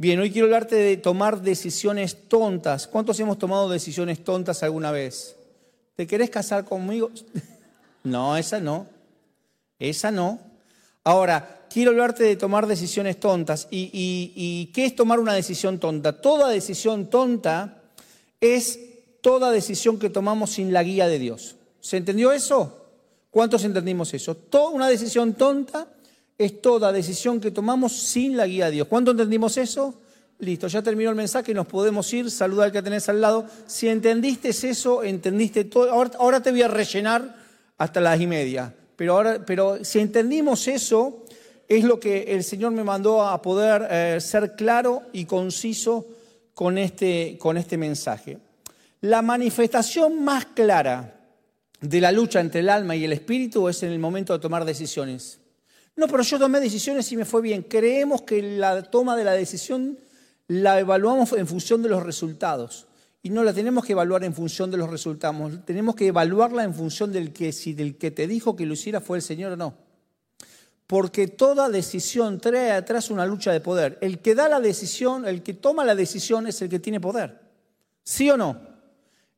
Bien, 0.00 0.20
hoy 0.20 0.30
quiero 0.30 0.46
hablarte 0.46 0.76
de 0.76 0.96
tomar 0.96 1.42
decisiones 1.42 2.28
tontas. 2.28 2.86
¿Cuántos 2.86 3.18
hemos 3.18 3.36
tomado 3.36 3.68
decisiones 3.68 4.22
tontas 4.22 4.62
alguna 4.62 4.92
vez? 4.92 5.34
¿Te 5.96 6.06
querés 6.06 6.30
casar 6.30 6.64
conmigo? 6.64 7.10
No, 8.04 8.36
esa 8.36 8.60
no. 8.60 8.86
Esa 9.78 10.12
no. 10.12 10.38
Ahora, 11.02 11.66
quiero 11.68 11.90
hablarte 11.90 12.22
de 12.22 12.36
tomar 12.36 12.68
decisiones 12.68 13.18
tontas. 13.18 13.66
¿Y, 13.72 13.90
y 13.92 14.66
qué 14.72 14.86
es 14.86 14.94
tomar 14.94 15.18
una 15.18 15.34
decisión 15.34 15.80
tonta? 15.80 16.20
Toda 16.20 16.48
decisión 16.48 17.10
tonta 17.10 17.82
es 18.40 18.78
toda 19.20 19.50
decisión 19.50 19.98
que 19.98 20.08
tomamos 20.10 20.50
sin 20.50 20.72
la 20.72 20.84
guía 20.84 21.08
de 21.08 21.18
Dios. 21.18 21.56
¿Se 21.80 21.96
entendió 21.96 22.32
eso? 22.32 22.86
¿Cuántos 23.30 23.64
entendimos 23.64 24.14
eso? 24.14 24.36
Toda 24.36 24.70
una 24.70 24.88
decisión 24.88 25.34
tonta 25.34 25.88
es 26.38 26.62
toda 26.62 26.92
decisión 26.92 27.40
que 27.40 27.50
tomamos 27.50 27.92
sin 27.92 28.36
la 28.36 28.46
guía 28.46 28.66
de 28.66 28.72
Dios. 28.72 28.88
¿Cuánto 28.88 29.10
entendimos 29.10 29.56
eso? 29.56 30.00
Listo, 30.38 30.68
ya 30.68 30.82
terminó 30.82 31.10
el 31.10 31.16
mensaje, 31.16 31.52
nos 31.52 31.66
podemos 31.66 32.12
ir. 32.12 32.30
Saluda 32.30 32.64
al 32.64 32.72
que 32.72 32.80
tenés 32.80 33.08
al 33.08 33.20
lado. 33.20 33.44
Si 33.66 33.88
entendiste 33.88 34.50
eso, 34.50 35.02
entendiste 35.02 35.64
todo. 35.64 35.90
Ahora, 35.90 36.40
te 36.40 36.52
voy 36.52 36.62
a 36.62 36.68
rellenar 36.68 37.36
hasta 37.76 38.00
las 38.00 38.20
y 38.20 38.28
media. 38.28 38.72
Pero, 38.94 39.14
ahora, 39.14 39.44
pero 39.44 39.84
si 39.84 39.98
entendimos 39.98 40.68
eso, 40.68 41.24
es 41.68 41.82
lo 41.82 41.98
que 41.98 42.22
el 42.28 42.44
Señor 42.44 42.70
me 42.70 42.84
mandó 42.84 43.26
a 43.26 43.42
poder 43.42 43.88
eh, 43.90 44.20
ser 44.20 44.54
claro 44.54 45.02
y 45.12 45.24
conciso 45.24 46.06
con 46.54 46.78
este, 46.78 47.36
con 47.38 47.56
este 47.56 47.76
mensaje. 47.76 48.38
La 49.00 49.22
manifestación 49.22 50.22
más 50.22 50.46
clara 50.46 51.20
de 51.80 52.00
la 52.00 52.12
lucha 52.12 52.38
entre 52.40 52.60
el 52.60 52.68
alma 52.68 52.94
y 52.94 53.04
el 53.04 53.12
espíritu 53.12 53.68
es 53.68 53.82
en 53.82 53.90
el 53.90 53.98
momento 53.98 54.32
de 54.32 54.38
tomar 54.38 54.64
decisiones. 54.64 55.40
No, 55.98 56.06
pero 56.06 56.22
yo 56.22 56.38
tomé 56.38 56.60
decisiones 56.60 57.10
y 57.10 57.16
me 57.16 57.24
fue 57.24 57.42
bien. 57.42 57.64
Creemos 57.64 58.22
que 58.22 58.40
la 58.40 58.84
toma 58.84 59.16
de 59.16 59.24
la 59.24 59.32
decisión 59.32 59.98
la 60.46 60.78
evaluamos 60.78 61.32
en 61.32 61.44
función 61.48 61.82
de 61.82 61.88
los 61.88 62.04
resultados. 62.04 62.86
Y 63.20 63.30
no 63.30 63.42
la 63.42 63.52
tenemos 63.52 63.84
que 63.84 63.94
evaluar 63.94 64.22
en 64.22 64.32
función 64.32 64.70
de 64.70 64.76
los 64.76 64.88
resultados. 64.88 65.64
Tenemos 65.64 65.96
que 65.96 66.06
evaluarla 66.06 66.62
en 66.62 66.72
función 66.72 67.10
del 67.10 67.32
que 67.32 67.50
si 67.50 67.72
del 67.72 67.98
que 67.98 68.12
te 68.12 68.28
dijo 68.28 68.54
que 68.54 68.64
lo 68.64 68.74
hiciera 68.74 69.00
fue 69.00 69.16
el 69.16 69.24
Señor 69.24 69.50
o 69.50 69.56
no. 69.56 69.74
Porque 70.86 71.26
toda 71.26 71.68
decisión 71.68 72.38
trae 72.38 72.70
atrás 72.70 73.10
una 73.10 73.26
lucha 73.26 73.50
de 73.50 73.60
poder. 73.60 73.98
El 74.00 74.20
que 74.20 74.36
da 74.36 74.48
la 74.48 74.60
decisión, 74.60 75.26
el 75.26 75.42
que 75.42 75.54
toma 75.54 75.84
la 75.84 75.96
decisión 75.96 76.46
es 76.46 76.62
el 76.62 76.68
que 76.68 76.78
tiene 76.78 77.00
poder. 77.00 77.40
¿Sí 78.04 78.30
o 78.30 78.36
no? 78.36 78.56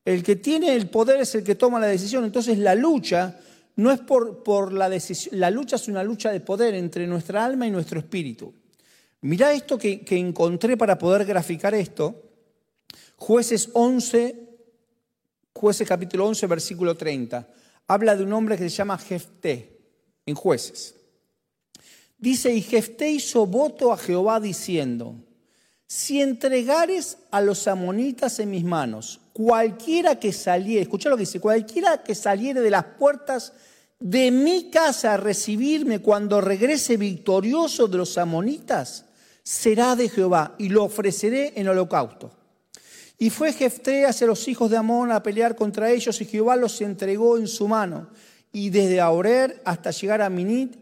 El 0.05 0.21
que 0.21 0.35
tiene 0.35 0.75
el 0.75 0.91
poder 0.91 1.21
es 1.21 1.33
el 1.33 1.43
que 1.43 1.55
toma 1.55 1.79
la 1.79 1.87
decisión. 1.87 2.23
Entonces 2.23 2.59
la 2.59 2.75
lucha 2.75 3.39
no 3.81 3.91
es 3.91 3.99
por, 3.99 4.43
por 4.43 4.71
la 4.71 4.89
decisión, 4.89 5.39
la 5.39 5.49
lucha 5.49 5.75
es 5.75 5.87
una 5.87 6.03
lucha 6.03 6.31
de 6.31 6.39
poder 6.39 6.75
entre 6.75 7.07
nuestra 7.07 7.43
alma 7.43 7.65
y 7.65 7.71
nuestro 7.71 7.99
espíritu. 7.99 8.53
Mirá 9.21 9.53
esto 9.53 9.77
que, 9.77 10.03
encontré 10.09 10.77
para 10.77 10.97
poder 10.97 11.25
graficar 11.25 11.73
esto. 11.73 12.23
Jueces 13.17 13.69
11, 13.73 14.49
jueces 15.53 15.87
capítulo 15.87 16.27
11, 16.27 16.47
versículo 16.47 16.95
30. 16.95 17.47
Habla 17.87 18.15
de 18.15 18.23
un 18.23 18.33
hombre 18.33 18.57
que 18.57 18.69
se 18.69 18.75
llama 18.75 18.97
Jefté, 18.97 19.79
en 20.25 20.35
jueces. 20.35 20.95
Dice, 22.17 22.53
y 22.53 22.61
Jefté 22.61 23.09
hizo 23.09 23.47
voto 23.47 23.91
a 23.91 23.97
Jehová 23.97 24.39
diciendo, 24.39 25.15
si 25.87 26.21
entregares 26.21 27.17
a 27.31 27.41
los 27.41 27.67
amonitas 27.67 28.39
en 28.39 28.51
mis 28.51 28.63
manos, 28.63 29.19
cualquiera 29.33 30.19
que 30.19 30.31
saliere, 30.31 30.83
escucha 30.83 31.09
lo 31.09 31.17
que 31.17 31.23
dice, 31.23 31.39
cualquiera 31.39 32.03
que 32.03 32.15
saliere 32.15 32.61
de 32.61 32.69
las 32.69 32.85
puertas 32.85 33.53
de 34.01 34.31
mi 34.31 34.71
casa 34.71 35.13
a 35.13 35.17
recibirme 35.17 35.99
cuando 35.99 36.41
regrese 36.41 36.97
victorioso 36.97 37.87
de 37.87 37.99
los 37.99 38.17
amonitas, 38.17 39.05
será 39.43 39.95
de 39.95 40.09
Jehová 40.09 40.55
y 40.57 40.69
lo 40.69 40.83
ofreceré 40.83 41.53
en 41.55 41.67
holocausto. 41.67 42.31
Y 43.19 43.29
fue 43.29 43.53
Jefté 43.53 44.07
hacia 44.07 44.25
los 44.25 44.47
hijos 44.47 44.71
de 44.71 44.77
Amón 44.77 45.11
a 45.11 45.21
pelear 45.21 45.55
contra 45.55 45.91
ellos 45.91 46.19
y 46.19 46.25
Jehová 46.25 46.55
los 46.55 46.81
entregó 46.81 47.37
en 47.37 47.47
su 47.47 47.67
mano. 47.67 48.09
Y 48.51 48.71
desde 48.71 48.99
Aorer 48.99 49.61
hasta 49.65 49.91
llegar 49.91 50.23
a 50.23 50.31
Minit, 50.31 50.75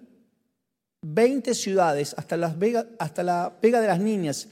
veinte 1.02 1.54
ciudades, 1.54 2.16
hasta, 2.18 2.38
las 2.38 2.56
hasta 3.00 3.24
la 3.24 3.54
Vega 3.62 3.82
de 3.82 3.88
las 3.88 4.00
Niñas, 4.00 4.48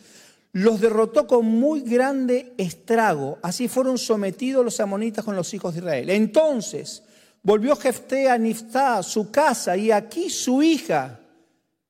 los 0.51 0.81
derrotó 0.81 1.25
con 1.25 1.45
muy 1.45 1.81
grande 1.81 2.53
estrago. 2.57 3.39
Así 3.41 3.69
fueron 3.69 3.97
sometidos 3.97 4.65
los 4.65 4.81
amonitas 4.81 5.23
con 5.23 5.37
los 5.37 5.53
hijos 5.53 5.73
de 5.73 5.79
Israel. 5.79 6.09
Entonces 6.09 7.03
volvió 7.47 7.77
Jefté 7.77 8.29
a 8.29 8.37
Niftá, 8.37 9.01
su 9.01 9.31
casa, 9.31 9.77
y 9.77 9.89
aquí 9.89 10.29
su 10.29 10.61
hija, 10.61 11.21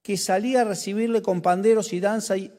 que 0.04 0.16
salía 0.16 0.62
a 0.62 0.66
recibirle 0.66 1.24
con 1.24 1.42
panderos 1.42 1.94
y 1.94 2.00
danza, 2.00 2.38
y 2.38 2.52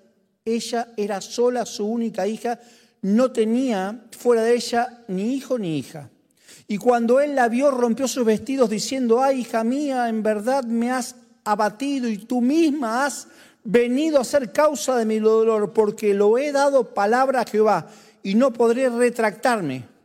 ella 0.44 0.88
era 0.96 1.20
sola, 1.20 1.64
su 1.64 1.86
única 1.86 2.26
hija, 2.26 2.58
no 3.02 3.30
tenía 3.30 4.02
fuera 4.10 4.42
de 4.42 4.56
ella 4.56 5.04
ni 5.06 5.34
hijo 5.34 5.60
ni 5.60 5.78
hija. 5.78 6.10
Y 6.66 6.78
cuando 6.78 7.20
él 7.20 7.36
la 7.36 7.48
vio, 7.48 7.70
rompió 7.70 8.08
sus 8.08 8.24
vestidos 8.24 8.68
diciendo, 8.68 9.22
ay, 9.22 9.42
hija 9.42 9.62
mía, 9.62 10.08
en 10.08 10.24
verdad 10.24 10.64
me 10.64 10.90
has 10.90 11.14
abatido 11.44 12.08
y 12.08 12.18
tú 12.18 12.40
misma 12.40 13.06
has 13.06 13.28
venido 13.62 14.18
a 14.18 14.24
ser 14.24 14.50
causa 14.50 14.96
de 14.96 15.04
mi 15.04 15.20
dolor, 15.20 15.72
porque 15.72 16.14
lo 16.14 16.36
he 16.36 16.50
dado 16.50 16.92
palabra 16.94 17.42
a 17.42 17.46
Jehová 17.46 17.86
y 18.24 18.34
no 18.34 18.52
podré 18.52 18.88
retractarme. 18.88 19.97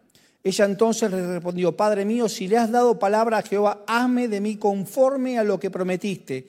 Ella 0.44 0.66
entonces 0.66 1.10
le 1.10 1.26
respondió, 1.26 1.76
Padre 1.78 2.04
mío, 2.04 2.28
si 2.28 2.48
le 2.48 2.58
has 2.58 2.70
dado 2.70 3.00
palabra 3.00 3.38
a 3.38 3.42
Jehová, 3.44 3.84
hazme 3.88 4.28
de 4.28 4.42
mí 4.42 4.58
conforme 4.58 5.40
a 5.40 5.44
lo 5.44 5.60
que 5.60 5.72
prometiste. 5.72 6.48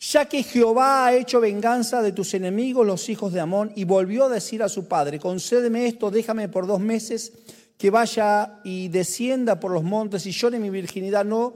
Ya 0.00 0.26
que 0.26 0.42
Jehová 0.42 1.06
ha 1.06 1.14
hecho 1.14 1.40
venganza 1.40 2.02
de 2.02 2.12
tus 2.12 2.34
enemigos, 2.34 2.86
los 2.86 3.08
hijos 3.08 3.32
de 3.32 3.40
Amón, 3.40 3.72
y 3.76 3.84
volvió 3.84 4.24
a 4.24 4.28
decir 4.28 4.62
a 4.62 4.68
su 4.68 4.86
padre, 4.86 5.18
concédeme 5.18 5.86
esto, 5.86 6.10
déjame 6.10 6.48
por 6.48 6.66
dos 6.66 6.80
meses 6.80 7.32
que 7.76 7.90
vaya 7.90 8.60
y 8.64 8.88
descienda 8.88 9.60
por 9.60 9.72
los 9.72 9.82
montes 9.82 10.26
y 10.26 10.30
llore 10.30 10.58
mi 10.58 10.70
virginidad, 10.70 11.24
no 11.24 11.54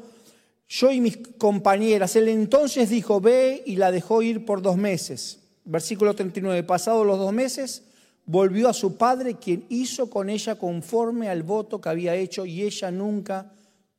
yo 0.68 0.90
y 0.90 1.00
mis 1.00 1.16
compañeras. 1.16 2.14
Él 2.16 2.28
entonces 2.28 2.90
dijo, 2.90 3.20
ve 3.20 3.62
y 3.64 3.76
la 3.76 3.90
dejó 3.90 4.22
ir 4.22 4.44
por 4.44 4.60
dos 4.60 4.76
meses. 4.76 5.40
Versículo 5.64 6.14
39, 6.14 6.62
pasados 6.62 7.06
los 7.06 7.18
dos 7.18 7.32
meses, 7.32 7.82
volvió 8.28 8.68
a 8.68 8.74
su 8.74 8.96
padre, 8.96 9.36
quien 9.36 9.64
hizo 9.70 10.08
con 10.10 10.28
ella 10.28 10.56
conforme 10.56 11.30
al 11.30 11.42
voto 11.42 11.80
que 11.80 11.88
había 11.88 12.14
hecho 12.14 12.44
y 12.44 12.62
ella 12.62 12.90
nunca 12.90 13.50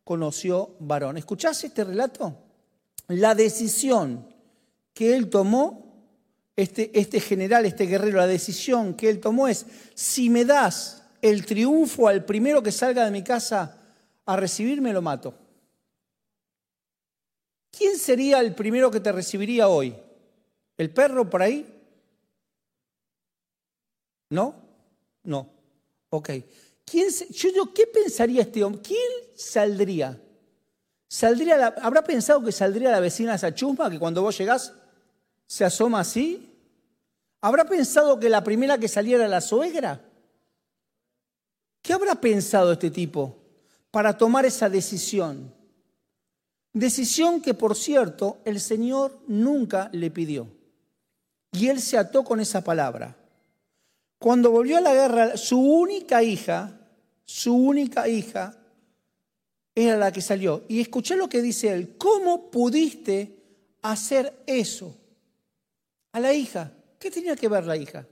conoció 0.04 0.76
varón. 0.80 1.18
¿Escuchás 1.18 1.64
este 1.64 1.84
relato? 1.84 2.38
La 3.08 3.34
decisión 3.34 4.28
que 4.94 5.16
él 5.16 5.32
tomó, 5.32 6.14
este, 6.56 6.92
este 6.98 7.20
general, 7.20 7.66
este 7.66 7.88
guerrero, 7.88 8.20
la 8.20 8.28
decisión 8.28 8.94
que 8.94 9.10
él 9.10 9.20
tomó 9.20 9.48
es, 9.48 9.66
si 9.96 10.30
me 10.30 10.46
das 10.46 11.04
el 11.24 11.44
triunfo 11.44 12.08
al 12.08 12.24
primero 12.24 12.62
que 12.62 12.72
salga 12.72 13.06
de 13.06 13.12
mi 13.12 13.24
casa 13.24 13.78
a 14.28 14.36
recibirme, 14.36 14.94
lo 14.94 15.02
mato. 15.02 15.34
¿Quién 17.72 17.98
sería 17.98 18.42
el 18.42 18.54
primero 18.54 18.92
que 18.92 19.00
te 19.00 19.12
recibiría 19.12 19.70
hoy? 19.70 19.96
¿El 20.78 20.92
perro 20.92 21.28
por 21.28 21.42
ahí? 21.42 21.79
¿No? 24.30 24.56
No. 25.24 25.50
Ok. 26.10 26.30
¿Quién, 26.86 27.10
yo 27.32 27.74
¿qué 27.74 27.88
pensaría 27.88 28.42
este 28.42 28.64
hombre? 28.64 28.82
¿Quién 28.82 29.12
saldría? 29.36 30.20
¿Saldría 31.08 31.68
¿Habrá 31.82 32.04
pensado 32.04 32.44
que 32.44 32.52
saldría 32.52 32.92
la 32.92 33.00
vecina 33.00 33.36
esa 33.36 33.54
chusma 33.54 33.90
que 33.90 34.00
cuando 34.00 34.22
vos 34.22 34.38
llegás 34.38 34.74
se 35.46 35.66
asoma 35.66 36.02
así? 36.02 36.50
¿Habrá 37.42 37.66
pensado 37.66 38.20
que 38.20 38.30
la 38.30 38.44
primera 38.44 38.78
que 38.78 38.88
saliera 38.88 39.24
era 39.24 39.30
la 39.30 39.42
suegra? 39.42 40.02
¿Qué 41.82 41.94
habrá 41.94 42.16
pensado 42.16 42.74
este 42.74 42.92
tipo 42.92 43.38
para 43.92 44.18
tomar 44.18 44.46
esa 44.46 44.70
decisión? 44.70 45.54
Decisión 46.74 47.42
que, 47.42 47.54
por 47.54 47.76
cierto, 47.76 48.38
el 48.46 48.60
Señor 48.60 49.20
nunca 49.28 49.90
le 49.92 50.12
pidió. 50.12 50.48
Y 51.52 51.68
él 51.68 51.82
se 51.82 51.98
ató 51.98 52.24
con 52.24 52.40
esa 52.40 52.64
palabra. 52.64 53.19
Cuando 54.20 54.52
volvió 54.52 54.78
a 54.78 54.82
la 54.82 54.94
guerra, 54.94 55.38
su 55.38 55.60
única 55.60 56.22
hija, 56.22 56.78
su 57.24 57.56
única 57.56 58.08
hija, 58.08 58.56
era 59.74 59.98
la 59.98 60.12
que 60.12 60.22
salió. 60.22 60.66
Y 60.68 60.82
escuché 60.82 61.16
lo 61.16 61.30
que 61.30 61.42
dice 61.42 61.72
él. 61.72 61.96
¿Cómo 61.98 62.52
pudiste 62.52 63.38
hacer 63.82 64.44
eso? 64.46 64.96
A 66.12 66.20
la 66.20 66.34
hija. 66.34 66.74
¿Qué 67.00 67.10
tenía 67.10 67.36
que 67.38 67.48
ver 67.48 67.66
la 67.66 67.78
hija? 67.78 68.06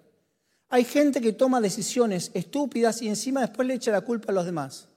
Hay 0.70 0.86
gente 0.86 1.20
que 1.20 1.34
toma 1.34 1.60
decisiones 1.60 2.32
estúpidas 2.34 3.02
y 3.02 3.10
encima 3.10 3.42
después 3.42 3.68
le 3.68 3.74
echa 3.74 3.92
la 3.92 4.02
culpa 4.02 4.32
a 4.32 4.36
los 4.36 4.46
demás. 4.46 4.88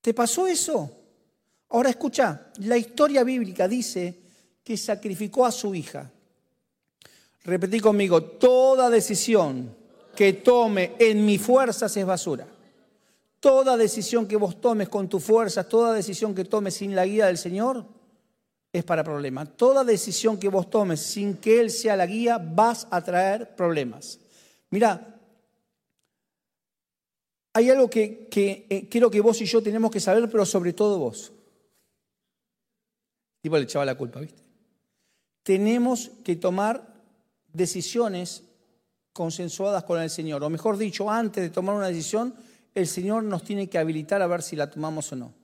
¿Te 0.00 0.12
pasó 0.12 0.48
eso? 0.48 0.90
Ahora 1.68 1.90
escucha, 1.90 2.50
la 2.58 2.76
historia 2.76 3.22
bíblica 3.22 3.68
dice 3.68 4.20
que 4.64 4.76
sacrificó 4.76 5.46
a 5.46 5.52
su 5.52 5.74
hija. 5.74 6.10
Repetí 7.44 7.80
conmigo, 7.80 8.22
toda 8.22 8.88
decisión 8.88 9.74
que 10.14 10.34
tome 10.34 10.94
en 10.98 11.24
mis 11.24 11.40
fuerzas 11.40 11.96
es 11.96 12.06
basura. 12.06 12.46
Toda 13.40 13.76
decisión 13.76 14.28
que 14.28 14.36
vos 14.36 14.60
tomes 14.60 14.88
con 14.88 15.08
tus 15.08 15.24
fuerzas, 15.24 15.68
toda 15.68 15.92
decisión 15.92 16.34
que 16.34 16.44
tomes 16.44 16.74
sin 16.74 16.94
la 16.94 17.04
guía 17.04 17.26
del 17.26 17.38
Señor, 17.38 17.84
es 18.72 18.84
para 18.84 19.02
problemas. 19.02 19.56
Toda 19.56 19.82
decisión 19.84 20.38
que 20.38 20.48
vos 20.48 20.70
tomes 20.70 21.00
sin 21.00 21.36
que 21.36 21.60
Él 21.60 21.70
sea 21.70 21.96
la 21.96 22.06
guía, 22.06 22.38
vas 22.38 22.86
a 22.90 23.02
traer 23.02 23.56
problemas. 23.56 24.20
Mira, 24.70 25.20
hay 27.52 27.68
algo 27.68 27.90
que, 27.90 28.28
que 28.30 28.66
eh, 28.70 28.88
quiero 28.88 29.10
que 29.10 29.20
vos 29.20 29.40
y 29.40 29.44
yo 29.44 29.60
tenemos 29.62 29.90
que 29.90 30.00
saber, 30.00 30.30
pero 30.30 30.46
sobre 30.46 30.72
todo 30.72 30.98
vos. 30.98 31.32
Tipo 33.42 33.58
le 33.58 33.64
echaba 33.64 33.84
la 33.84 33.96
culpa, 33.96 34.20
¿viste? 34.20 34.40
Tenemos 35.42 36.12
que 36.24 36.36
tomar 36.36 36.91
decisiones 37.52 38.44
consensuadas 39.12 39.84
con 39.84 40.00
el 40.00 40.10
Señor. 40.10 40.42
O 40.42 40.50
mejor 40.50 40.76
dicho, 40.76 41.10
antes 41.10 41.42
de 41.42 41.50
tomar 41.50 41.76
una 41.76 41.88
decisión, 41.88 42.34
el 42.74 42.86
Señor 42.86 43.24
nos 43.24 43.44
tiene 43.44 43.68
que 43.68 43.78
habilitar 43.78 44.22
a 44.22 44.26
ver 44.26 44.42
si 44.42 44.56
la 44.56 44.70
tomamos 44.70 45.12
o 45.12 45.16
no. 45.16 45.34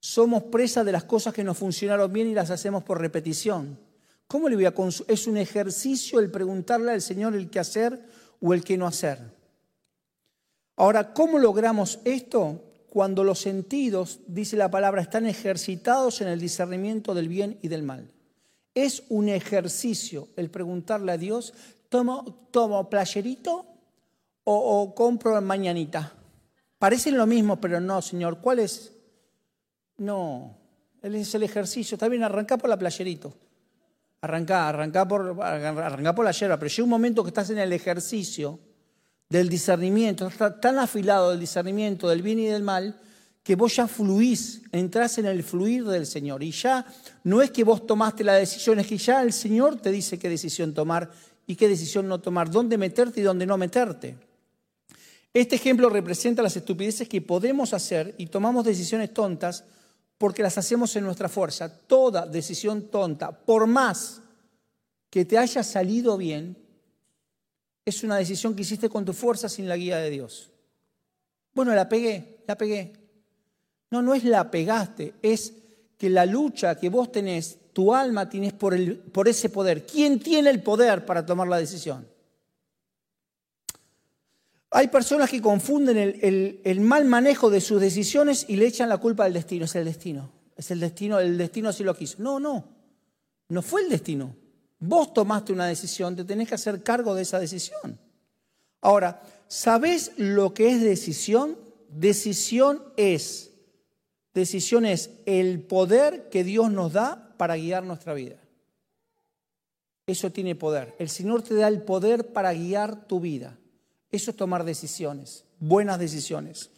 Somos 0.00 0.44
presa 0.44 0.84
de 0.84 0.92
las 0.92 1.04
cosas 1.04 1.34
que 1.34 1.44
nos 1.44 1.58
funcionaron 1.58 2.12
bien 2.12 2.28
y 2.28 2.34
las 2.34 2.50
hacemos 2.50 2.84
por 2.84 3.00
repetición. 3.00 3.78
¿Cómo 4.26 4.48
le 4.48 4.56
voy 4.56 4.66
a 4.66 4.74
Es 5.08 5.26
un 5.26 5.36
ejercicio 5.36 6.20
el 6.20 6.30
preguntarle 6.30 6.92
al 6.92 7.02
Señor 7.02 7.34
el 7.34 7.50
qué 7.50 7.58
hacer 7.58 8.04
o 8.40 8.54
el 8.54 8.62
qué 8.62 8.76
no 8.76 8.86
hacer. 8.86 9.18
Ahora, 10.76 11.12
¿cómo 11.12 11.38
logramos 11.38 11.98
esto? 12.04 12.64
Cuando 12.90 13.24
los 13.24 13.40
sentidos, 13.40 14.20
dice 14.26 14.56
la 14.56 14.70
palabra, 14.70 15.02
están 15.02 15.26
ejercitados 15.26 16.20
en 16.20 16.28
el 16.28 16.40
discernimiento 16.40 17.14
del 17.14 17.28
bien 17.28 17.58
y 17.62 17.68
del 17.68 17.82
mal. 17.82 18.12
Es 18.78 19.02
un 19.08 19.28
ejercicio 19.28 20.28
el 20.36 20.50
preguntarle 20.50 21.10
a 21.10 21.18
Dios, 21.18 21.52
¿tomo, 21.88 22.46
tomo 22.52 22.88
playerito 22.88 23.66
o, 24.44 24.94
compro 24.94 25.40
mañanita? 25.42 26.12
Parecen 26.78 27.18
lo 27.18 27.26
mismo, 27.26 27.60
pero 27.60 27.80
no, 27.80 28.00
Señor. 28.00 28.38
¿Cuál 28.38 28.60
es? 28.60 28.92
No, 29.96 30.56
él 31.02 31.16
es 31.16 31.34
el 31.34 31.42
ejercicio. 31.42 31.96
Está 31.96 32.06
bien, 32.06 32.22
arrancá 32.22 32.56
por 32.56 32.70
la 32.70 32.78
playerito. 32.78 33.34
Arrancá, 34.20 34.68
arrancá 34.68 35.08
por, 35.08 35.34
por 35.34 36.24
la 36.24 36.30
yerba. 36.30 36.56
Pero 36.56 36.70
llega 36.70 36.84
un 36.84 36.90
momento 36.90 37.24
que 37.24 37.30
estás 37.30 37.50
en 37.50 37.58
el 37.58 37.72
ejercicio 37.72 38.60
del 39.28 39.48
discernimiento, 39.48 40.28
está 40.28 40.60
tan 40.60 40.78
afilado 40.78 41.32
el 41.32 41.40
discernimiento 41.40 42.08
del 42.08 42.22
bien 42.22 42.38
y 42.38 42.46
del 42.46 42.62
mal, 42.62 42.94
que 43.48 43.56
vos 43.56 43.74
ya 43.76 43.88
fluís, 43.88 44.60
entrás 44.72 45.16
en 45.16 45.24
el 45.24 45.42
fluir 45.42 45.82
del 45.86 46.04
Señor. 46.04 46.42
Y 46.42 46.50
ya 46.50 46.84
no 47.24 47.40
es 47.40 47.50
que 47.50 47.64
vos 47.64 47.86
tomaste 47.86 48.22
la 48.22 48.34
decisión, 48.34 48.78
es 48.78 48.86
que 48.86 48.98
ya 48.98 49.22
el 49.22 49.32
Señor 49.32 49.80
te 49.80 49.90
dice 49.90 50.18
qué 50.18 50.28
decisión 50.28 50.74
tomar 50.74 51.10
y 51.46 51.56
qué 51.56 51.66
decisión 51.66 52.06
no 52.08 52.20
tomar, 52.20 52.50
dónde 52.50 52.76
meterte 52.76 53.20
y 53.20 53.22
dónde 53.22 53.46
no 53.46 53.56
meterte. 53.56 54.18
Este 55.32 55.56
ejemplo 55.56 55.88
representa 55.88 56.42
las 56.42 56.58
estupideces 56.58 57.08
que 57.08 57.22
podemos 57.22 57.72
hacer 57.72 58.14
y 58.18 58.26
tomamos 58.26 58.66
decisiones 58.66 59.14
tontas 59.14 59.64
porque 60.18 60.42
las 60.42 60.58
hacemos 60.58 60.94
en 60.96 61.04
nuestra 61.04 61.30
fuerza. 61.30 61.74
Toda 61.74 62.26
decisión 62.26 62.90
tonta, 62.90 63.32
por 63.32 63.66
más 63.66 64.20
que 65.08 65.24
te 65.24 65.38
haya 65.38 65.62
salido 65.62 66.18
bien, 66.18 66.54
es 67.86 68.02
una 68.02 68.18
decisión 68.18 68.54
que 68.54 68.60
hiciste 68.60 68.90
con 68.90 69.06
tu 69.06 69.14
fuerza 69.14 69.48
sin 69.48 69.70
la 69.70 69.78
guía 69.78 69.96
de 69.96 70.10
Dios. 70.10 70.50
Bueno, 71.54 71.74
la 71.74 71.88
pegué, 71.88 72.44
la 72.46 72.54
pegué. 72.58 73.07
No, 73.90 74.02
no 74.02 74.14
es 74.14 74.24
la 74.24 74.50
pegaste, 74.50 75.14
es 75.22 75.52
que 75.96 76.10
la 76.10 76.26
lucha 76.26 76.76
que 76.76 76.88
vos 76.88 77.10
tenés, 77.10 77.58
tu 77.72 77.94
alma 77.94 78.28
tienes 78.28 78.52
por, 78.52 78.74
el, 78.74 79.02
ese 79.26 79.48
poder. 79.48 79.86
¿Quién 79.86 80.20
tiene 80.20 80.50
el 80.50 80.62
poder 80.62 81.04
para 81.04 81.24
tomar 81.24 81.48
la 81.48 81.58
decisión? 81.58 82.06
Hay 84.70 84.88
personas 84.88 85.30
que 85.30 85.40
confunden 85.40 85.96
el, 85.96 86.80
mal 86.80 87.04
manejo 87.06 87.50
de 87.50 87.60
sus 87.60 87.80
decisiones 87.80 88.44
y 88.48 88.56
le 88.56 88.66
echan 88.66 88.88
la 88.88 88.98
culpa 88.98 89.24
al 89.24 89.32
destino. 89.32 89.64
Es 89.64 89.74
el 89.76 89.86
destino. 89.86 90.30
Es 90.56 90.70
el 90.70 90.80
destino, 90.80 91.18
el 91.18 91.38
destino 91.38 91.68
así 91.68 91.84
lo 91.84 91.94
quiso. 91.94 92.16
No, 92.18 92.38
no. 92.38 92.64
No 93.48 93.62
fue 93.62 93.82
el 93.82 93.88
destino. 93.88 94.34
Vos 94.80 95.12
tomaste 95.14 95.52
una 95.52 95.66
decisión, 95.66 96.14
te 96.14 96.24
tenés 96.24 96.48
que 96.48 96.54
hacer 96.54 96.82
cargo 96.82 97.14
de 97.14 97.22
esa 97.22 97.40
decisión. 97.40 97.98
Ahora, 98.80 99.22
¿sabés 99.48 100.12
lo 100.16 100.54
que 100.54 100.70
es 100.70 100.82
decisión? 100.82 101.56
Decisión 101.88 102.82
es, 102.96 103.47
decisión 104.34 104.86
es 104.86 105.10
el 105.26 105.60
poder 105.62 106.28
que 106.30 106.44
Dios 106.44 106.70
nos 106.70 106.92
da 106.92 107.34
para 107.36 107.56
guiar 107.56 107.84
nuestra 107.84 108.14
vida. 108.14 108.36
Eso 110.06 110.32
tiene 110.32 110.54
poder. 110.54 110.94
El 110.98 111.08
Señor 111.08 111.42
te 111.42 111.54
da 111.54 111.68
el 111.68 111.82
poder 111.82 112.32
para 112.32 112.52
guiar 112.52 113.06
tu 113.06 113.20
vida. 113.20 113.58
Eso 114.10 114.30
es 114.30 114.36
tomar 114.36 114.64
decisiones, 114.64 115.44
buenas 115.58 115.98
decisiones. 115.98 116.70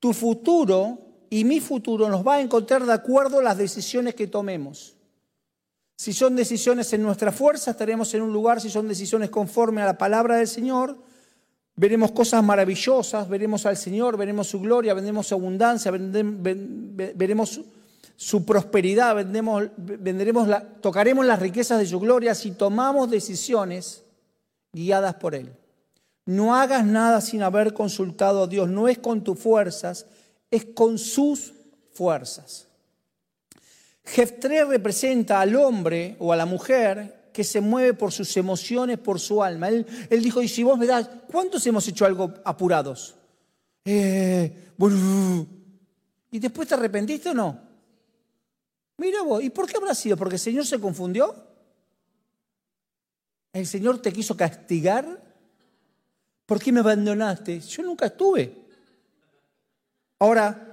Tu 0.00 0.12
futuro 0.12 0.98
y 1.30 1.44
mi 1.44 1.60
futuro 1.60 2.08
nos 2.08 2.26
va 2.26 2.34
a 2.34 2.40
encontrar 2.40 2.84
de 2.84 2.92
acuerdo 2.92 3.38
a 3.38 3.42
las 3.42 3.56
decisiones 3.56 4.14
que 4.14 4.26
tomemos. 4.26 4.96
Si 5.96 6.12
son 6.12 6.34
decisiones 6.34 6.92
en 6.92 7.02
nuestra 7.02 7.30
fuerza, 7.30 7.70
estaremos 7.70 8.12
en 8.14 8.22
un 8.22 8.32
lugar, 8.32 8.60
si 8.60 8.68
son 8.68 8.88
decisiones 8.88 9.30
conforme 9.30 9.80
a 9.82 9.86
la 9.86 9.98
palabra 9.98 10.36
del 10.36 10.48
Señor, 10.48 10.98
veremos 11.82 12.12
cosas 12.12 12.44
maravillosas, 12.44 13.28
veremos 13.28 13.66
al 13.66 13.76
Señor, 13.76 14.16
veremos 14.16 14.46
su 14.46 14.60
gloria, 14.60 14.94
veremos 14.94 15.26
su 15.26 15.34
abundancia, 15.34 15.90
veremos 15.90 17.60
su 18.14 18.44
prosperidad, 18.44 19.16
venderemos 19.16 20.48
tocaremos 20.80 21.26
las 21.26 21.40
riquezas 21.40 21.80
de 21.80 21.86
su 21.86 21.98
gloria 21.98 22.36
si 22.36 22.52
tomamos 22.52 23.10
decisiones 23.10 24.04
guiadas 24.72 25.14
por 25.14 25.34
Él. 25.34 25.52
No 26.24 26.54
hagas 26.54 26.86
nada 26.86 27.20
sin 27.20 27.42
haber 27.42 27.74
consultado 27.74 28.44
a 28.44 28.46
Dios. 28.46 28.68
No 28.68 28.86
es 28.86 28.98
con 28.98 29.24
tus 29.24 29.40
fuerzas, 29.40 30.06
es 30.52 30.66
con 30.66 30.98
sus 30.98 31.52
fuerzas. 31.92 32.68
Jeftré 34.04 34.64
representa 34.64 35.40
al 35.40 35.56
hombre 35.56 36.14
o 36.20 36.32
a 36.32 36.36
la 36.36 36.46
mujer 36.46 37.21
que 37.32 37.44
se 37.44 37.60
mueve 37.60 37.94
por 37.94 38.12
sus 38.12 38.36
emociones, 38.36 38.98
por 38.98 39.18
su 39.18 39.42
alma. 39.42 39.68
Él, 39.68 39.86
dijo, 40.22 40.42
y 40.42 40.48
si 40.48 40.62
vos 40.62 40.78
me 40.78 40.86
das, 40.86 41.08
¿cuántos 41.30 41.66
hemos 41.66 41.86
hecho 41.88 42.04
algo 42.04 42.32
apurados? 42.44 43.14
Eh, 43.84 44.72
¿Y 46.30 46.38
después 46.38 46.68
te 46.68 46.74
arrepentiste 46.74 47.30
o 47.30 47.34
no? 47.34 47.58
Mira 48.98 49.22
vos, 49.22 49.42
¿y 49.42 49.50
por 49.50 49.66
qué 49.66 49.76
habrá 49.76 49.94
sido? 49.94 50.16
¿Porque 50.16 50.36
el 50.36 50.40
Señor 50.40 50.66
se 50.66 50.78
confundió? 50.78 51.34
¿El 53.52 53.66
Señor 53.66 54.00
te 54.00 54.12
quiso 54.12 54.36
castigar? 54.36 55.20
¿Por 56.46 56.60
qué 56.60 56.72
me 56.72 56.80
abandonaste? 56.80 57.60
Yo 57.60 57.82
nunca 57.82 58.06
estuve. 58.06 58.62
Ahora, 60.18 60.72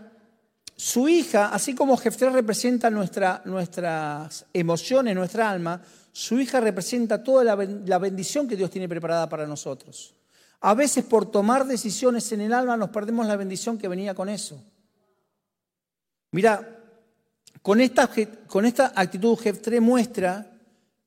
su 0.76 1.10
hija, 1.10 1.50
así 1.50 1.76
como 1.76 1.98
Jefté 1.98 2.30
representa 2.30 2.90
nuestra, 2.90 3.42
nuestras 3.46 4.46
emociones, 4.54 5.14
nuestra 5.16 5.50
alma, 5.50 5.82
su 6.20 6.38
hija 6.38 6.60
representa 6.60 7.24
toda 7.24 7.46
la, 7.46 7.98
bendición 7.98 8.46
que 8.46 8.58
Dios 8.58 8.70
tiene 8.70 8.90
preparada 8.90 9.30
para 9.30 9.48
nosotros. 9.48 10.14
A 10.60 10.74
veces 10.74 11.06
por 11.06 11.32
tomar 11.32 11.66
decisiones 11.66 12.30
en 12.34 12.42
el 12.42 12.52
alma 12.52 12.76
nos 12.76 12.90
perdemos 12.90 13.26
la 13.26 13.38
bendición 13.38 13.78
que 13.78 13.88
venía 13.88 14.14
con 14.14 14.28
eso. 14.28 14.62
Mira, 16.32 16.78
con 17.62 17.80
esta, 17.80 18.10
con 18.48 18.66
esta 18.66 18.92
actitud 18.98 19.40
muestra 19.80 20.46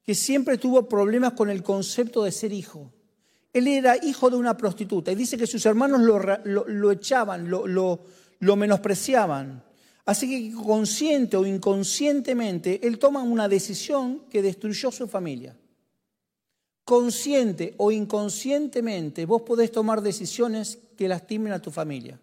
que 0.02 0.14
siempre 0.14 0.56
tuvo 0.56 0.88
problemas 0.88 1.34
con 1.34 1.50
el 1.50 1.62
concepto 1.62 2.24
de 2.24 2.32
ser 2.32 2.50
hijo. 2.50 2.90
Él 3.52 3.68
era 3.68 4.02
hijo 4.02 4.30
de 4.30 4.36
una 4.36 4.56
prostituta 4.56 5.12
y 5.12 5.14
dice 5.14 5.36
que 5.36 5.46
sus 5.46 5.66
hermanos 5.66 6.00
lo, 6.00 6.90
echaban, 6.90 7.50
lo 7.50 8.56
menospreciaban. 8.56 9.62
Así 10.04 10.28
que 10.28 10.56
consciente 10.56 11.36
o 11.36 11.46
inconscientemente, 11.46 12.80
él 12.86 12.98
toma 12.98 13.22
una 13.22 13.48
decisión 13.48 14.24
que 14.28 14.42
destruyó 14.42 14.90
su 14.90 15.06
familia. 15.06 15.56
Consciente 16.84 17.74
o 17.78 17.92
inconscientemente, 17.92 19.24
vos 19.26 19.42
podés 19.42 19.70
tomar 19.70 20.02
decisiones 20.02 20.78
que 20.96 21.06
lastimen 21.06 21.52
a 21.52 21.62
tu 21.62 21.70
familia. 21.70 22.18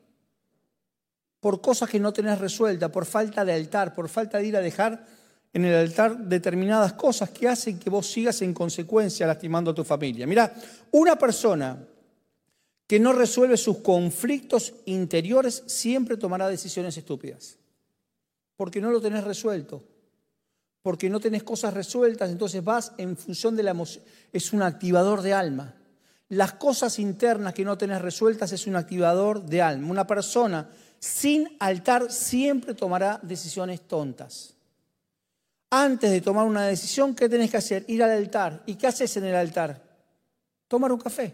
Por 1.40 1.62
cosas 1.62 1.90
que 1.90 2.02
no 2.02 2.12
tenés 2.12 2.38
resueltas, 2.38 2.92
por 2.92 3.06
falta 3.06 3.46
de 3.46 3.54
altar, 3.54 3.96
por 3.96 4.10
falta 4.10 4.40
de 4.40 4.48
ir 4.48 4.58
a 4.58 4.62
dejar 4.62 5.08
en 5.54 5.64
el 5.64 5.74
altar 5.74 6.18
determinadas 6.18 6.94
cosas 6.94 7.30
que 7.30 7.48
hacen 7.48 7.80
que 7.80 7.90
vos 7.90 8.06
sigas 8.06 8.42
en 8.42 8.54
consecuencia 8.54 9.26
lastimando 9.26 9.72
a 9.72 9.76
tu 9.76 9.86
familia. 9.86 10.28
Mira, 10.28 10.54
una 10.92 11.18
persona 11.18 11.88
que 12.86 13.00
no 13.00 13.14
resuelve 13.14 13.56
sus 13.56 13.78
conflictos 13.78 14.74
interiores 14.86 15.64
siempre 15.68 16.18
tomará 16.18 16.50
decisiones 16.50 16.98
estúpidas. 16.98 17.59
Porque 18.60 18.82
no 18.82 18.92
lo 18.92 19.00
tenés 19.00 19.24
resuelto. 19.24 19.82
Porque 20.82 21.10
no 21.10 21.22
tenés 21.22 21.44
cosas 21.44 21.74
resueltas, 21.74 22.30
entonces 22.30 22.62
vas 22.62 22.92
en 22.98 23.16
función 23.16 23.56
de 23.56 23.64
la 23.64 23.72
emoción. 23.72 24.04
Es 24.34 24.52
un 24.52 24.62
activador 24.64 25.22
de 25.22 25.32
alma. 25.32 25.76
Las 26.28 26.56
cosas 26.56 27.00
internas 27.00 27.54
que 27.54 27.64
no 27.64 27.78
tenés 27.78 28.02
resueltas 28.02 28.52
es 28.52 28.68
un 28.68 28.76
activador 28.76 29.46
de 29.46 29.62
alma. 29.62 29.90
Una 29.90 30.06
persona 30.06 30.70
sin 31.00 31.56
altar 31.62 32.12
siempre 32.12 32.74
tomará 32.74 33.18
decisiones 33.24 33.88
tontas. 33.88 34.56
Antes 35.70 36.12
de 36.12 36.20
tomar 36.20 36.46
una 36.46 36.66
decisión, 36.66 37.16
¿qué 37.16 37.30
tenés 37.30 37.52
que 37.52 37.58
hacer? 37.58 37.86
Ir 37.88 38.04
al 38.04 38.12
altar. 38.12 38.64
¿Y 38.66 38.76
qué 38.76 38.88
haces 38.88 39.16
en 39.16 39.24
el 39.24 39.36
altar? 39.36 39.82
Tomar 40.68 40.92
un 40.92 41.00
café. 41.00 41.34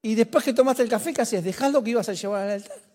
Y 0.00 0.14
después 0.14 0.44
que 0.44 0.52
tomaste 0.52 0.84
el 0.84 0.88
café, 0.88 1.12
¿qué 1.12 1.22
haces? 1.22 1.42
Dejás 1.42 1.72
lo 1.72 1.82
que 1.82 1.90
ibas 1.90 2.08
a 2.08 2.12
llevar 2.12 2.42
al 2.42 2.50
altar. 2.50 2.89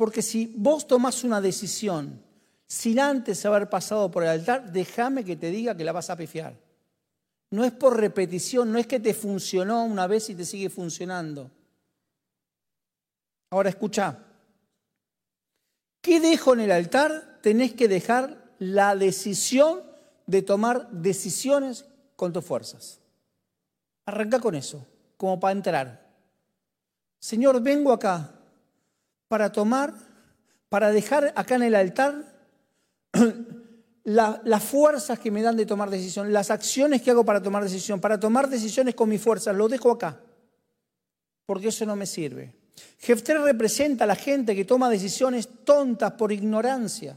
Porque 0.00 0.22
si 0.22 0.50
vos 0.56 0.86
tomás 0.86 1.24
una 1.24 1.42
decisión 1.42 2.24
sin 2.66 2.98
antes 2.98 3.44
haber 3.44 3.68
pasado 3.68 4.10
por 4.10 4.22
el 4.22 4.30
altar, 4.30 4.72
déjame 4.72 5.26
que 5.26 5.36
te 5.36 5.50
diga 5.50 5.76
que 5.76 5.84
la 5.84 5.92
vas 5.92 6.08
a 6.08 6.16
pifiar. 6.16 6.56
No 7.50 7.66
es 7.66 7.72
por 7.72 8.00
repetición, 8.00 8.72
no 8.72 8.78
es 8.78 8.86
que 8.86 8.98
te 8.98 9.12
funcionó 9.12 9.84
una 9.84 10.06
vez 10.06 10.30
y 10.30 10.34
te 10.34 10.46
sigue 10.46 10.70
funcionando. 10.70 11.50
Ahora 13.50 13.68
escucha, 13.68 14.20
¿qué 16.00 16.18
dejo 16.18 16.54
en 16.54 16.60
el 16.60 16.72
altar? 16.72 17.38
Tenés 17.42 17.74
que 17.74 17.86
dejar 17.86 18.54
la 18.58 18.96
decisión 18.96 19.82
de 20.26 20.40
tomar 20.40 20.90
decisiones 20.92 21.84
con 22.16 22.32
tus 22.32 22.46
fuerzas. 22.46 23.00
Arranca 24.06 24.40
con 24.40 24.54
eso, 24.54 24.86
como 25.18 25.38
para 25.38 25.52
entrar. 25.52 26.10
Señor, 27.18 27.60
vengo 27.60 27.92
acá 27.92 28.38
para 29.30 29.52
tomar, 29.52 29.94
para 30.68 30.90
dejar 30.90 31.32
acá 31.36 31.54
en 31.54 31.62
el 31.62 31.76
altar 31.76 32.24
las 34.02 34.64
fuerzas 34.64 35.20
que 35.20 35.30
me 35.30 35.40
dan 35.40 35.56
de 35.56 35.66
tomar 35.66 35.88
decisión, 35.88 36.32
las 36.32 36.50
acciones 36.50 37.00
que 37.00 37.12
hago 37.12 37.24
para 37.24 37.40
tomar 37.40 37.62
decisión, 37.62 38.00
para 38.00 38.18
tomar 38.18 38.50
decisiones 38.50 38.96
con 38.96 39.08
mis 39.08 39.22
fuerzas, 39.22 39.54
lo 39.54 39.68
dejo 39.68 39.92
acá, 39.92 40.20
porque 41.46 41.68
eso 41.68 41.86
no 41.86 41.94
me 41.94 42.06
sirve. 42.06 42.56
Jefter 42.98 43.40
representa 43.40 44.02
a 44.02 44.08
la 44.08 44.16
gente 44.16 44.56
que 44.56 44.64
toma 44.64 44.90
decisiones 44.90 45.48
tontas 45.64 46.10
por 46.14 46.32
ignorancia, 46.32 47.16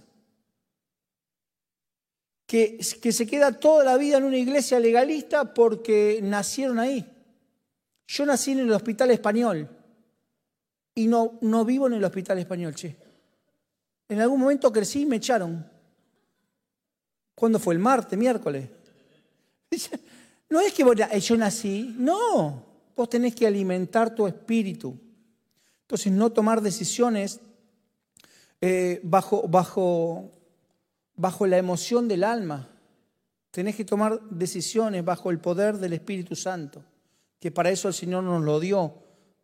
que, 2.46 2.78
que 3.02 3.12
se 3.12 3.26
queda 3.26 3.60
toda 3.60 3.84
la 3.84 3.98
vida 3.98 4.20
en 4.20 4.26
una 4.26 4.38
iglesia 4.38 4.80
legalista 4.80 5.52
porque 5.52 6.20
nacieron 6.22 6.78
ahí. 6.78 7.12
Yo 8.06 8.24
nací 8.24 8.52
en 8.52 8.60
el 8.60 8.72
hospital 8.72 9.10
español 9.10 9.68
y 10.96 11.08
no, 11.08 11.38
no 11.42 11.66
vivo 11.66 11.88
en 11.88 11.94
el 11.94 12.04
hospital 12.04 12.40
español, 12.40 12.76
che. 12.76 12.96
En 14.10 14.20
algún 14.20 14.40
momento 14.40 14.72
crecí 14.72 15.02
y 15.02 15.06
me 15.06 15.16
echaron. 15.16 15.66
¿Cuándo 17.36 17.60
fue? 17.60 17.74
¿El 17.74 17.80
martes, 17.80 18.18
miércoles? 18.18 18.70
No 20.50 20.60
es 20.60 20.72
que 20.72 20.86
yo 21.20 21.36
nací, 21.36 21.96
no. 21.98 22.64
Vos 22.96 23.10
tenés 23.10 23.34
que 23.34 23.48
alimentar 23.48 24.14
tu 24.14 24.28
espíritu. 24.28 24.96
Entonces, 25.82 26.12
no 26.12 26.32
tomar 26.32 26.62
decisiones 26.62 27.40
eh, 28.62 29.00
bajo, 29.02 29.48
bajo, 29.48 30.30
bajo 31.16 31.48
la 31.48 31.58
emoción 31.58 32.08
del 32.08 32.24
alma. 32.24 32.70
Tenés 33.50 33.76
que 33.76 33.84
tomar 33.84 34.22
decisiones 34.30 35.04
bajo 35.04 35.32
el 35.32 35.40
poder 35.40 35.80
del 35.80 35.94
Espíritu 35.94 36.36
Santo, 36.36 36.84
que 37.40 37.52
para 37.52 37.72
eso 37.72 37.88
el 37.88 37.94
Señor 37.94 38.24
nos 38.24 38.44
lo 38.44 38.60
dio, 38.60 39.03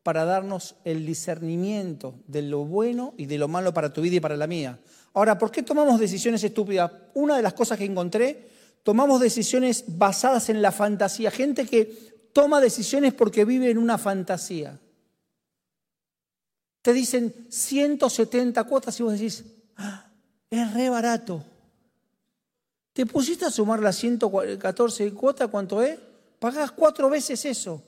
para 0.09 0.25
darnos 0.25 0.73
el 0.85 1.05
discernimiento 1.05 2.15
de 2.25 2.41
lo 2.41 2.65
bueno 2.65 3.13
y 3.15 3.27
de 3.27 3.37
lo 3.37 3.47
malo 3.47 3.75
para 3.75 3.93
tu 3.93 4.01
vida 4.01 4.15
y 4.15 4.19
para 4.19 4.35
la 4.35 4.47
mía. 4.47 4.79
Ahora, 5.13 5.37
¿por 5.37 5.51
qué 5.51 5.61
tomamos 5.61 5.99
decisiones 5.99 6.43
estúpidas? 6.43 6.91
Una 7.13 7.37
de 7.37 7.43
las 7.43 7.53
cosas 7.53 7.77
que 7.77 7.85
encontré, 7.85 8.49
tomamos 8.81 9.21
decisiones 9.21 9.83
basadas 9.85 10.49
en 10.49 10.63
la 10.63 10.71
fantasía. 10.71 11.29
Gente 11.29 11.67
que 11.67 12.29
toma 12.33 12.59
decisiones 12.59 13.13
porque 13.13 13.45
vive 13.45 13.69
en 13.69 13.77
una 13.77 13.99
fantasía. 13.99 14.79
Te 16.81 16.91
dicen 16.91 17.31
170 17.47 18.63
cuotas 18.63 18.99
y 18.99 19.03
vos 19.03 19.13
decís, 19.13 19.45
ah, 19.77 20.07
es 20.49 20.73
re 20.73 20.89
barato. 20.89 21.43
¿Te 22.93 23.05
pusiste 23.05 23.45
a 23.45 23.51
sumar 23.51 23.79
las 23.79 23.95
114 23.97 25.13
cuotas? 25.13 25.49
¿Cuánto 25.49 25.83
es? 25.83 25.99
Pagás 26.39 26.71
cuatro 26.71 27.11
veces 27.11 27.45
eso. 27.45 27.83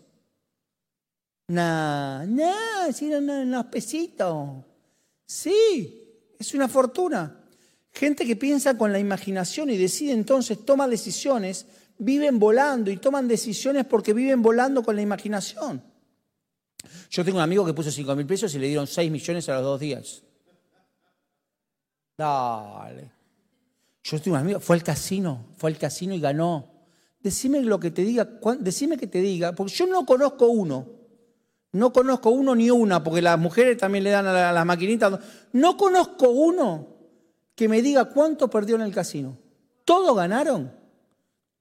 Nah, 1.52 2.26
nah, 2.26 2.94
si 2.94 3.12
eran 3.12 3.30
unos 3.30 3.66
pesitos. 3.66 4.64
Sí, 5.26 6.02
es 6.40 6.54
una 6.54 6.70
fortuna. 6.70 7.44
Gente 7.92 8.26
que 8.26 8.38
piensa 8.38 8.78
con 8.78 8.94
la 8.94 9.00
imaginación 9.00 9.70
y 9.70 9.76
decide 9.76 10.14
entonces, 10.14 10.64
toma 10.66 10.88
decisiones, 10.88 11.66
viven 11.98 12.40
volando 12.40 12.90
y 12.90 12.96
toman 12.96 13.28
decisiones 13.28 13.84
porque 13.84 14.14
viven 14.14 14.42
volando 14.42 14.82
con 14.82 14.96
la 14.96 15.02
imaginación. 15.02 15.84
Yo 17.10 17.26
tengo 17.26 17.40
un 17.40 17.44
amigo 17.44 17.66
que 17.66 17.74
puso 17.74 17.92
5 17.92 18.16
mil 18.16 18.26
pesos 18.26 18.56
y 18.56 18.60
le 18.60 18.68
dieron 18.68 18.88
6 18.88 19.12
millones 19.12 19.50
a 19.50 19.56
los 19.56 19.64
dos 19.64 19.80
días. 19.82 20.24
Dale. 22.18 23.12
Yo 24.06 24.22
tengo 24.22 24.38
un 24.38 24.42
amigo, 24.42 24.60
fue 24.62 24.78
al 24.78 24.84
casino, 24.84 25.48
fue 25.58 25.70
al 25.70 25.78
casino 25.78 26.16
y 26.16 26.22
ganó. 26.22 26.72
Decime 27.20 27.60
lo 27.60 27.78
que 27.78 27.92
te 27.92 28.04
diga, 28.04 28.40
decime 28.60 28.96
que 28.96 29.08
te 29.08 29.20
diga, 29.20 29.52
porque 29.52 29.74
yo 29.74 29.86
no 29.86 30.06
conozco 30.06 30.48
uno 30.48 31.01
no 31.74 31.94
conozco 31.94 32.32
uno 32.32 32.54
ni 32.54 32.70
una, 32.70 33.04
porque 33.04 33.22
las 33.22 33.40
mujeres 33.40 33.78
también 33.78 34.04
le 34.04 34.10
dan 34.10 34.28
a 34.28 34.52
las 34.52 34.66
maquinitas. 34.66 35.20
No 35.54 35.78
conozco 35.78 36.30
uno 36.30 36.88
que 37.56 37.70
me 37.70 37.82
diga 37.82 38.06
cuánto 38.06 38.50
perdió 38.50 38.76
en 38.76 38.82
el 38.82 38.94
casino. 38.94 39.38
¿Todos 39.86 40.16
ganaron? 40.16 40.72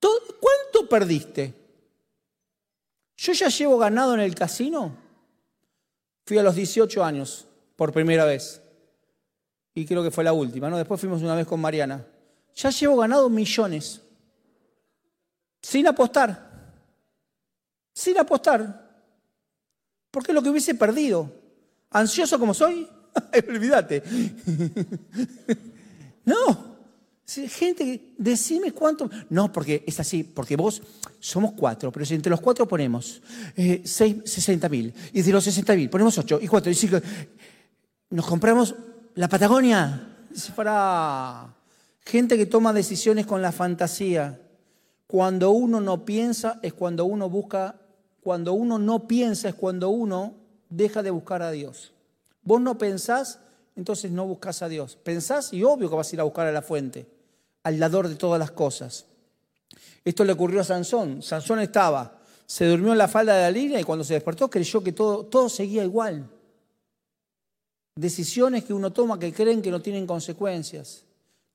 ¿Cuánto 0.01 0.89
perdiste? 0.89 1.55
Yo 3.17 3.33
ya 3.33 3.49
llevo 3.49 3.79
ganado 3.79 4.15
en 4.15 4.21
el 4.21 4.35
casino. 4.35 4.97
Fui 6.25 6.39
a 6.39 6.43
los 6.43 6.55
18 6.55 7.05
años, 7.05 7.47
por 7.77 7.93
primera 7.93 8.25
vez. 8.25 8.63
Y 9.75 9.85
creo 9.85 10.03
que 10.03 10.11
fue 10.11 10.25
la 10.25 10.33
última, 10.33 10.71
¿no? 10.71 10.79
Después 10.79 11.01
fuimos 11.01 11.23
una 11.23 11.35
vez 11.35 11.47
con 11.47 11.61
Mariana. 11.61 12.05
Ya 12.55 12.71
llevo 12.71 12.97
ganado 12.97 13.29
millones. 13.29 14.01
Sin 15.63 15.87
apostar. 15.87 16.51
Sin 17.93 18.19
apostar. 18.19 18.80
Porque 20.11 20.33
es 20.33 20.35
lo 20.35 20.43
que 20.43 20.51
hubiese 20.51 20.75
perdido. 20.75 21.33
¿Ansioso 21.91 22.39
como 22.39 22.55
soy? 22.55 22.87
Olvídate. 23.49 24.03
no. 26.25 26.71
Gente, 27.27 28.15
decime 28.19 28.73
cuánto. 28.73 29.09
No, 29.29 29.53
porque 29.53 29.85
es 29.87 30.01
así, 30.01 30.25
porque 30.25 30.57
vos 30.57 30.83
somos 31.21 31.53
cuatro, 31.53 31.93
pero 31.93 32.05
si 32.05 32.15
entre 32.15 32.31
los 32.31 32.41
cuatro 32.41 32.67
ponemos 32.67 33.23
eh, 33.57 33.83
60 33.85 34.69
mil, 34.69 34.93
y 35.13 35.23
de 35.23 35.33
los 35.33 35.45
60 35.45 35.77
mil 35.77 35.89
ponemos 35.89 36.19
ocho 36.19 36.41
y 36.43 36.49
cuatro, 36.49 36.73
y 36.73 36.75
cinco, 36.75 36.99
nos 38.11 38.27
compramos 38.27 38.75
la 39.15 39.29
Patagonia. 39.29 40.09
Para 40.57 41.55
gente 42.05 42.37
que 42.37 42.47
toma 42.47 42.73
decisiones 42.73 43.27
con 43.27 43.43
la 43.43 43.53
fantasía. 43.53 44.41
Cuando 45.07 45.51
uno 45.51 45.81
no 45.81 46.05
piensa 46.05 46.61
es 46.63 46.73
cuando 46.73 47.05
uno 47.05 47.29
busca 47.29 47.80
cuando 48.23 48.53
uno 48.53 48.79
no 48.79 49.07
piensa 49.07 49.49
es 49.49 49.55
cuando 49.55 49.89
uno 49.89 50.35
deja 50.69 51.03
de 51.03 51.11
buscar 51.11 51.43
a 51.43 51.51
Dios. 51.51 51.93
Vos 52.43 52.61
no 52.61 52.79
pensás, 52.79 53.39
entonces 53.77 54.11
no 54.11 54.27
buscas 54.27 54.63
a 54.63 54.69
Dios. 54.69 54.97
Pensás 55.03 55.53
y 55.53 55.63
obvio 55.65 55.89
que 55.89 55.97
vas 55.97 56.11
a 56.11 56.17
ir 56.17 56.21
a 56.21 56.25
buscar 56.25 56.47
a 56.47 56.53
la 56.53 56.63
fuente, 56.63 57.07
al 57.63 57.79
dador 57.79 58.09
de 58.09 58.17
todas 58.17 58.39
las 58.39 58.51
cosas. 58.51 59.07
Esto 60.05 60.25
le 60.25 60.33
ocurrió 60.33 60.61
a 60.61 60.65
Sansón. 60.65 61.23
Sansón 61.23 61.61
estaba, 61.61 62.19
se 62.47 62.67
durmió 62.67 62.93
en 62.93 62.99
la 62.99 63.09
falda 63.09 63.35
de 63.37 63.43
la 63.43 63.51
línea 63.51 63.81
y 63.81 63.85
cuando 63.85 64.05
se 64.05 64.15
despertó 64.15 64.49
creyó 64.49 64.83
que 64.83 64.93
todo, 64.93 65.25
todo 65.25 65.49
seguía 65.49 65.85
igual. 65.85 66.29
Decisiones 67.95 68.65
que 68.65 68.73
uno 68.73 68.93
toma 68.93 69.19
que 69.19 69.33
creen 69.33 69.63
que 69.63 69.71
no 69.71 69.81
tienen 69.81 70.07
consecuencias. 70.07 71.05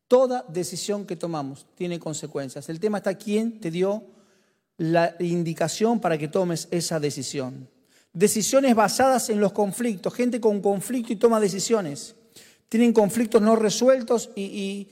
Toda 0.08 0.46
decisión 0.48 1.06
que 1.06 1.16
tomamos 1.16 1.66
tiene 1.76 2.00
consecuencias. 2.00 2.70
El 2.70 2.80
tema 2.80 3.00
está 3.00 3.16
quién 3.16 3.60
te 3.60 3.72
dio 3.72 4.04
la 4.78 5.16
indicación 5.20 6.00
para 6.00 6.18
que 6.18 6.28
tomes 6.28 6.68
esa 6.72 7.00
decisión. 7.00 7.70
Decisiones 8.14 8.76
basadas 8.76 9.30
en 9.30 9.40
los 9.40 9.52
conflictos, 9.52 10.14
gente 10.14 10.40
con 10.40 10.62
conflicto 10.62 11.14
y 11.14 11.18
toma 11.18 11.40
decisiones. 11.40 12.16
Tienen 12.70 12.94
conflictos 12.94 13.42
no 13.42 13.56
resueltos 13.56 14.30
y, 14.36 14.88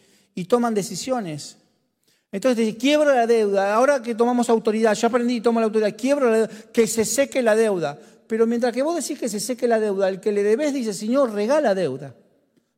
toman 0.48 0.74
decisiones. 0.74 1.58
Entonces, 2.32 2.76
quiebro 2.76 3.14
la 3.14 3.28
deuda, 3.28 3.76
ahora 3.76 4.02
que 4.02 4.16
tomamos 4.16 4.50
autoridad, 4.50 4.94
ya 4.96 5.08
aprendí, 5.08 5.40
tomo 5.40 5.60
la 5.60 5.68
autoridad, 5.68 5.96
quiebro 5.96 6.30
la 6.30 6.38
deuda, 6.40 6.54
que 6.72 6.88
se 6.88 7.06
seque 7.06 7.42
la 7.42 7.56
deuda. 7.56 8.00
Pero 8.28 8.48
mientras 8.48 8.74
que 8.74 8.82
vos 8.82 8.96
decís 8.96 9.20
que 9.20 9.30
se 9.30 9.40
seque 9.40 9.68
la 9.68 9.80
deuda, 9.80 10.10
el 10.10 10.20
que 10.20 10.32
le 10.32 10.44
debes 10.44 10.74
dice, 10.74 10.94
Señor, 10.94 11.32
regala 11.32 11.76
deuda, 11.76 12.16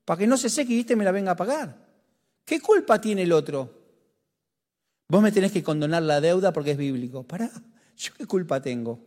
para 0.03 0.19
que 0.19 0.27
no 0.27 0.37
se 0.37 0.49
seque 0.49 0.73
y 0.73 0.79
este 0.81 0.95
me 0.95 1.05
la 1.05 1.11
venga 1.11 1.31
a 1.31 1.35
pagar. 1.35 1.75
¿Qué 2.43 2.59
culpa 2.59 2.99
tiene 2.99 3.23
el 3.23 3.31
otro? 3.31 3.84
Vos 5.07 5.21
me 5.21 5.31
tenés 5.31 5.51
que 5.51 5.63
condonar 5.63 6.03
la 6.03 6.19
deuda 6.19 6.51
porque 6.51 6.71
es 6.71 6.77
bíblico. 6.77 7.23
Pará, 7.23 7.51
¿yo 7.97 8.13
qué 8.17 8.25
culpa 8.25 8.61
tengo 8.61 8.99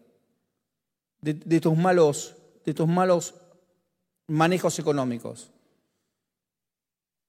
de, 1.21 1.61
tus 1.61 1.76
malos, 1.76 2.37
de 2.64 2.75
tus 2.75 2.87
malos 2.87 3.35
manejos 4.28 4.78
económicos? 4.78 5.50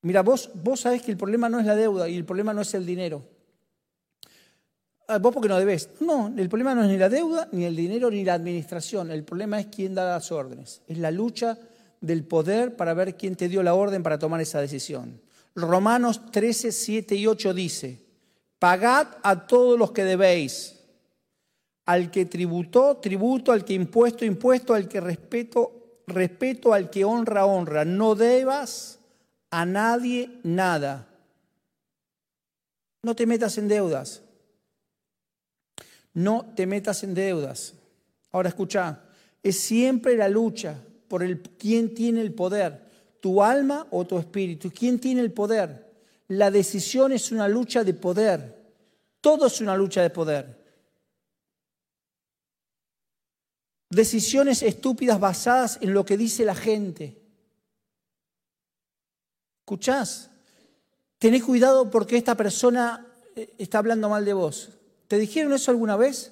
Mira, 0.02 0.22
vos, 0.22 0.52
vos 0.54 0.82
sabés 0.82 1.02
que 1.02 1.12
el 1.12 1.18
problema 1.18 1.50
no 1.50 1.60
es 1.60 1.66
la 1.66 1.76
deuda 1.76 2.08
y 2.08 2.16
el 2.16 2.26
problema 2.26 2.54
no 2.54 2.62
es 2.62 2.74
el 2.74 2.86
dinero. 2.86 3.24
Ah, 5.08 5.18
vos 5.18 5.34
porque 5.34 5.50
no 5.50 5.58
debes. 5.58 5.90
No, 6.02 6.32
el 6.38 6.48
problema 6.48 6.76
no 6.76 6.84
es 6.84 6.90
ni 6.90 6.98
la 6.98 7.10
deuda, 7.10 7.50
ni 7.52 7.66
el 7.66 7.76
dinero, 7.76 8.12
ni 8.12 8.24
la 8.24 8.36
administración. 8.36 9.10
El 9.12 9.24
problema 9.24 9.60
es 9.60 9.66
quién 9.66 9.96
da 9.96 10.08
las 10.08 10.32
órdenes. 10.32 10.84
Es 10.88 11.00
la 11.00 11.10
lucha 11.10 11.58
del 12.00 12.24
poder 12.24 12.76
para 12.76 12.94
ver 12.94 13.16
quién 13.16 13.36
te 13.36 13.50
dio 13.50 13.64
la 13.64 13.74
orden 13.74 14.04
para 14.04 14.20
tomar 14.20 14.40
esa 14.40 14.62
decisión. 14.62 15.20
Romanos 15.56 16.32
13, 16.32 16.72
7 16.72 17.16
y 17.16 17.26
8 17.26 17.54
dice, 17.56 18.09
Pagad 18.60 19.08
a 19.24 19.48
todos 19.48 19.80
los 19.80 19.92
que 19.92 20.04
debéis. 20.04 20.76
Al 21.86 22.12
que 22.12 22.26
tributó, 22.26 22.98
tributo, 22.98 23.52
al 23.52 23.66
que 23.66 23.74
impuesto, 23.74 24.26
impuesto, 24.26 24.76
al 24.76 24.88
que 24.88 25.02
respeto, 25.02 26.04
respeto 26.06 26.74
al 26.74 26.90
que 26.90 27.06
honra, 27.06 27.46
honra. 27.46 27.86
No 27.86 28.14
debas 28.14 29.00
a 29.50 29.66
nadie 29.66 30.30
nada. 30.44 31.08
No 33.02 33.16
te 33.16 33.26
metas 33.26 33.58
en 33.58 33.68
deudas. 33.68 34.22
No 36.14 36.54
te 36.56 36.68
metas 36.68 37.04
en 37.04 37.14
deudas. 37.14 37.74
Ahora 38.32 38.50
escucha, 38.50 39.02
es 39.42 39.60
siempre 39.60 40.18
la 40.18 40.28
lucha 40.28 40.76
por 41.08 41.24
el 41.24 41.42
quién 41.42 41.94
tiene 41.94 42.22
el 42.22 42.34
poder, 42.34 42.84
tu 43.20 43.42
alma 43.42 43.88
o 43.90 44.06
tu 44.06 44.18
espíritu. 44.20 44.70
¿Quién 44.70 45.00
tiene 45.00 45.22
el 45.22 45.32
poder? 45.32 45.89
La 46.30 46.52
decisión 46.52 47.12
es 47.12 47.32
una 47.32 47.48
lucha 47.48 47.84
de 47.84 47.94
poder. 47.94 48.56
Todo 49.22 49.48
es 49.48 49.62
una 49.62 49.76
lucha 49.76 50.02
de 50.02 50.10
poder. 50.10 50.60
Decisiones 53.90 54.62
estúpidas 54.62 55.20
basadas 55.20 55.80
en 55.82 55.94
lo 55.94 56.06
que 56.06 56.18
dice 56.18 56.46
la 56.46 56.56
gente. 56.56 57.20
¿Escuchás? 59.62 60.30
Tenés 61.18 61.44
cuidado 61.44 61.90
porque 61.90 62.18
esta 62.18 62.36
persona 62.36 63.06
eh, 63.36 63.54
está 63.58 63.80
hablando 63.80 64.08
mal 64.10 64.24
de 64.24 64.34
vos. 64.34 64.70
¿Te 65.08 65.18
dijeron 65.18 65.54
eso 65.54 65.72
alguna 65.72 65.96
vez? 65.96 66.32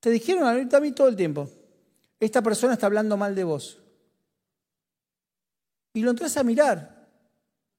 Te 0.00 0.10
dijeron 0.10 0.44
a 0.44 0.80
mí 0.80 0.92
todo 0.92 1.08
el 1.08 1.16
tiempo. 1.16 1.50
Esta 2.18 2.42
persona 2.42 2.72
está 2.72 2.86
hablando 2.86 3.16
mal 3.16 3.34
de 3.34 3.44
vos. 3.44 3.78
Y 5.92 6.00
lo 6.00 6.10
entras 6.10 6.36
a 6.36 6.44
mirar, 6.44 6.97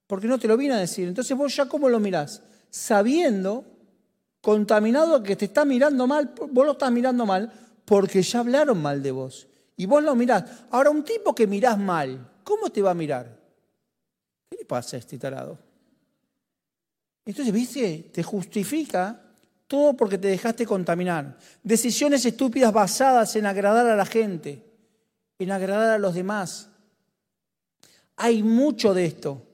porque 0.10 0.28
no 0.28 0.40
te 0.40 0.48
lo 0.48 0.58
vine 0.58 0.74
a 0.74 0.78
decir. 0.78 1.08
Entonces 1.08 1.38
vos 1.38 1.56
ya 1.56 1.68
cómo 1.68 1.88
lo 1.88 2.00
mirás? 2.00 2.42
Sabiendo, 2.72 3.64
contaminado 4.42 5.22
que 5.22 5.36
te 5.36 5.46
está 5.46 5.66
mirando 5.66 6.08
mal, 6.08 6.34
vos 6.52 6.66
lo 6.66 6.72
estás 6.72 6.92
mirando 6.92 7.28
mal, 7.28 7.54
porque 7.86 8.24
ya 8.24 8.40
hablaron 8.40 8.82
mal 8.82 9.04
de 9.04 9.12
vos. 9.12 9.48
Y 9.78 9.86
vos 9.86 10.04
lo 10.04 10.16
mirás. 10.16 10.46
Ahora, 10.72 10.90
un 10.90 11.04
tipo 11.04 11.36
que 11.36 11.46
mirás 11.46 11.78
mal, 11.78 12.28
¿cómo 12.44 12.72
te 12.72 12.82
va 12.82 12.90
a 12.90 12.96
mirar? 12.96 13.38
¿Qué 14.50 14.58
le 14.58 14.66
pasa 14.66 14.96
a 14.96 15.00
este 15.00 15.20
tarado? 15.20 15.60
Entonces, 17.24 17.54
¿viste? 17.54 18.10
Te 18.12 18.24
justifica 18.24 19.22
todo 19.68 19.96
porque 19.96 20.18
te 20.18 20.30
dejaste 20.30 20.66
contaminar. 20.66 21.38
Decisiones 21.62 22.26
estúpidas 22.26 22.74
basadas 22.74 23.36
en 23.36 23.46
agradar 23.46 23.86
a 23.86 23.96
la 23.96 24.08
gente, 24.08 24.66
en 25.38 25.52
agradar 25.52 25.92
a 25.92 26.00
los 26.00 26.16
demás. 26.16 26.70
Hay 28.16 28.42
mucho 28.42 28.96
de 28.96 29.06
esto. 29.06 29.46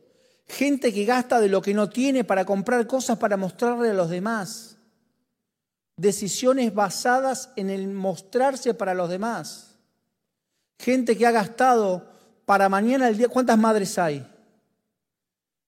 Gente 0.47 0.93
que 0.93 1.05
gasta 1.05 1.39
de 1.39 1.49
lo 1.49 1.61
que 1.61 1.73
no 1.73 1.89
tiene 1.89 2.23
para 2.23 2.45
comprar 2.45 2.85
cosas 2.87 3.17
para 3.17 3.37
mostrarle 3.37 3.89
a 3.89 3.93
los 3.93 4.09
demás. 4.09 4.77
Decisiones 5.97 6.73
basadas 6.73 7.49
en 7.55 7.69
el 7.69 7.87
mostrarse 7.87 8.73
para 8.73 8.93
los 8.93 9.09
demás. 9.09 9.75
Gente 10.79 11.17
que 11.17 11.25
ha 11.25 11.31
gastado 11.31 12.05
para 12.45 12.69
mañana 12.69 13.07
el 13.07 13.17
día. 13.17 13.27
¿Cuántas 13.27 13.57
madres 13.57 13.97
hay? 13.97 14.25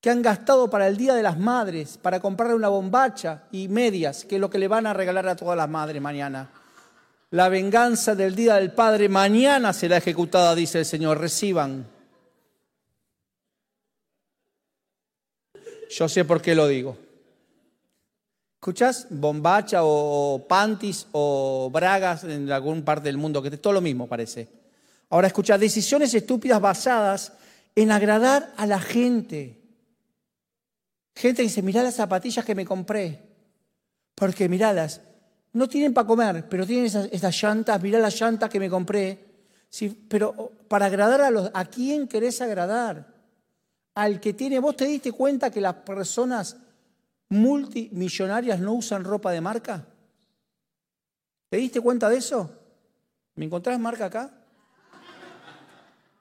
que 0.02 0.10
han 0.10 0.22
gastado 0.22 0.70
para 0.70 0.88
el 0.88 0.96
Día 0.96 1.16
de 1.16 1.24
las 1.24 1.38
Madres, 1.38 1.98
para 1.98 2.20
comprarle 2.20 2.56
una 2.56 2.70
bombacha 2.70 3.44
y 3.52 3.68
medias, 3.68 4.26
que 4.26 4.36
es 4.36 4.42
lo 4.42 4.50
que 4.50 4.60
le 4.60 4.68
van 4.68 4.86
a 4.86 4.94
regalar 4.94 5.28
a 5.28 5.36
todas 5.36 5.58
las 5.58 5.70
madres 5.70 6.02
mañana. 6.02 6.50
La 7.32 7.50
venganza 7.50 8.16
del 8.16 8.36
Día 8.36 8.56
del 8.56 8.72
Padre 8.72 9.10
mañana 9.10 9.74
será 9.74 9.98
ejecutada, 9.98 10.56
dice 10.56 10.80
el 10.80 10.86
Señor. 10.86 11.20
Reciban. 11.20 11.88
Yo 15.90 16.10
sé 16.10 16.26
por 16.26 16.42
qué 16.42 16.56
lo 16.56 16.68
digo. 16.68 16.98
¿Escuchas? 18.56 19.08
Bombacha 19.10 19.80
o 19.84 20.46
panties 20.48 21.08
o 21.12 21.70
bragas 21.72 22.24
en 22.24 22.52
algún 22.52 22.84
parte 22.84 23.08
del 23.08 23.18
mundo, 23.18 23.42
que 23.42 23.50
es 23.50 23.62
todo 23.62 23.74
lo 23.74 23.82
mismo 23.82 24.08
parece. 24.08 24.48
Ahora 25.10 25.28
escucha, 25.28 25.58
decisiones 25.58 26.14
estúpidas 26.14 26.60
basadas 26.60 27.34
en 27.76 27.92
agradar 27.92 28.54
a 28.58 28.66
la 28.66 28.80
gente. 28.80 29.62
Gente 31.16 31.42
que 31.42 31.48
dice, 31.48 31.62
mirá 31.62 31.84
las 31.84 31.96
zapatillas 31.96 32.44
que 32.44 32.56
me 32.56 32.66
compré. 32.66 33.22
Porque 34.16 34.50
miralas, 34.50 35.02
no 35.54 35.70
tienen 35.70 35.94
para 35.94 36.08
comer, 36.08 36.50
pero 36.50 36.66
tienen 36.66 36.86
esas, 36.86 37.42
llantas, 37.42 37.82
mirá 37.82 38.00
las 38.00 38.20
llantas 38.20 38.50
que 38.50 38.60
me 38.60 38.70
compré. 38.70 39.26
Sí, 39.70 39.90
pero 40.10 40.52
para 40.68 40.88
agradar 40.88 41.22
a 41.22 41.32
los... 41.32 41.52
¿A 41.54 41.66
quién 41.66 42.08
querés 42.08 42.42
agradar? 42.42 43.17
Al 43.98 44.20
que 44.20 44.34
tiene... 44.34 44.60
¿Vos 44.60 44.76
te 44.78 44.86
diste 44.86 45.12
cuenta 45.12 45.50
que 45.50 45.60
las 45.60 45.74
personas 45.74 46.56
multimillonarias 47.30 48.60
no 48.60 48.74
usan 48.74 49.04
ropa 49.04 49.32
de 49.32 49.42
marca? 49.42 49.88
¿Te 51.50 51.58
diste 51.58 51.82
cuenta 51.82 52.08
de 52.08 52.18
eso? 52.18 52.48
¿Me 53.34 53.46
encontrás 53.46 53.80
marca 53.80 54.06
acá? 54.06 54.32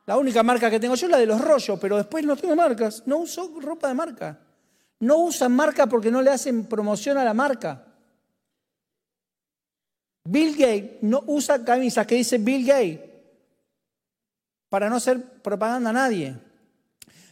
La 0.06 0.16
única 0.16 0.42
marca 0.42 0.70
que 0.70 0.80
tengo 0.80 0.94
yo 0.94 1.06
es 1.06 1.10
la 1.10 1.18
de 1.18 1.26
los 1.26 1.38
rollos, 1.38 1.78
pero 1.78 1.98
después 1.98 2.24
no 2.24 2.34
tengo 2.34 2.56
marcas. 2.56 3.02
No 3.04 3.18
uso 3.18 3.52
ropa 3.60 3.88
de 3.88 3.94
marca. 3.94 4.38
No 5.00 5.18
usan 5.18 5.52
marca 5.52 5.86
porque 5.86 6.10
no 6.10 6.22
le 6.22 6.30
hacen 6.30 6.64
promoción 6.64 7.18
a 7.18 7.24
la 7.24 7.34
marca. 7.34 7.84
Bill 10.24 10.56
Gates 10.56 11.02
no 11.02 11.22
usa 11.26 11.62
camisas 11.62 12.06
que 12.06 12.14
dice 12.14 12.38
Bill 12.38 12.66
Gates 12.66 13.00
para 14.70 14.88
no 14.88 14.96
hacer 14.96 15.22
propaganda 15.42 15.90
a 15.90 15.92
nadie. 15.92 16.45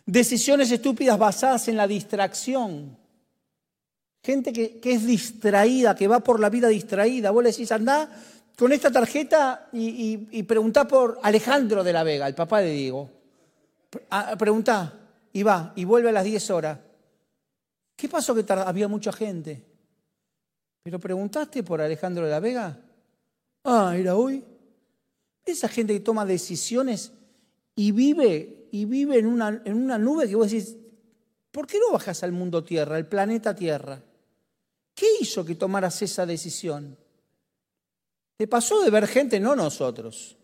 Decisiones 0.07 0.71
estúpidas 0.71 1.19
basadas 1.19 1.69
en 1.69 1.77
la 1.77 1.87
distracción. 1.87 2.97
Gente 4.23 4.53
que, 4.53 4.81
es 4.83 5.07
distraída, 5.07 5.95
que 5.95 6.09
va 6.09 6.21
por 6.21 6.41
la 6.41 6.51
vida 6.51 6.69
distraída. 6.69 7.31
Vos 7.31 7.43
le 7.43 7.51
decís, 7.51 7.73
anda 7.73 8.11
con 8.57 8.73
esta 8.73 8.91
tarjeta 8.91 9.69
y, 9.73 10.29
y, 10.31 10.43
preguntá 10.45 10.87
por 10.87 11.19
Alejandro 11.23 11.83
de 11.85 11.93
la 11.93 12.05
Vega, 12.05 12.27
el 12.27 12.35
papá 12.35 12.61
de 12.61 12.71
Diego. 12.71 13.11
Ah, 14.11 14.35
preguntá 14.39 14.93
y 15.33 15.43
va 15.43 15.73
y 15.77 15.85
vuelve 15.85 16.09
a 16.09 16.13
las 16.13 16.25
10 16.25 16.51
horas. 16.51 16.79
¿Qué 17.97 18.09
pasó 18.09 18.35
que 18.35 18.45
había 18.53 18.89
mucha 18.89 19.13
gente? 19.13 19.65
¿Pero 20.83 20.99
preguntaste 20.99 21.63
por 21.63 21.81
Alejandro 21.81 22.25
de 22.25 22.31
la 22.31 22.41
Vega? 22.41 22.79
Ah, 23.65 23.95
era 23.97 24.17
hoy. 24.17 24.45
Esa 25.45 25.69
gente 25.69 25.93
que 25.93 26.01
toma 26.01 26.25
decisiones 26.25 27.13
y 27.75 27.93
vive, 27.93 28.64
y 28.75 28.87
vive 28.87 29.21
en 29.21 29.27
una, 29.27 29.63
en 29.65 29.75
una 29.75 29.99
nube 29.99 30.27
que 30.27 30.35
vos 30.35 30.51
decís, 30.51 30.77
¿por 31.53 31.65
qué 31.65 31.79
no 31.79 31.93
bajas 31.93 32.25
al 32.25 32.33
mundo 32.33 32.65
Tierra, 32.65 32.97
al 32.97 33.07
planeta 33.07 33.55
Tierra? 33.55 34.03
¿Qué 34.97 35.07
hizo 35.21 35.45
que 35.45 35.55
tomaras 35.55 36.03
esa 36.03 36.27
decisión? 36.27 36.99
¿Te 38.37 38.49
pasó 38.49 38.83
de 38.83 38.91
ver 38.91 39.07
gente, 39.07 39.39
no 39.39 39.55
nosotros, 39.55 40.37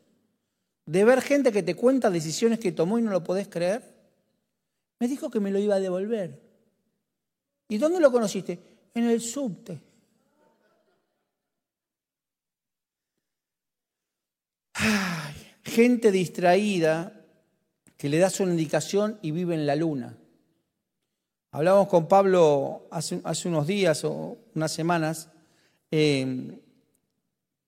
de 0.87 1.05
ver 1.05 1.23
gente 1.23 1.51
que 1.51 1.65
te 1.65 1.75
cuenta 1.75 2.09
decisiones 2.09 2.61
que 2.61 2.71
tomó 2.71 3.01
y 3.01 3.03
no 3.03 3.11
lo 3.11 3.25
podés 3.25 3.49
creer? 3.49 3.83
Me 5.01 5.09
dijo 5.09 5.29
que 5.29 5.41
me 5.41 5.51
lo 5.51 5.59
iba 5.59 5.75
a 5.75 5.81
devolver. 5.81 6.41
¿Y 7.67 7.79
dónde 7.79 7.99
lo 7.99 8.13
conociste? 8.13 8.61
En 8.95 9.11
el 9.11 9.21
subte. 9.21 9.81
gente 15.65 16.13
distraída 16.13 17.20
que 18.01 18.09
le 18.09 18.17
das 18.17 18.41
una 18.41 18.53
indicación 18.53 19.19
y 19.21 19.31
vive 19.31 19.55
en 19.55 19.67
la 19.67 19.77
luna. 19.77 20.17
Hablamos 21.53 21.87
con 21.87 22.09
Pablo 22.09 22.89
hace, 22.91 23.21
unos 23.45 23.67
días 23.67 24.05
o 24.05 24.39
unas 24.55 24.73
semanas 24.73 25.29
eh, 25.91 26.59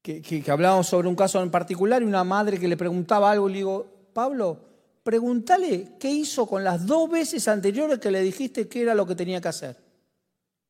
que, 0.01 0.43
hablábamos 0.49 0.87
sobre 0.87 1.07
un 1.07 1.17
caso 1.17 1.43
en 1.43 1.51
particular 1.51 2.01
y 2.01 2.07
una 2.07 2.25
madre 2.25 2.59
que 2.59 2.67
le 2.67 2.79
preguntaba 2.79 3.31
algo 3.31 3.47
le 3.47 3.57
digo, 3.57 3.87
Pablo, 4.15 4.59
pregúntale 5.03 5.99
qué 6.01 6.11
hizo 6.11 6.47
con 6.47 6.65
las 6.65 6.87
dos 6.87 7.11
veces 7.11 7.47
anteriores 7.47 7.99
que 7.99 8.11
le 8.11 8.23
dijiste 8.23 8.69
que 8.69 8.81
era 8.81 8.95
lo 8.95 9.07
que 9.07 9.15
tenía 9.15 9.39
que 9.39 9.49
hacer. 9.49 9.77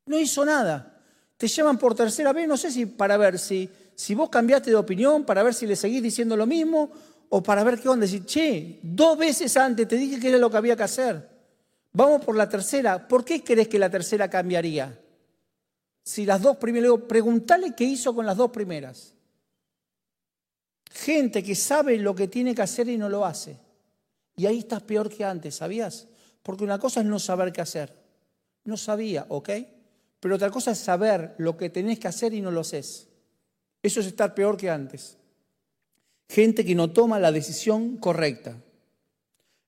No 0.07 0.19
hizo 0.19 0.45
nada. 0.45 1.01
Te 1.37 1.47
llaman 1.47 1.79
por 1.79 1.95
tercera 1.95 2.33
vez, 2.33 2.49
no 2.49 2.57
sé 2.57 2.73
si 2.73 2.87
para 2.87 3.17
ver 3.17 3.39
si, 3.39 3.71
si 3.95 4.17
vos 4.17 4.29
cambiaste 4.29 4.71
de 4.71 4.77
opinión, 4.77 5.23
para 5.23 5.45
ver 5.45 5.55
si 5.55 5.69
le 5.69 5.77
seguís 5.77 6.03
diciendo 6.03 6.37
lo 6.37 6.47
mismo, 6.47 6.91
o 7.35 7.43
para 7.43 7.65
ver 7.65 7.81
qué 7.81 7.89
onda. 7.89 8.05
Decir, 8.05 8.27
che, 8.27 8.79
dos 8.83 9.17
veces 9.17 9.57
antes 9.57 9.89
te 9.89 9.97
dije 9.97 10.21
que 10.21 10.29
era 10.29 10.37
lo 10.37 10.51
que 10.51 10.59
había 10.59 10.77
que 10.77 10.83
hacer. 10.83 11.31
Vamos 11.95 12.23
por 12.23 12.37
la 12.37 12.47
tercera. 12.47 13.09
¿Por 13.09 13.25
qué 13.25 13.43
crees 13.43 13.69
que 13.69 13.79
la 13.79 13.89
tercera 13.89 14.29
cambiaría? 14.29 15.01
Si 16.03 16.27
las 16.27 16.43
dos 16.43 16.59
primeras, 16.59 16.93
preguntale 17.09 17.75
qué 17.75 17.85
hizo 17.85 18.15
con 18.15 18.27
las 18.27 18.37
dos 18.37 18.51
primeras. 18.51 19.15
Gente 20.91 21.43
que 21.43 21.55
sabe 21.55 21.97
lo 21.97 22.15
que 22.15 22.29
tiene 22.29 22.55
que 22.55 22.61
hacer 22.61 22.91
y 22.91 22.99
no 22.99 23.09
lo 23.09 23.25
hace. 23.25 23.57
Y 24.37 24.45
ahí 24.45 24.59
estás 24.59 24.83
peor 24.83 25.09
que 25.09 25.25
antes, 25.25 25.55
¿sabías? 25.55 26.09
Porque 26.43 26.65
una 26.65 26.79
cosa 26.79 27.01
es 27.01 27.07
no 27.07 27.19
saber 27.19 27.51
qué 27.51 27.63
hacer. 27.63 27.97
No 28.65 28.77
sabía, 28.77 29.25
¿ok? 29.31 29.51
Pero 30.21 30.35
otra 30.35 30.51
cosa 30.51 30.73
es 30.73 30.79
saber 30.79 31.35
lo 31.39 31.57
que 31.57 31.71
tenés 31.71 31.99
que 31.99 32.09
hacer 32.09 32.35
y 32.35 32.43
no 32.43 32.51
lo 32.51 32.61
haces. 32.61 33.09
Eso 33.83 34.01
es 34.01 34.07
estar 34.07 34.35
peor 34.35 34.59
que 34.59 34.69
antes. 34.69 35.17
Gente 36.29 36.65
que 36.65 36.75
no 36.75 36.91
toma 36.91 37.19
la 37.19 37.33
decisión 37.33 37.99
correcta. 37.99 38.57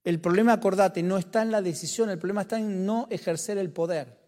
El 0.05 0.21
problema, 0.21 0.53
acordate, 0.53 1.03
no 1.03 1.17
está 1.17 1.43
en 1.43 1.51
la 1.51 1.63
decisión, 1.63 2.11
el 2.11 2.19
problema 2.19 2.43
está 2.43 2.59
en 2.59 2.85
no 2.85 3.07
ejercer 3.11 3.59
el 3.59 3.71
poder. 3.71 4.19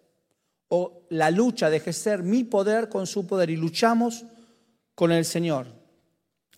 O 0.69 1.03
la 1.11 1.31
lucha 1.31 1.71
de 1.71 1.77
ejercer 1.77 2.23
mi 2.23 2.45
poder 2.45 2.89
con 2.89 3.07
su 3.07 3.27
poder. 3.27 3.51
Y 3.51 3.57
luchamos 3.57 4.25
con 4.95 5.13
el 5.13 5.25
Señor. 5.25 5.67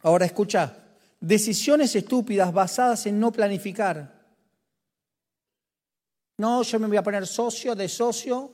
Ahora 0.02 0.24
escucha, 0.24 0.76
decisiones 1.20 1.94
estúpidas 1.96 2.52
basadas 2.52 3.06
en 3.06 3.18
no 3.18 3.32
planificar. 3.32 4.18
No, 6.38 6.62
yo 6.62 6.78
me 6.78 6.86
voy 6.86 6.96
a 6.96 7.02
poner 7.02 7.26
socio 7.26 7.74
de 7.74 7.88
socio, 7.88 8.52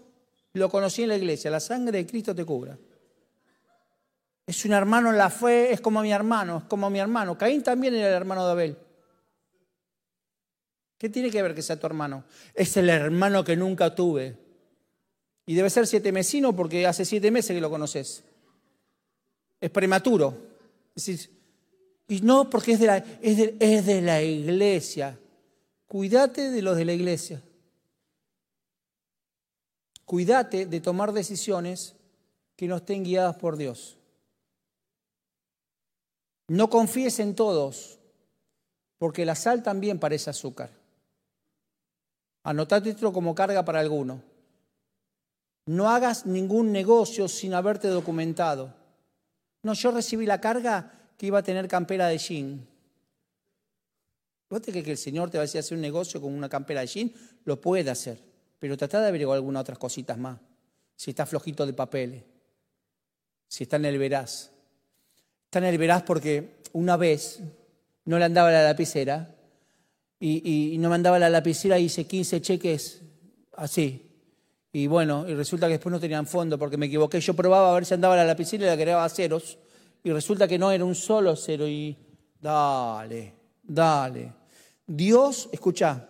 lo 0.55 0.71
conocí 0.71 1.03
en 1.03 1.11
la 1.11 1.17
iglesia, 1.17 1.51
la 1.51 1.61
sangre 1.61 1.99
de 1.99 2.07
Cristo 2.07 2.35
te 2.35 2.45
cubra. 2.45 2.79
Es 4.47 4.65
un 4.65 4.73
hermano 4.73 5.11
en 5.11 5.19
la 5.19 5.31
fe, 5.31 5.73
es 5.73 5.81
como 5.81 6.03
mi 6.03 6.13
hermano, 6.13 6.59
es 6.59 6.65
como 6.65 6.91
mi 6.91 6.99
hermano. 6.99 7.39
Caín 7.39 7.63
también 7.63 7.95
era 7.95 8.09
el 8.09 8.15
hermano 8.15 8.45
de 8.45 8.53
Abel. 8.53 8.79
¿Qué 10.99 11.09
tiene 11.09 11.31
que 11.31 11.43
ver 11.43 11.55
que 11.55 11.63
sea 11.63 11.79
tu 11.79 11.87
hermano? 11.87 12.25
Es 12.55 12.77
el 12.77 12.91
hermano 12.91 13.43
que 13.45 13.57
nunca 13.57 13.95
tuve. 13.95 14.37
Y 15.47 15.55
debe 15.55 15.71
ser 15.71 15.87
siete 15.87 16.13
mesino 16.13 16.55
porque 16.55 16.87
hace 16.87 17.05
siete 17.05 17.31
meses 17.31 17.55
que 17.55 17.61
lo 17.61 17.71
conoces. 17.71 18.23
Es 19.61 19.71
prematuro. 19.71 20.37
y 22.09 22.21
no 22.21 22.51
porque 22.51 22.73
es 22.73 22.81
de, 22.81 22.87
la, 22.87 22.99
es 22.99 23.87
de 23.87 24.03
la 24.03 24.23
iglesia. 24.23 25.19
Cuídate 25.87 26.51
de 26.51 26.63
los 26.63 26.77
de 26.77 26.85
la 26.85 26.93
iglesia. 26.93 27.43
Cuídate 30.05 30.67
de 30.67 30.81
tomar 30.81 31.13
decisiones 31.13 31.97
que 32.57 32.67
no 32.67 32.77
estén 32.77 33.05
guiadas 33.05 33.37
por 33.37 33.57
Dios. 33.57 33.99
No 36.49 36.69
confíes 36.69 37.19
en 37.21 37.35
todos, 37.35 37.99
porque 38.99 39.25
la 39.25 39.35
sal 39.35 39.63
también 39.63 39.99
parece 39.99 40.31
azúcar. 40.31 40.71
esto 42.45 43.13
como 43.13 43.35
carga 43.35 43.65
para 43.65 43.81
alguno. 43.81 44.23
No 45.67 45.89
hagas 45.89 46.27
ningún 46.27 46.73
negocio 46.73 47.27
sin 47.29 47.55
haberte 47.55 47.89
documentado. 47.89 48.75
No, 49.63 49.73
yo 49.73 49.91
recibí 49.91 50.27
la 50.27 50.41
carga 50.41 50.93
que 51.17 51.27
iba 51.27 51.39
a 51.39 51.43
tener 51.43 51.69
campera 51.69 52.09
de 52.09 52.19
jean. 52.19 52.69
¿Vos 54.51 54.61
te 54.61 54.73
que 54.73 54.91
el 54.91 54.99
Señor 54.99 55.31
te 55.31 55.39
va 55.39 55.43
a 55.43 55.47
decir 55.47 55.59
hacer 55.59 55.75
un 55.75 55.81
negocio 55.81 56.21
con 56.21 56.35
una 56.35 56.51
campera 56.51 56.83
de 56.83 56.87
jean? 56.87 57.13
Lo 57.45 57.61
puede 57.61 57.91
hacer, 57.91 58.19
pero 58.59 58.77
trata 58.77 59.01
de 59.01 59.09
averiguar 59.09 59.37
algunas 59.37 59.63
otras 59.63 59.79
cositas 59.79 60.19
más. 60.19 60.39
Si 60.97 61.11
está 61.11 61.25
flojito 61.25 61.65
de 61.65 61.73
papeles, 61.73 62.23
si 63.49 63.65
está 63.65 63.77
en 63.77 63.87
el 63.87 63.99
veraz. 63.99 64.54
Está 65.55 65.65
en 65.65 65.73
el 65.73 65.79
veraz 65.79 66.03
porque 66.03 66.57
una 66.73 66.97
vez 66.97 67.39
no 68.07 68.19
le 68.19 68.25
andaba 68.25 68.51
la 68.51 68.65
lapicera 68.65 69.37
y, 70.19 70.75
no 70.81 70.89
me 70.89 70.97
andaba 70.97 71.17
la 71.17 71.31
lapicera 71.31 71.79
y 71.79 71.85
hice 71.85 72.09
15 72.09 72.43
cheques 72.43 73.03
así, 73.57 74.03
y 74.73 74.89
bueno, 74.89 75.25
y 75.29 75.35
resulta 75.35 75.69
que 75.69 75.75
después 75.75 75.93
no 75.93 76.01
tenían 76.01 76.27
fondo 76.27 76.59
porque 76.59 76.77
me 76.77 76.87
equivoqué. 76.87 77.21
Yo 77.21 77.35
probaba 77.35 77.71
a 77.71 77.75
ver 77.75 77.87
si 77.87 77.95
andaba 77.95 78.17
la 78.17 78.25
lapicera 78.25 78.65
y 78.65 78.67
la 78.67 78.77
creaba 78.77 79.05
a 79.05 79.09
ceros. 79.09 79.57
Y 80.03 80.11
resulta 80.11 80.49
que 80.49 80.59
no, 80.59 80.73
era 80.73 80.85
un 80.85 80.97
solo 80.97 81.37
cero. 81.37 81.69
Y 81.69 81.97
dale, 82.41 83.35
dale. 83.63 84.33
Dios, 84.85 85.51
escucha, 85.53 86.09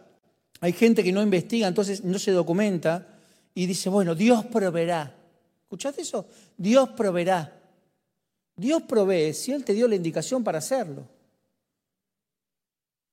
hay 0.62 0.72
gente 0.72 1.04
que 1.04 1.12
no 1.12 1.22
investiga, 1.22 1.68
entonces 1.68 2.02
no 2.02 2.18
se 2.18 2.30
documenta 2.30 3.08
y 3.54 3.66
dice, 3.66 3.90
bueno, 3.90 4.14
Dios 4.14 4.46
proveerá. 4.46 5.14
¿Escuchaste 5.64 6.00
eso? 6.00 6.26
Dios 6.56 6.88
proveerá. 6.96 7.60
Dios 8.56 8.82
provee 8.82 9.32
si 9.32 9.52
Él 9.52 9.64
te 9.64 9.72
dio 9.72 9.88
la 9.88 9.96
indicación 9.96 10.44
para 10.44 10.58
hacerlo. 10.58 11.08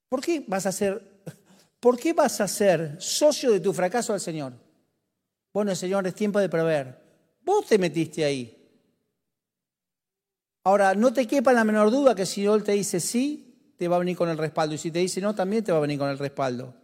¿Por 0.09 0.21
qué 0.21 0.43
vas 0.47 0.65
a 0.65 0.71
ser, 0.71 1.23
por 1.79 1.97
qué 1.97 2.13
vas 2.13 2.41
a 2.41 2.47
ser 2.47 2.97
socio 2.99 3.51
de 3.51 3.59
tu 3.59 3.73
fracaso 3.73 4.13
al 4.13 4.19
Señor? 4.19 4.53
Bueno, 5.53 5.75
Señor, 5.75 6.05
es 6.07 6.15
tiempo 6.15 6.39
de 6.39 6.49
proveer. 6.49 6.99
Vos 7.43 7.65
te 7.65 7.77
metiste 7.77 8.23
ahí. 8.23 8.57
Ahora, 10.63 10.93
no 10.93 11.11
te 11.11 11.25
quepa 11.25 11.53
la 11.53 11.63
menor 11.63 11.89
duda 11.89 12.13
que 12.13 12.25
si 12.25 12.45
Él 12.45 12.63
te 12.63 12.73
dice 12.73 12.99
sí, 12.99 13.73
te 13.77 13.87
va 13.87 13.95
a 13.95 13.99
venir 13.99 14.15
con 14.15 14.29
el 14.29 14.37
respaldo. 14.37 14.75
Y 14.75 14.77
si 14.77 14.91
te 14.91 14.99
dice 14.99 15.21
no, 15.21 15.33
también 15.33 15.63
te 15.63 15.71
va 15.71 15.79
a 15.79 15.81
venir 15.81 15.97
con 15.97 16.09
el 16.09 16.19
respaldo. 16.19 16.75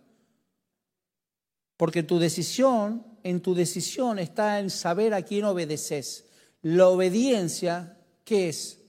Porque 1.78 2.02
tu 2.02 2.18
decisión, 2.18 3.06
en 3.24 3.42
tu 3.42 3.54
decisión 3.54 4.18
está 4.18 4.60
en 4.60 4.72
saber 4.72 5.14
a 5.14 5.22
quién 5.22 5.46
obedeces. 5.46 6.26
La 6.64 6.88
obediencia, 6.88 7.97
¿qué 8.28 8.50
es? 8.50 8.80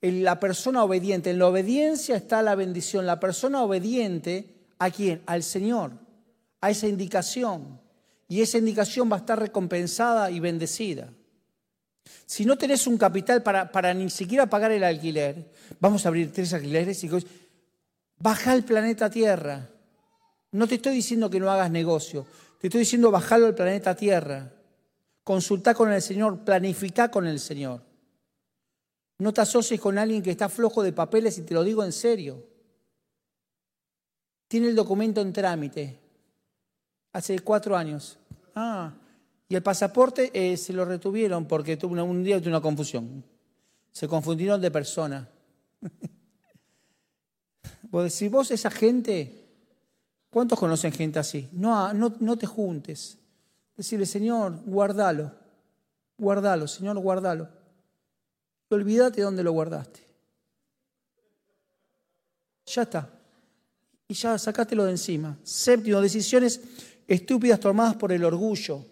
En 0.00 0.22
la 0.22 0.38
persona 0.38 0.84
obediente. 0.84 1.30
En 1.30 1.40
la 1.40 1.48
obediencia 1.48 2.16
está 2.16 2.40
la 2.40 2.54
bendición. 2.54 3.04
La 3.04 3.18
persona 3.18 3.62
obediente, 3.62 4.54
¿a 4.78 4.90
quién? 4.90 5.22
Al 5.26 5.42
Señor, 5.42 5.92
a 6.60 6.70
esa 6.70 6.86
indicación 6.86 7.80
y 8.28 8.40
esa 8.40 8.58
indicación 8.58 9.10
va 9.10 9.16
a 9.16 9.18
estar 9.18 9.38
recompensada 9.38 10.30
y 10.30 10.38
bendecida. 10.38 11.12
Si 12.24 12.44
no 12.44 12.56
tenés 12.56 12.86
un 12.86 12.96
capital 12.96 13.42
para, 13.42 13.94
ni 13.94 14.08
siquiera 14.08 14.46
pagar 14.46 14.70
el 14.70 14.84
alquiler, 14.84 15.50
vamos 15.80 16.04
a 16.06 16.08
abrir 16.08 16.32
tres 16.32 16.54
alquileres 16.54 17.02
y 17.02 17.10
baja 18.18 18.54
el 18.54 18.62
planeta 18.62 19.10
Tierra. 19.10 19.68
No 20.52 20.68
te 20.68 20.76
estoy 20.76 20.94
diciendo 20.94 21.28
que 21.28 21.40
no 21.40 21.50
hagas 21.50 21.70
negocio, 21.70 22.24
te 22.60 22.68
estoy 22.68 22.80
diciendo 22.80 23.10
bajarlo 23.10 23.46
al 23.46 23.54
planeta 23.54 23.96
Tierra. 23.96 24.52
Consulta 25.24 25.74
con 25.74 25.92
el 25.92 26.00
Señor, 26.00 26.44
planifica 26.44 27.10
con 27.10 27.26
el 27.26 27.40
Señor. 27.40 27.91
No 29.22 29.32
te 29.32 29.40
asocies 29.40 29.80
con 29.80 29.98
alguien 29.98 30.20
que 30.20 30.32
está 30.32 30.48
flojo 30.48 30.82
de 30.82 30.92
papeles 30.92 31.38
y 31.38 31.42
te 31.42 31.54
lo 31.54 31.62
digo 31.62 31.84
en 31.84 31.92
serio. 31.92 32.44
Tiene 34.48 34.66
el 34.66 34.74
documento 34.74 35.20
en 35.20 35.32
trámite. 35.32 35.96
Hace 37.12 37.38
cuatro 37.38 37.76
años. 37.76 38.18
Ah, 38.56 38.92
y 39.48 39.54
el 39.54 39.62
pasaporte 39.62 40.32
eh, 40.34 40.56
se 40.56 40.72
lo 40.72 40.84
retuvieron 40.84 41.46
porque 41.46 41.76
tuvo 41.76 42.02
un 42.02 42.24
día 42.24 42.40
tuvo 42.40 42.48
una 42.48 42.60
confusión. 42.60 43.22
Se 43.92 44.08
confundieron 44.08 44.60
de 44.60 44.72
persona. 44.72 45.28
vos 47.82 48.02
decís, 48.02 48.28
vos 48.28 48.50
esa 48.50 48.72
gente, 48.72 49.46
¿cuántos 50.30 50.58
conocen 50.58 50.90
gente 50.90 51.20
así? 51.20 51.48
No, 51.52 51.94
no, 51.94 52.12
no 52.18 52.36
te 52.36 52.46
juntes. 52.46 53.18
Decirle, 53.76 54.06
Señor, 54.06 54.64
guardalo, 54.66 55.30
guardalo, 56.18 56.66
Señor, 56.66 56.98
guardalo. 56.98 57.61
Olvídate 58.74 59.22
dónde 59.22 59.42
lo 59.42 59.52
guardaste. 59.52 60.00
Ya 62.66 62.82
está. 62.82 63.10
Y 64.08 64.14
ya 64.14 64.38
sacátelo 64.38 64.84
de 64.84 64.92
encima. 64.92 65.36
Séptimo, 65.42 66.00
decisiones 66.00 66.60
estúpidas 67.06 67.60
tomadas 67.60 67.96
por 67.96 68.12
el 68.12 68.24
orgullo. 68.24 68.84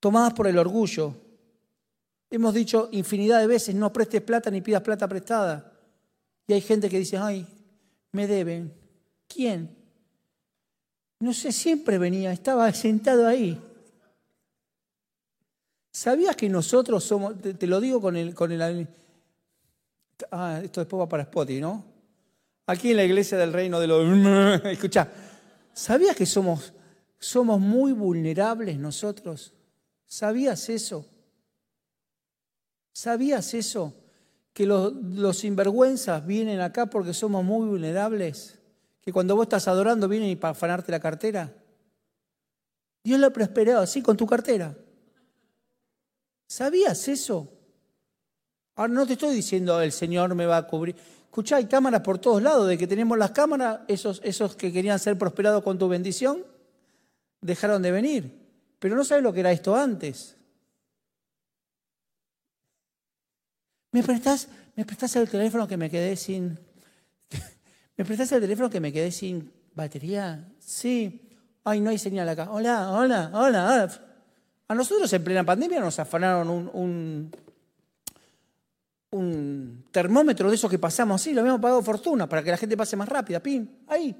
Tomadas 0.00 0.34
por 0.34 0.46
el 0.46 0.58
orgullo. 0.58 1.14
Hemos 2.30 2.54
dicho 2.54 2.88
infinidad 2.92 3.40
de 3.40 3.46
veces, 3.46 3.74
no 3.74 3.92
prestes 3.92 4.22
plata 4.22 4.50
ni 4.50 4.60
pidas 4.60 4.82
plata 4.82 5.08
prestada. 5.08 5.72
Y 6.46 6.52
hay 6.52 6.60
gente 6.60 6.88
que 6.88 6.98
dice, 6.98 7.16
ay, 7.16 7.46
me 8.12 8.26
deben. 8.26 8.72
¿Quién? 9.28 9.76
No 11.20 11.32
sé, 11.32 11.52
siempre 11.52 11.98
venía, 11.98 12.32
estaba 12.32 12.72
sentado 12.72 13.26
ahí. 13.26 13.60
¿Sabías 15.92 16.36
que 16.36 16.48
nosotros 16.48 17.02
somos, 17.02 17.34
te, 17.40 17.66
lo 17.66 17.80
digo 17.80 18.00
con 18.00 18.16
el, 18.16 18.34
con 18.34 18.52
el... 18.52 18.88
Ah, 20.30 20.60
esto 20.62 20.80
después 20.80 21.00
va 21.00 21.08
para 21.08 21.24
Spotify, 21.24 21.60
¿no? 21.60 21.84
Aquí 22.66 22.90
en 22.90 22.96
la 22.98 23.04
iglesia 23.04 23.36
del 23.36 23.52
reino 23.52 23.80
de 23.80 23.86
los... 23.86 24.64
Escucha, 24.66 25.08
¿Sabías 25.72 26.16
que 26.16 26.26
somos, 26.26 26.72
somos 27.18 27.60
muy 27.60 27.92
vulnerables 27.92 28.78
nosotros? 28.78 29.54
¿Sabías 30.06 30.68
eso? 30.68 31.06
¿Sabías 32.92 33.54
eso? 33.54 33.94
Que 34.52 34.66
los, 34.66 34.92
los 34.92 35.38
sinvergüenzas 35.38 36.26
vienen 36.26 36.60
acá 36.60 36.86
porque 36.86 37.14
somos 37.14 37.44
muy 37.44 37.66
vulnerables. 37.68 38.58
Que 39.00 39.12
cuando 39.12 39.36
vos 39.36 39.44
estás 39.44 39.68
adorando 39.68 40.08
vienen 40.08 40.38
para 40.38 40.52
afanarte 40.52 40.92
la 40.92 41.00
cartera. 41.00 41.50
Dios 43.02 43.18
lo 43.18 43.28
ha 43.28 43.30
prosperado 43.30 43.80
así 43.80 44.02
con 44.02 44.16
tu 44.16 44.26
cartera. 44.26 44.76
¿Sabías 46.50 47.06
eso? 47.06 47.48
Ahora 48.74 48.92
no 48.92 49.06
te 49.06 49.12
estoy 49.12 49.32
diciendo 49.32 49.80
el 49.80 49.92
Señor 49.92 50.34
me 50.34 50.46
va 50.46 50.56
a 50.56 50.66
cubrir. 50.66 50.96
Escuchá, 51.22 51.58
hay 51.58 51.66
cámaras 51.66 52.00
por 52.00 52.18
todos 52.18 52.42
lados. 52.42 52.66
De 52.66 52.76
que 52.76 52.88
tenemos 52.88 53.16
las 53.16 53.30
cámaras, 53.30 53.82
esos, 53.86 54.20
esos 54.24 54.56
que 54.56 54.72
querían 54.72 54.98
ser 54.98 55.16
prosperados 55.16 55.62
con 55.62 55.78
tu 55.78 55.86
bendición, 55.86 56.44
dejaron 57.40 57.82
de 57.82 57.92
venir. 57.92 58.48
Pero 58.80 58.96
no 58.96 59.04
sabes 59.04 59.22
lo 59.22 59.32
que 59.32 59.38
era 59.38 59.52
esto 59.52 59.76
antes. 59.76 60.36
¿Me 63.92 64.02
prestás, 64.02 64.48
¿Me 64.74 64.82
el 64.82 65.30
teléfono 65.30 65.68
que 65.68 65.76
me 65.76 65.88
quedé 65.88 66.16
sin... 66.16 66.58
¿Me 67.96 68.04
prestás 68.04 68.32
el 68.32 68.40
teléfono 68.40 68.68
que 68.68 68.80
me 68.80 68.92
quedé 68.92 69.12
sin 69.12 69.52
batería? 69.72 70.48
Sí. 70.58 71.30
Ay, 71.62 71.80
no 71.80 71.90
hay 71.90 71.98
señal 71.98 72.28
acá. 72.28 72.50
Hola, 72.50 72.90
hola, 72.90 73.30
hola. 73.32 73.68
hola. 73.68 74.09
A 74.70 74.74
nosotros 74.74 75.12
en 75.12 75.24
plena 75.24 75.42
pandemia 75.42 75.80
nos 75.80 75.98
afanaron 75.98 76.48
un 76.48 77.30
un 79.10 79.86
termómetro 79.90 80.48
de 80.48 80.54
esos 80.54 80.70
que 80.70 80.78
pasamos 80.78 81.20
así, 81.20 81.32
lo 81.32 81.40
habíamos 81.40 81.60
pagado 81.60 81.82
fortuna 81.82 82.28
para 82.28 82.42
que 82.42 82.50
la 82.50 82.56
gente 82.56 82.76
pase 82.76 82.96
más 82.96 83.08
rápida. 83.08 83.40
Pim, 83.40 83.66
ahí. 83.88 84.14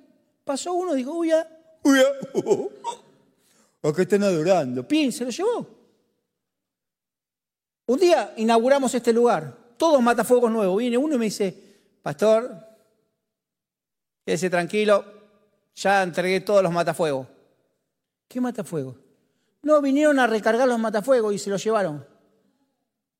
Pasó 0.44 0.72
uno, 0.72 0.94
dijo, 0.94 1.12
uy, 1.12 1.28
ya, 1.28 1.46
uy, 1.84 1.98
ya. 1.98 3.90
están 4.02 4.22
adorando. 4.24 4.86
Pim, 4.86 5.12
se 5.12 5.24
lo 5.24 5.30
llevó. 5.30 5.66
Un 7.86 7.98
día 7.98 8.34
inauguramos 8.36 8.94
este 8.94 9.12
lugar. 9.12 9.56
todos 9.76 10.02
matafuegos 10.02 10.50
nuevos. 10.50 10.78
Viene 10.78 10.98
uno 10.98 11.14
y 11.14 11.18
me 11.18 11.24
dice, 11.26 11.56
pastor, 12.02 12.54
quédese 14.24 14.50
tranquilo, 14.50 15.04
ya 15.74 16.02
entregué 16.02 16.40
todos 16.40 16.62
los 16.62 16.72
matafuegos. 16.72 17.26
¿Qué 18.28 18.40
matafuegos? 18.40 18.96
No, 19.62 19.80
vinieron 19.82 20.18
a 20.18 20.26
recargar 20.26 20.66
los 20.66 20.78
matafuegos 20.78 21.34
y 21.34 21.38
se 21.38 21.50
los 21.50 21.62
llevaron. 21.62 22.06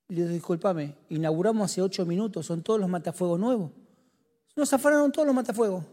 Le 0.09 0.22
digo, 0.22 0.29
discúlpame, 0.29 0.96
inauguramos 1.11 1.70
hace 1.70 1.83
ocho 1.83 2.05
minutos, 2.05 2.46
son 2.46 2.62
todos 2.62 2.81
los 2.81 2.88
matafuegos 2.88 3.38
nuevos. 3.38 3.70
Nos 4.57 4.72
afanaron 4.72 5.12
todos 5.12 5.26
los 5.26 5.35
matafuegos. 5.35 5.85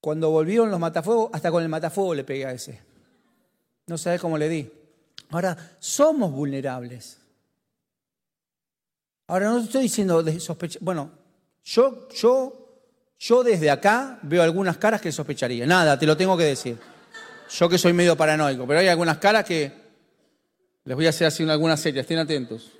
Cuando 0.00 0.30
volvieron 0.30 0.70
los 0.70 0.80
matafuegos, 0.80 1.30
hasta 1.32 1.50
con 1.50 1.62
el 1.62 1.68
matafuego 1.68 2.14
le 2.14 2.24
pegué 2.24 2.46
a 2.46 2.52
ese. 2.52 2.80
No 3.86 3.98
sabes 3.98 4.20
cómo 4.20 4.38
le 4.38 4.48
di. 4.48 4.72
Ahora, 5.28 5.76
somos 5.78 6.32
vulnerables. 6.32 7.20
Ahora, 9.26 9.50
no 9.50 9.58
estoy 9.58 9.82
diciendo 9.82 10.22
de. 10.22 10.42
Bueno, 10.80 11.10
yo, 11.64 12.08
yo, 12.08 12.59
yo 13.20 13.44
desde 13.44 13.70
acá 13.70 14.18
veo 14.22 14.42
algunas 14.42 14.78
caras 14.78 15.00
que 15.00 15.12
sospecharía. 15.12 15.66
Nada, 15.66 15.98
te 15.98 16.06
lo 16.06 16.16
tengo 16.16 16.38
que 16.38 16.44
decir. 16.44 16.78
Yo 17.50 17.68
que 17.68 17.76
soy 17.76 17.92
medio 17.92 18.16
paranoico, 18.16 18.66
pero 18.66 18.80
hay 18.80 18.88
algunas 18.88 19.18
caras 19.18 19.44
que 19.44 19.70
les 20.84 20.96
voy 20.96 21.06
a 21.06 21.10
hacer 21.10 21.26
así 21.26 21.48
algunas 21.48 21.78
series, 21.78 22.02
estén 22.02 22.18
atentos. 22.18 22.72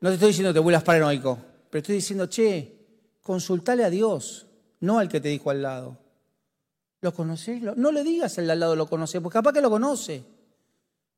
No 0.00 0.08
te 0.08 0.14
estoy 0.14 0.28
diciendo 0.28 0.52
te 0.52 0.58
vuelvas 0.58 0.82
paranoico, 0.82 1.38
pero 1.70 1.80
estoy 1.80 1.94
diciendo, 1.96 2.26
che, 2.26 2.76
consultale 3.22 3.84
a 3.84 3.90
Dios, 3.90 4.46
no 4.80 4.98
al 4.98 5.08
que 5.08 5.20
te 5.20 5.28
dijo 5.28 5.50
al 5.50 5.62
lado. 5.62 5.98
¿Lo 7.02 7.14
conocés? 7.14 7.62
No 7.62 7.92
le 7.92 8.02
digas 8.02 8.36
al 8.38 8.46
de 8.46 8.52
al 8.52 8.60
lado 8.60 8.74
lo 8.74 8.88
conoce, 8.88 9.20
porque 9.20 9.34
capaz 9.34 9.52
que 9.52 9.60
lo 9.60 9.70
conoce. 9.70 10.24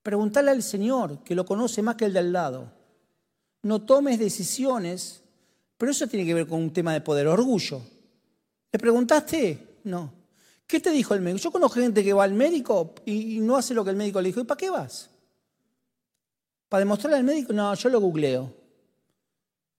Preguntale 0.03 0.51
al 0.51 0.63
Señor, 0.63 1.25
que 1.25 1.35
lo 1.35 1.47
conoce 1.47 1.81
más 1.81 1.97
que 1.97 2.05
el 2.05 2.13
de 2.13 2.19
al 2.19 2.33
lado. 2.33 2.73
No 3.63 3.81
tomes 3.81 4.19
decisiones, 4.19 5.24
pero 5.85 5.93
eso 5.93 6.07
tiene 6.07 6.25
que 6.25 6.33
ver 6.33 6.47
con 6.47 6.63
un 6.63 6.73
tema 6.73 6.95
de 6.95 7.03
poder, 7.03 7.27
orgullo. 7.27 7.83
¿Le 8.73 8.79
preguntaste? 8.79 9.81
No. 9.85 10.11
¿Qué 10.67 10.81
te 10.81 10.89
dijo 10.89 11.13
el 11.13 11.21
médico? 11.21 11.43
Yo 11.43 11.53
conozco 11.53 11.79
gente 11.79 12.03
que 12.03 12.15
va 12.15 12.25
al 12.25 12.33
médico 12.33 12.95
y 13.05 13.39
no 13.41 13.59
hace 13.59 13.75
lo 13.75 13.85
que 13.85 13.91
el 13.91 13.97
médico 13.97 14.19
le 14.23 14.29
dijo. 14.29 14.41
¿Y 14.41 14.45
para 14.45 14.57
qué 14.57 14.71
vas? 14.71 15.11
¿Para 16.71 16.79
demostrarle 16.79 17.19
al 17.19 17.25
médico? 17.25 17.53
No, 17.53 17.75
yo 17.75 17.91
lo 17.91 18.01
googleo. 18.01 18.51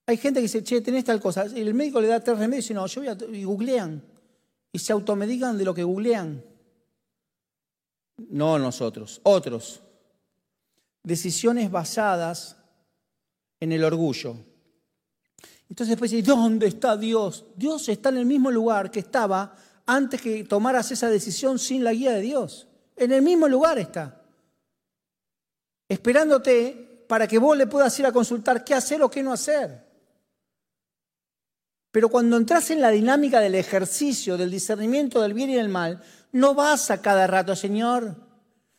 Hay 0.05 0.17
gente 0.17 0.41
que 0.41 0.43
dice, 0.43 0.63
che, 0.63 0.79
tenés 0.81 1.05
tal 1.05 1.19
cosa. 1.19 1.47
Y 1.47 1.61
el 1.61 1.73
médico 1.73 1.99
le 1.99 2.07
da 2.07 2.19
tres 2.19 2.37
remedios 2.37 2.69
y 2.69 2.75
no, 2.75 2.85
yo 2.85 3.01
voy 3.01 3.07
a... 3.07 3.17
Y 3.35 3.43
googlean. 3.43 4.03
Y 4.73 4.77
se 4.77 4.93
automedican 4.93 5.57
de 5.57 5.65
lo 5.65 5.73
que 5.73 5.81
googlean. 5.81 6.45
No 8.29 8.59
nosotros, 8.59 9.21
otros. 9.23 9.81
Decisiones 11.01 11.71
basadas 11.71 12.57
en 13.59 13.71
el 13.71 13.83
orgullo. 13.83 14.37
Entonces 15.69 15.89
después 15.89 16.11
dice, 16.11 16.27
¿dónde 16.27 16.67
está 16.67 16.95
Dios? 16.95 17.45
Dios 17.55 17.89
está 17.89 18.09
en 18.09 18.17
el 18.17 18.25
mismo 18.25 18.51
lugar 18.51 18.91
que 18.91 18.99
estaba 18.99 19.55
antes 19.85 20.21
que 20.21 20.43
tomaras 20.43 20.91
esa 20.91 21.09
decisión 21.09 21.59
sin 21.59 21.83
la 21.83 21.93
guía 21.93 22.11
de 22.11 22.21
Dios. 22.21 22.67
En 22.95 23.11
el 23.11 23.21
mismo 23.21 23.47
lugar 23.47 23.77
está. 23.77 24.21
Esperándote 25.87 27.05
para 27.07 27.27
que 27.27 27.37
vos 27.37 27.57
le 27.57 27.67
puedas 27.67 27.97
ir 27.99 28.05
a 28.05 28.11
consultar 28.11 28.63
qué 28.63 28.73
hacer 28.73 29.01
o 29.03 29.09
qué 29.09 29.21
no 29.21 29.33
hacer. 29.33 29.85
Pero 31.91 32.09
cuando 32.09 32.37
entras 32.37 32.71
en 32.71 32.81
la 32.81 32.89
dinámica 32.89 33.39
del 33.39 33.55
ejercicio, 33.55 34.37
del 34.37 34.51
discernimiento 34.51 35.21
del 35.21 35.33
bien 35.33 35.49
y 35.49 35.55
del 35.55 35.69
mal, 35.69 36.01
no 36.31 36.53
vas 36.53 36.91
a 36.91 37.01
cada 37.01 37.25
rato, 37.27 37.55
Señor, 37.55 38.15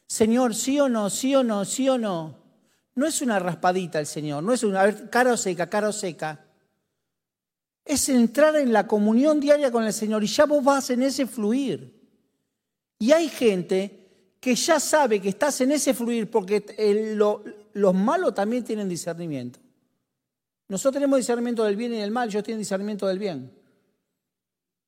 Señor, 0.06 0.54
sí 0.54 0.78
o 0.78 0.88
no, 0.88 1.08
sí 1.08 1.34
o 1.34 1.42
no, 1.42 1.64
sí 1.64 1.88
o 1.88 1.96
no. 1.96 2.36
No 2.94 3.06
es 3.06 3.22
una 3.22 3.38
raspadita 3.38 3.98
el 3.98 4.06
Señor, 4.06 4.42
no 4.42 4.52
es 4.52 4.62
una, 4.62 4.82
a 4.82 4.84
ver, 4.86 5.10
cara 5.10 5.32
o 5.32 5.36
seca, 5.36 5.68
cara 5.68 5.88
o 5.88 5.92
seca. 5.92 6.45
Es 7.86 8.08
entrar 8.10 8.56
en 8.56 8.72
la 8.72 8.86
comunión 8.86 9.40
diaria 9.40 9.70
con 9.70 9.84
el 9.84 9.92
Señor 9.92 10.22
y 10.22 10.26
ya 10.26 10.44
vos 10.44 10.62
vas 10.62 10.90
en 10.90 11.02
ese 11.02 11.26
fluir. 11.26 11.96
Y 12.98 13.12
hay 13.12 13.28
gente 13.28 14.06
que 14.40 14.54
ya 14.54 14.78
sabe 14.80 15.20
que 15.20 15.28
estás 15.30 15.60
en 15.60 15.72
ese 15.72 15.94
fluir 15.94 16.30
porque 16.30 16.64
los 17.72 17.94
malos 17.94 18.34
también 18.34 18.64
tienen 18.64 18.88
discernimiento. 18.88 19.60
Nosotros 20.68 20.94
tenemos 20.94 21.18
discernimiento 21.18 21.64
del 21.64 21.76
bien 21.76 21.94
y 21.94 21.98
del 21.98 22.10
mal, 22.10 22.28
ellos 22.28 22.42
tienen 22.42 22.58
discernimiento 22.58 23.06
del 23.06 23.18
bien. 23.18 23.52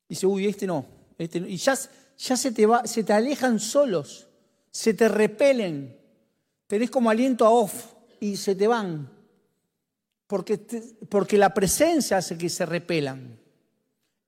Y 0.07 0.15
dice, 0.15 0.27
uy, 0.27 0.47
este 0.47 0.67
no. 0.67 0.85
Este 1.17 1.39
Y 1.39 1.57
ya, 1.57 1.77
ya 2.17 2.37
se, 2.37 2.51
te 2.51 2.65
va, 2.65 2.85
se 2.85 3.03
te 3.03 3.13
alejan 3.13 3.59
solos, 3.59 4.27
se 4.71 4.93
te 4.93 5.07
repelen. 5.07 5.97
Tenés 6.67 6.91
como 6.91 7.09
aliento 7.09 7.45
a 7.45 7.49
off 7.49 7.93
y 8.19 8.35
se 8.35 8.55
te 8.55 8.67
van. 8.67 9.09
Porque, 10.29 10.59
porque 11.09 11.39
la 11.39 11.55
presencia 11.55 12.17
hace 12.17 12.37
que 12.37 12.49
se 12.49 12.63
repelan. 12.63 13.39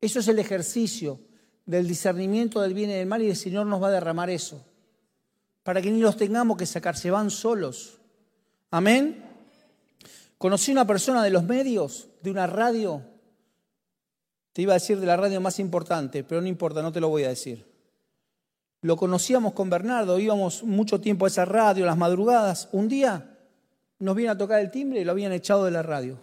Eso 0.02 0.20
es 0.20 0.28
el 0.28 0.40
ejercicio 0.40 1.20
del 1.68 1.88
discernimiento 1.88 2.60
del 2.60 2.74
bien 2.74 2.90
y 2.90 2.94
del 2.94 3.06
mal 3.06 3.22
y 3.22 3.30
el 3.30 3.36
Señor 3.36 3.68
nos 3.68 3.84
va 3.84 3.90
a 3.90 3.92
derramar 3.92 4.32
eso. 4.32 4.66
Para 5.62 5.80
que 5.80 5.92
ni 5.92 6.00
los 6.00 6.18
tengamos 6.18 6.58
que 6.58 6.66
sacar, 6.66 6.98
se 6.98 7.12
van 7.12 7.30
solos. 7.30 8.00
Amén. 8.72 9.24
Conocí 10.40 10.72
una 10.72 10.88
persona 10.88 11.24
de 11.24 11.30
los 11.30 11.44
medios, 11.44 12.08
de 12.24 12.32
una 12.32 12.48
radio, 12.48 13.04
te 14.54 14.64
iba 14.64 14.74
a 14.74 14.82
decir 14.82 15.00
de 15.00 15.06
la 15.06 15.18
radio 15.18 15.40
más 15.40 15.60
importante, 15.60 16.24
pero 16.24 16.42
no 16.42 16.48
importa, 16.48 16.82
no 16.82 16.92
te 16.92 17.00
lo 17.00 17.10
voy 17.10 17.26
a 17.26 17.30
decir. 17.30 17.64
Lo 18.82 18.98
conocíamos 18.98 19.54
con 19.54 19.70
Bernardo, 19.70 20.18
íbamos 20.18 20.64
mucho 20.64 21.00
tiempo 21.00 21.26
a 21.26 21.28
esa 21.28 21.46
radio, 21.46 21.86
las 21.86 21.96
madrugadas. 21.96 22.70
Un 22.72 22.88
día 22.88 23.31
nos 24.02 24.16
viene 24.16 24.32
a 24.32 24.38
tocar 24.38 24.60
el 24.60 24.72
timbre 24.72 25.00
y 25.00 25.06
lo 25.06 25.12
habían 25.12 25.32
echado 25.32 25.66
de 25.66 25.72
la 25.72 25.82
radio. 25.84 26.20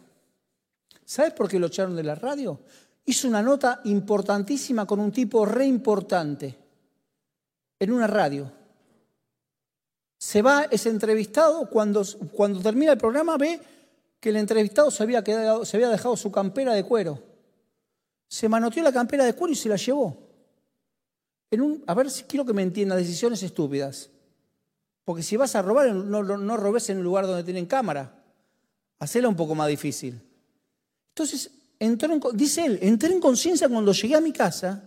¿Sabes 1.04 1.32
por 1.32 1.48
qué 1.48 1.58
lo 1.58 1.68
echaron 1.68 1.96
de 1.96 2.02
la 2.02 2.14
radio? 2.14 2.60
Hizo 3.04 3.28
una 3.28 3.42
nota 3.42 3.80
importantísima 3.84 4.86
con 4.86 5.00
un 5.00 5.10
tipo 5.10 5.46
re 5.46 5.64
importante 5.64 6.58
en 7.78 7.92
una 7.92 8.06
radio. 8.06 8.52
Se 10.18 10.42
va, 10.42 10.64
es 10.64 10.84
entrevistado, 10.86 11.70
cuando, 11.70 12.04
cuando 12.32 12.60
termina 12.60 12.92
el 12.92 12.98
programa 12.98 13.36
ve 13.36 13.60
que 14.20 14.30
el 14.30 14.36
entrevistado 14.36 14.90
se 14.90 15.02
había, 15.02 15.22
quedado, 15.22 15.64
se 15.64 15.76
había 15.76 15.88
dejado 15.88 16.16
su 16.16 16.32
campera 16.32 16.74
de 16.74 16.84
cuero. 16.84 17.22
Se 18.26 18.48
manoteó 18.48 18.82
la 18.82 18.92
campera 18.92 19.24
de 19.24 19.34
cuero 19.34 19.52
y 19.52 19.56
se 19.56 19.68
la 19.68 19.76
llevó. 19.76 20.28
A 21.86 21.94
ver 21.94 22.10
si 22.10 22.24
quiero 22.24 22.44
que 22.44 22.52
me 22.52 22.62
entienda, 22.62 22.96
decisiones 22.96 23.42
estúpidas. 23.42 24.10
Porque 25.08 25.22
si 25.22 25.38
vas 25.38 25.56
a 25.56 25.62
robar, 25.62 25.90
no, 25.90 26.22
no, 26.22 26.56
robes 26.58 26.90
en 26.90 26.98
un 26.98 27.04
lugar 27.04 27.26
donde 27.26 27.42
tienen 27.42 27.64
cámara. 27.64 28.12
Hacela 28.98 29.26
un 29.26 29.36
poco 29.36 29.54
más 29.54 29.66
difícil. 29.66 30.20
Entonces, 31.08 31.50
dice 32.34 32.66
él, 32.66 32.78
entré 32.82 33.10
en 33.14 33.18
conciencia 33.18 33.70
cuando 33.70 33.92
llegué 33.92 34.16
a 34.16 34.20
mi 34.20 34.34
casa. 34.34 34.84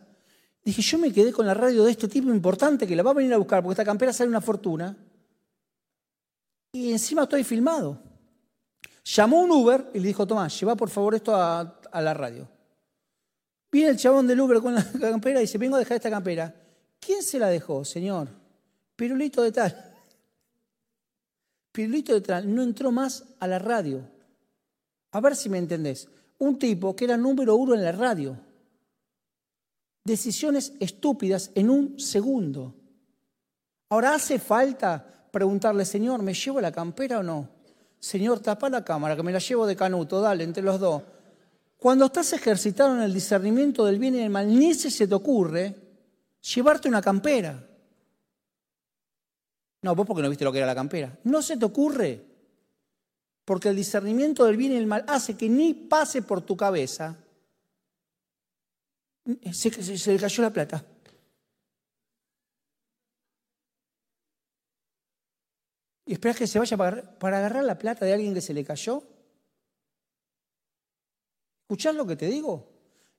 Dije, 0.64 0.84
yo 0.84 1.00
me 1.00 1.12
quedé 1.12 1.34
con 1.34 1.48
la 1.48 1.56
radio 1.56 1.84
de 1.86 1.90
este 1.90 2.08
tipo 2.08 2.30
importante 2.30 2.86
que 2.86 2.96
la 2.96 3.02
va 3.02 3.10
a 3.10 3.14
venir 3.16 3.34
a 3.34 3.38
buscar 3.38 3.64
porque 3.64 3.74
esta 3.74 3.84
campera 3.84 4.14
sale 4.14 4.30
una 4.30 4.42
fortuna. 4.42 4.96
Y 6.72 6.92
encima 6.92 7.24
estoy 7.24 7.44
filmado. 7.44 8.00
Llamó 9.04 9.42
un 9.42 9.50
Uber 9.50 9.90
y 9.96 10.02
le 10.02 10.10
dijo, 10.10 10.28
Tomás, 10.28 10.60
lleva 10.60 10.76
por 10.76 10.92
favor 10.92 11.16
esto 11.16 11.36
a, 11.36 11.80
la 12.00 12.14
radio. 12.14 12.48
Viene 13.72 13.90
el 13.90 13.98
chabón 13.98 14.28
del 14.28 14.40
Uber 14.40 14.60
con 14.60 14.76
la 14.76 14.86
campera 15.02 15.40
y 15.40 15.46
dice, 15.46 15.58
vengo 15.58 15.78
a 15.78 15.80
dejar 15.80 15.96
esta 15.96 16.12
campera. 16.12 16.54
¿Quién 17.00 17.24
se 17.24 17.40
la 17.40 17.48
dejó, 17.48 17.84
señor? 17.84 18.28
Pirulito 18.96 19.42
de 19.42 19.52
tal. 19.52 19.91
Pirulito 21.72 22.22
tal 22.22 22.54
no 22.54 22.64
entró 22.64 22.92
más 22.92 23.24
a 23.40 23.48
la 23.48 23.60
radio. 23.60 24.02
A 25.12 25.22
ver 25.22 25.36
si 25.36 25.50
me 25.50 25.58
entendés. 25.58 26.08
Un 26.40 26.58
tipo 26.58 26.96
que 26.96 27.06
era 27.06 27.18
número 27.18 27.56
uno 27.56 27.74
en 27.74 27.84
la 27.84 27.92
radio. 27.92 28.38
Decisiones 30.04 30.74
estúpidas 30.80 31.52
en 31.56 31.70
un 31.70 32.00
segundo. 32.00 32.74
Ahora 33.90 34.16
hace 34.16 34.40
falta 34.40 35.28
preguntarle, 35.32 35.86
Señor, 35.86 36.24
¿me 36.24 36.34
llevo 36.34 36.60
la 36.60 36.72
campera 36.72 37.20
o 37.20 37.24
no? 37.24 37.48
Señor, 38.00 38.40
tapa 38.40 38.70
la 38.70 38.84
cámara, 38.84 39.16
que 39.16 39.24
me 39.24 39.32
la 39.32 39.40
llevo 39.40 39.68
de 39.68 39.76
canuto, 39.76 40.20
dale, 40.20 40.44
entre 40.44 40.64
los 40.64 40.80
dos. 40.80 41.04
Cuando 41.78 42.06
estás 42.06 42.34
ejercitado 42.34 42.96
en 42.96 43.02
el 43.02 43.14
discernimiento 43.14 43.86
del 43.86 44.00
bien 44.00 44.16
y 44.16 44.20
del 44.20 44.30
mal, 44.30 44.48
ni 44.48 44.74
se 44.74 45.08
te 45.08 45.14
ocurre 45.14 45.76
llevarte 46.42 46.90
una 46.90 47.02
campera. 47.02 47.64
No, 49.82 49.96
vos 49.96 50.06
porque 50.06 50.22
no 50.22 50.30
viste 50.30 50.44
lo 50.44 50.52
que 50.52 50.60
era 50.60 50.68
la 50.68 50.76
campera. 50.76 51.18
No 51.24 51.42
se 51.42 51.58
te 51.58 51.66
ocurre. 51.66 52.26
Porque 53.46 53.70
el 53.70 53.76
discernimiento 53.76 54.46
del 54.46 54.58
bien 54.58 54.74
y 54.74 54.76
del 54.76 54.88
mal 54.88 55.04
hace 55.08 55.36
que 55.36 55.50
ni 55.50 55.74
pase 55.74 56.22
por 56.22 56.42
tu 56.42 56.56
cabeza. 56.56 57.18
Se, 59.52 59.98
se 59.98 60.14
le 60.14 60.20
cayó 60.20 60.44
la 60.44 60.52
plata. 60.52 60.86
y 66.12 66.14
esperas 66.16 66.36
que 66.36 66.46
se 66.46 66.60
vaya 66.60 66.76
para, 66.76 67.38
agarrar 67.38 67.64
la 67.64 67.78
plata 67.78 68.06
de 68.06 68.12
alguien 68.12 68.34
que 68.34 68.42
se 68.42 68.54
le 68.54 68.66
cayó. 68.66 69.02
¿Escuchás 71.62 71.96
lo 71.96 72.06
que 72.06 72.18
te 72.18 72.26
digo? 72.26 72.70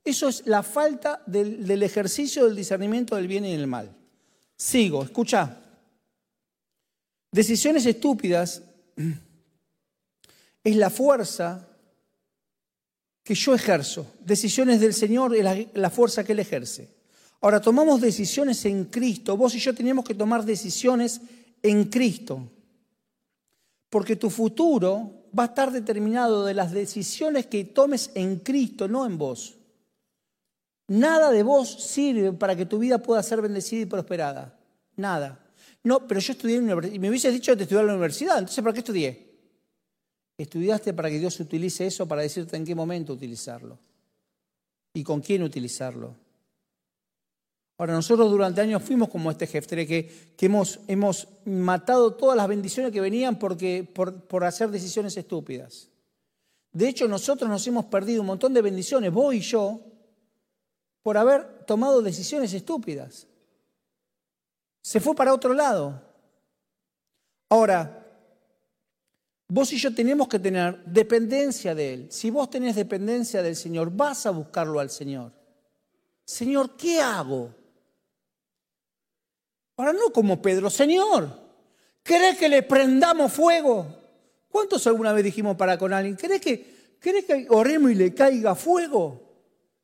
Eso 0.04 0.28
es 0.28 0.46
la 0.46 0.62
falta 0.62 1.22
del, 1.24 1.66
del, 1.66 1.82
ejercicio 1.84 2.44
del 2.44 2.54
discernimiento 2.54 3.16
del 3.16 3.28
bien 3.28 3.46
y 3.46 3.56
del 3.56 3.66
mal. 3.66 3.96
Sigo, 4.56 5.04
escucha. 5.04 5.58
Decisiones 7.32 7.86
estúpidas 7.86 8.62
es 10.64 10.76
la 10.76 10.90
fuerza 10.90 11.66
que 13.24 13.34
yo 13.34 13.54
ejerzo. 13.54 14.06
Decisiones 14.20 14.80
del 14.80 14.92
Señor 14.92 15.34
es 15.34 15.68
la, 15.72 15.90
fuerza 15.90 16.24
que 16.24 16.32
Él 16.32 16.40
ejerce. 16.40 16.90
Ahora, 17.40 17.60
tomamos 17.60 18.02
decisiones 18.02 18.64
en 18.66 18.84
Cristo. 18.84 19.36
Vos 19.36 19.54
y 19.54 19.58
yo 19.58 19.74
tenemos 19.74 20.04
que 20.04 20.14
tomar 20.14 20.44
decisiones 20.44 21.22
en 21.62 21.84
Cristo. 21.84 22.50
Porque 23.88 24.16
tu 24.16 24.28
futuro 24.28 25.24
va 25.36 25.44
a 25.44 25.46
estar 25.46 25.72
determinado 25.72 26.44
de 26.44 26.52
las 26.52 26.72
decisiones 26.72 27.46
que 27.46 27.64
tomes 27.64 28.10
en 28.14 28.40
Cristo, 28.40 28.88
no 28.88 29.06
en 29.06 29.16
vos. 29.16 29.56
Nada 30.88 31.30
de 31.30 31.42
vos 31.42 31.82
sirve 31.82 32.32
para 32.32 32.54
que 32.54 32.66
tu 32.66 32.78
vida 32.78 32.98
pueda 32.98 33.22
ser 33.22 33.40
bendecida 33.40 33.80
y 33.80 33.86
prosperada. 33.86 34.58
Nada. 34.96 35.38
No, 35.84 36.06
pero 36.06 36.20
yo 36.20 36.32
estudié 36.32 36.56
en 36.56 36.66
la 36.66 36.74
universidad. 36.74 36.94
Y 36.94 36.98
me 36.98 37.08
hubieses 37.08 37.32
dicho 37.32 37.52
que 37.52 37.56
te 37.56 37.62
estudié 37.64 37.80
en 37.80 37.86
la 37.88 37.94
universidad. 37.94 38.38
Entonces, 38.38 38.62
¿para 38.62 38.72
qué 38.72 38.80
estudié? 38.80 39.32
Estudiaste 40.38 40.94
para 40.94 41.10
que 41.10 41.18
Dios 41.18 41.38
utilice 41.40 41.86
eso 41.86 42.06
para 42.06 42.22
decirte 42.22 42.56
en 42.56 42.64
qué 42.64 42.74
momento 42.74 43.12
utilizarlo. 43.12 43.78
Y 44.94 45.02
con 45.02 45.20
quién 45.20 45.42
utilizarlo. 45.42 46.14
Ahora, 47.78 47.94
nosotros 47.94 48.30
durante 48.30 48.60
años 48.60 48.82
fuimos 48.82 49.08
como 49.08 49.30
este 49.30 49.46
jefe, 49.46 49.86
que, 49.86 50.34
que 50.36 50.46
hemos, 50.46 50.78
hemos, 50.86 51.26
matado 51.44 52.14
todas 52.14 52.36
las 52.36 52.46
bendiciones 52.46 52.92
que 52.92 53.00
venían 53.00 53.38
porque, 53.38 53.88
por, 53.92 54.22
por 54.26 54.44
hacer 54.44 54.70
decisiones 54.70 55.16
estúpidas. 55.16 55.88
De 56.72 56.88
hecho, 56.88 57.08
nosotros 57.08 57.50
nos 57.50 57.66
hemos 57.66 57.86
perdido 57.86 58.20
un 58.20 58.28
montón 58.28 58.54
de 58.54 58.62
bendiciones, 58.62 59.12
vos 59.12 59.34
y 59.34 59.40
yo, 59.40 59.80
por 61.02 61.16
haber 61.18 61.64
tomado 61.64 62.02
decisiones 62.02 62.54
estúpidas. 62.54 63.26
Se 64.82 65.00
fue 65.00 65.14
para 65.14 65.32
otro 65.32 65.54
lado. 65.54 66.02
Ahora, 67.48 68.04
vos 69.46 69.72
y 69.72 69.78
yo 69.78 69.94
tenemos 69.94 70.26
que 70.28 70.40
tener 70.40 70.84
dependencia 70.84 71.74
de 71.74 71.94
Él. 71.94 72.06
Si 72.10 72.30
vos 72.30 72.50
tenés 72.50 72.74
dependencia 72.74 73.42
del 73.42 73.54
Señor, 73.54 73.90
vas 73.94 74.26
a 74.26 74.30
buscarlo 74.30 74.80
al 74.80 74.90
Señor. 74.90 75.32
Señor, 76.24 76.76
¿qué 76.76 77.00
hago? 77.00 77.54
Ahora 79.76 79.92
no 79.92 80.12
como 80.12 80.42
Pedro, 80.42 80.68
Señor, 80.68 81.28
¿querés 82.02 82.36
que 82.38 82.48
le 82.48 82.62
prendamos 82.62 83.32
fuego? 83.32 83.86
¿Cuántos 84.48 84.86
alguna 84.86 85.12
vez 85.12 85.24
dijimos 85.24 85.56
para 85.56 85.78
con 85.78 85.92
alguien? 85.92 86.16
¿Querés 86.16 86.40
que, 86.40 86.96
¿querés 87.00 87.24
que 87.24 87.46
oremos 87.50 87.90
y 87.90 87.94
le 87.94 88.12
caiga 88.12 88.54
fuego? 88.54 89.32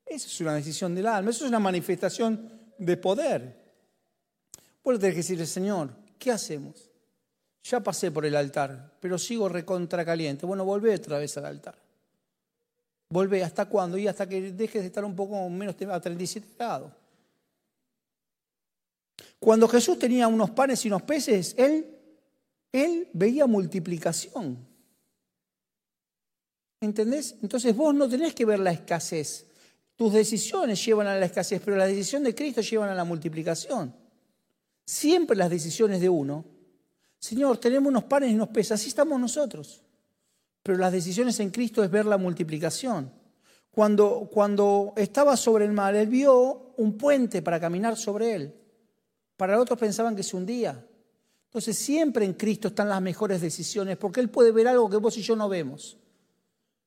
Esa 0.05 0.27
es 0.27 0.41
una 0.41 0.55
decisión 0.55 0.95
del 0.95 1.07
alma, 1.07 1.31
eso 1.31 1.45
es 1.45 1.49
una 1.49 1.59
manifestación 1.59 2.51
de 2.79 2.97
poder. 2.97 3.58
Puedes 4.89 5.03
tener 5.03 5.13
que 5.13 5.19
decirle, 5.19 5.45
Señor, 5.45 5.91
¿qué 6.19 6.31
hacemos? 6.31 6.89
Ya 7.63 7.79
pasé 7.79 8.11
por 8.11 8.25
el 8.25 8.35
altar, 8.35 8.97
pero 8.99 9.19
sigo 9.19 9.47
recontra 9.47 10.03
caliente. 10.03 10.47
Bueno, 10.47 10.65
volvé 10.65 10.95
otra 10.95 11.19
vez 11.19 11.37
al 11.37 11.45
altar. 11.45 11.77
Volvé, 13.11 13.45
¿hasta 13.45 13.67
cuándo? 13.67 13.99
Y 13.99 14.09
hasta 14.09 14.27
que 14.27 14.51
dejes 14.51 14.81
de 14.81 14.87
estar 14.87 15.05
un 15.05 15.15
poco 15.15 15.47
menos 15.51 15.77
a 15.91 16.01
37 16.01 16.55
grados. 16.57 16.91
Cuando 19.39 19.69
Jesús 19.69 19.99
tenía 19.99 20.27
unos 20.27 20.53
panes 20.53 20.83
y 20.87 20.89
unos 20.89 21.03
peces, 21.03 21.55
él, 21.59 21.95
él 22.73 23.11
veía 23.13 23.47
multiplicación. 23.47 24.57
¿Entendés? 26.81 27.37
Entonces 27.43 27.77
vos 27.77 27.95
no 27.95 28.09
tenés 28.09 28.35
que 28.35 28.47
ver 28.47 28.61
la 28.61 28.71
escasez. 28.71 29.49
Tus 29.97 30.15
decisiones 30.15 30.83
llevan 30.83 31.09
a 31.09 31.17
la 31.17 31.27
escasez, 31.27 31.61
pero 31.63 31.77
la 31.77 31.85
decisión 31.85 32.25
de 32.25 32.35
Cristo 32.35 32.63
llevan 32.63 32.89
a 32.89 32.95
la 32.95 33.05
multiplicación. 33.05 34.08
Siempre 34.89 35.37
las 35.37 35.51
decisiones 35.51 36.01
de 36.01 36.09
uno. 36.09 36.47
Señor, 37.19 37.59
tenemos 37.59 37.91
unos 37.91 38.05
panes 38.05 38.31
y 38.31 38.35
unos 38.35 38.49
peces, 38.49 38.73
así 38.73 38.89
estamos 38.89 39.21
nosotros. 39.21 39.83
Pero 40.63 40.79
las 40.79 40.91
decisiones 40.91 41.39
en 41.41 41.51
Cristo 41.51 41.85
es 41.85 41.91
ver 41.91 42.07
la 42.07 42.17
multiplicación. 42.17 43.13
Cuando, 43.71 44.31
cuando 44.33 44.95
estaba 44.97 45.37
sobre 45.37 45.67
el 45.67 45.73
mar, 45.73 45.95
él 45.95 46.09
vio 46.09 46.73
un 46.79 46.97
puente 46.97 47.43
para 47.43 47.61
caminar 47.61 47.99
sobre 47.99 48.35
él. 48.35 48.55
Para 49.37 49.61
otros 49.61 49.79
pensaban 49.79 50.17
que 50.17 50.23
se 50.23 50.35
hundía. 50.35 50.83
Entonces 51.49 51.77
siempre 51.77 52.25
en 52.25 52.33
Cristo 52.33 52.69
están 52.69 52.89
las 52.89 53.03
mejores 53.03 53.43
decisiones, 53.43 53.99
porque 53.99 54.21
Él 54.21 54.31
puede 54.31 54.53
ver 54.53 54.69
algo 54.69 54.89
que 54.89 54.97
vos 54.97 55.19
y 55.19 55.23
yo 55.23 55.37
no 55.37 55.51
vemos, 55.51 55.99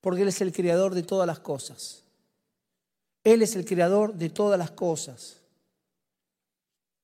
porque 0.00 0.22
Él 0.22 0.28
es 0.28 0.40
el 0.40 0.50
creador 0.50 0.96
de 0.96 1.04
todas 1.04 1.28
las 1.28 1.38
cosas. 1.38 2.02
Él 3.22 3.42
es 3.42 3.54
el 3.54 3.64
creador 3.64 4.14
de 4.14 4.28
todas 4.28 4.58
las 4.58 4.72
cosas. 4.72 5.41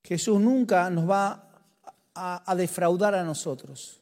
Jesús 0.09 0.41
nunca 0.41 0.89
nos 0.89 1.07
va 1.09 1.51
a, 2.15 2.55
defraudar 2.57 3.15
a 3.15 3.25
nosotros. 3.25 4.01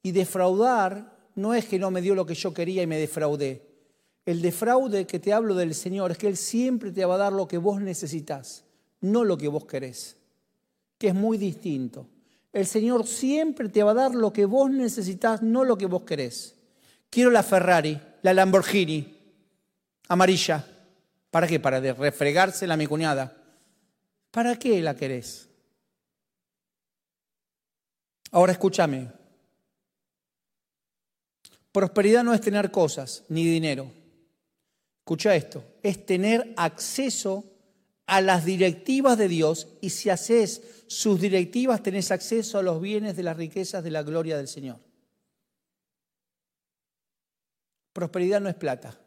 Y 0.00 0.12
defraudar 0.12 1.12
no 1.34 1.54
es 1.54 1.64
que 1.64 1.76
no 1.76 1.90
me 1.90 2.00
dio 2.00 2.14
lo 2.14 2.24
que 2.24 2.36
yo 2.36 2.54
quería 2.54 2.84
y 2.84 2.86
me 2.86 2.98
defraudé. 2.98 3.66
El 4.24 4.42
defraude 4.42 5.08
que 5.08 5.18
te 5.18 5.32
hablo 5.32 5.56
del 5.56 5.74
Señor 5.74 6.12
es 6.12 6.18
que 6.18 6.28
Él 6.28 6.36
siempre 6.36 6.92
te 6.92 7.04
va 7.04 7.16
a 7.16 7.18
dar 7.18 7.32
lo 7.32 7.48
que 7.48 7.58
vos 7.58 7.80
necesitas, 7.80 8.62
no 9.00 9.24
lo 9.24 9.36
que 9.36 9.48
vos 9.48 9.64
querés, 9.64 10.16
que 10.96 11.08
es 11.08 11.14
muy 11.16 11.36
distinto. 11.36 12.06
El 12.52 12.66
Señor 12.66 13.04
siempre 13.04 13.68
te 13.68 13.82
va 13.82 13.90
a 13.90 13.94
dar 13.94 14.14
lo 14.14 14.32
que 14.32 14.44
vos 14.44 14.70
necesitas, 14.70 15.42
no 15.42 15.64
lo 15.64 15.76
que 15.76 15.86
vos 15.86 16.02
querés. 16.02 16.54
Quiero 17.10 17.28
la 17.28 17.42
Ferrari, 17.42 18.00
la 18.22 18.34
Lamborghini, 18.34 19.18
amarilla. 20.06 20.64
¿Para 21.28 21.48
qué? 21.48 21.58
Para 21.58 21.80
refregársela 21.80 22.74
a 22.74 22.76
mi 22.76 22.86
cuñada. 22.86 23.39
¿Para 24.30 24.56
qué 24.56 24.80
la 24.80 24.94
querés? 24.94 25.48
Ahora 28.30 28.52
escúchame. 28.52 29.10
Prosperidad 31.72 32.24
no 32.24 32.34
es 32.34 32.40
tener 32.40 32.70
cosas 32.70 33.24
ni 33.28 33.44
dinero. 33.44 33.90
Escucha 35.00 35.34
esto, 35.34 35.64
es 35.82 36.06
tener 36.06 36.54
acceso 36.56 37.44
a 38.06 38.20
las 38.20 38.44
directivas 38.44 39.18
de 39.18 39.28
Dios 39.28 39.68
y 39.80 39.90
si 39.90 40.10
haces 40.10 40.84
sus 40.86 41.20
directivas 41.20 41.82
tenés 41.82 42.10
acceso 42.10 42.58
a 42.58 42.62
los 42.62 42.80
bienes 42.80 43.16
de 43.16 43.22
las 43.22 43.36
riquezas 43.36 43.82
de 43.82 43.90
la 43.90 44.02
gloria 44.02 44.36
del 44.36 44.48
Señor. 44.48 44.78
Prosperidad 47.92 48.40
no 48.40 48.48
es 48.48 48.54
plata. 48.54 48.98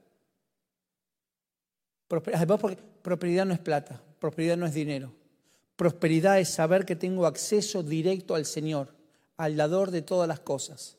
Prosperidad 2.07 3.45
no 3.45 3.53
es 3.53 3.59
plata, 3.59 4.01
prosperidad 4.23 4.55
no 4.55 4.65
es 4.65 4.73
dinero. 4.73 5.11
Prosperidad 5.75 6.39
es 6.39 6.47
saber 6.47 6.85
que 6.85 6.95
tengo 6.95 7.25
acceso 7.25 7.83
directo 7.83 8.35
al 8.35 8.45
Señor, 8.45 8.95
al 9.35 9.57
dador 9.57 9.91
de 9.91 10.01
todas 10.01 10.29
las 10.29 10.39
cosas. 10.39 10.95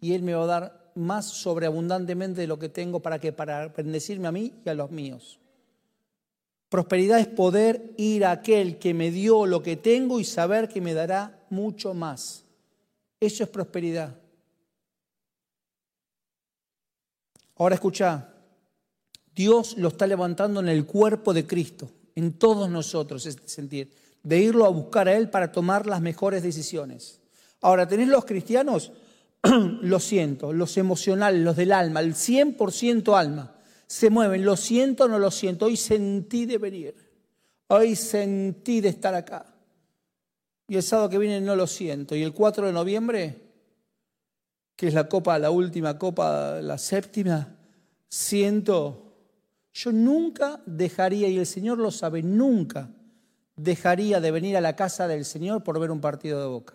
Y 0.00 0.14
Él 0.14 0.24
me 0.24 0.34
va 0.34 0.42
a 0.42 0.46
dar 0.46 0.90
más 0.96 1.24
sobreabundantemente 1.26 2.40
de 2.40 2.48
lo 2.48 2.58
que 2.58 2.68
tengo 2.68 2.98
para 2.98 3.20
que 3.20 3.32
para 3.32 3.68
bendecirme 3.68 4.26
a 4.26 4.32
mí 4.32 4.54
y 4.64 4.68
a 4.68 4.74
los 4.74 4.90
míos. 4.90 5.38
Prosperidad 6.68 7.20
es 7.20 7.28
poder 7.28 7.92
ir 7.96 8.24
a 8.24 8.32
aquel 8.32 8.80
que 8.80 8.92
me 8.92 9.12
dio 9.12 9.46
lo 9.46 9.62
que 9.62 9.76
tengo 9.76 10.18
y 10.18 10.24
saber 10.24 10.68
que 10.68 10.80
me 10.80 10.94
dará 10.94 11.46
mucho 11.50 11.94
más. 11.94 12.44
Eso 13.20 13.44
es 13.44 13.50
prosperidad. 13.50 14.18
Ahora 17.54 17.76
escucha, 17.76 18.34
Dios 19.32 19.78
lo 19.78 19.86
está 19.86 20.08
levantando 20.08 20.58
en 20.58 20.68
el 20.68 20.84
cuerpo 20.84 21.32
de 21.32 21.46
Cristo, 21.46 21.88
en 22.14 22.32
todos 22.32 22.70
nosotros, 22.70 23.26
es 23.26 23.38
sentir, 23.46 23.90
de 24.22 24.38
irlo 24.38 24.64
a 24.64 24.70
buscar 24.70 25.08
a 25.08 25.16
Él 25.16 25.30
para 25.30 25.52
tomar 25.52 25.86
las 25.86 26.00
mejores 26.00 26.42
decisiones. 26.42 27.20
Ahora, 27.60 27.88
¿tenés 27.88 28.08
los 28.08 28.24
cristianos? 28.24 28.92
lo 29.82 30.00
siento, 30.00 30.52
los 30.52 30.76
emocionales, 30.76 31.42
los 31.42 31.56
del 31.56 31.72
alma, 31.72 32.00
el 32.00 32.14
100% 32.14 33.18
alma, 33.18 33.54
se 33.86 34.10
mueven, 34.10 34.44
lo 34.44 34.56
siento 34.56 35.04
o 35.04 35.08
no 35.08 35.18
lo 35.18 35.30
siento, 35.30 35.66
hoy 35.66 35.76
sentí 35.76 36.46
de 36.46 36.58
venir, 36.58 36.94
hoy 37.68 37.96
sentí 37.96 38.80
de 38.80 38.88
estar 38.88 39.14
acá. 39.14 39.46
Y 40.66 40.76
el 40.76 40.82
sábado 40.82 41.10
que 41.10 41.18
viene 41.18 41.40
no 41.40 41.56
lo 41.56 41.66
siento. 41.66 42.16
Y 42.16 42.22
el 42.22 42.32
4 42.32 42.66
de 42.66 42.72
noviembre, 42.72 43.42
que 44.76 44.88
es 44.88 44.94
la 44.94 45.08
copa, 45.08 45.38
la 45.38 45.50
última 45.50 45.98
copa, 45.98 46.60
la 46.62 46.78
séptima, 46.78 47.54
siento 48.08 49.03
yo 49.74 49.90
nunca 49.90 50.60
dejaría, 50.66 51.28
y 51.28 51.36
el 51.36 51.46
Señor 51.46 51.78
lo 51.78 51.90
sabe, 51.90 52.22
nunca 52.22 52.88
dejaría 53.56 54.20
de 54.20 54.30
venir 54.30 54.56
a 54.56 54.60
la 54.60 54.76
casa 54.76 55.08
del 55.08 55.24
Señor 55.24 55.64
por 55.64 55.80
ver 55.80 55.90
un 55.90 56.00
partido 56.00 56.40
de 56.40 56.46
boca. 56.46 56.74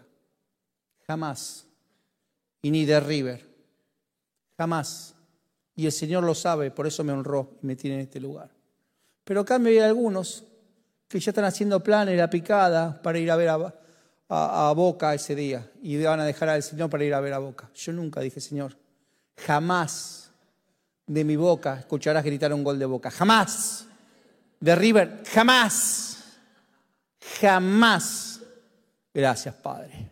Jamás. 1.08 1.66
Y 2.62 2.72
ni 2.72 2.86
de 2.86 3.00
River. 3.00 3.48
Jamás. 4.58 5.16
Y 5.78 5.86
el 5.86 5.94
Señor 5.94 6.26
lo 6.26 6.36
sabe, 6.36 6.72
por 6.72 6.88
eso 6.88 7.06
me 7.06 7.14
honró 7.14 7.58
y 7.64 7.68
me 7.68 7.78
tiene 7.78 7.96
en 7.96 8.02
este 8.02 8.20
lugar. 8.20 8.52
Pero 9.24 9.46
cambio 9.46 9.72
hay 9.72 9.80
algunos 9.80 10.44
que 11.08 11.22
ya 11.22 11.32
están 11.32 11.46
haciendo 11.46 11.82
planes, 11.82 12.18
la 12.18 12.30
picada, 12.30 13.02
para 13.02 13.18
ir 13.18 13.32
a 13.32 13.38
ver 13.38 13.48
a, 13.48 13.74
a 14.28 14.74
Boca 14.74 15.14
ese 15.14 15.36
día. 15.36 15.72
Y 15.82 16.04
van 16.04 16.20
a 16.20 16.26
dejar 16.26 16.50
al 16.50 16.64
Señor 16.64 16.90
para 16.90 17.06
ir 17.06 17.14
a 17.14 17.22
ver 17.22 17.32
a 17.32 17.40
Boca. 17.40 17.72
Yo 17.74 17.94
nunca 17.94 18.20
dije, 18.20 18.42
Señor, 18.42 18.76
jamás 19.38 20.19
de 21.10 21.24
mi 21.24 21.36
boca 21.36 21.80
escucharás 21.80 22.24
gritar 22.24 22.54
un 22.54 22.64
gol 22.64 22.78
de 22.78 22.86
boca. 22.86 23.10
Jamás. 23.10 23.88
De 24.60 24.76
River, 24.76 25.24
jamás. 25.34 26.24
Jamás. 27.42 28.40
Gracias, 29.12 29.56
Padre. 29.56 30.12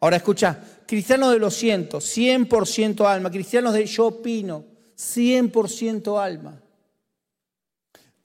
Ahora 0.00 0.16
escucha, 0.16 0.58
cristianos 0.86 1.32
de 1.32 1.38
los 1.38 1.54
cientos, 1.54 2.16
100% 2.16 3.06
alma. 3.06 3.30
Cristianos 3.30 3.74
de 3.74 3.84
yo 3.84 4.06
opino, 4.06 4.64
100% 4.96 6.18
alma. 6.22 6.62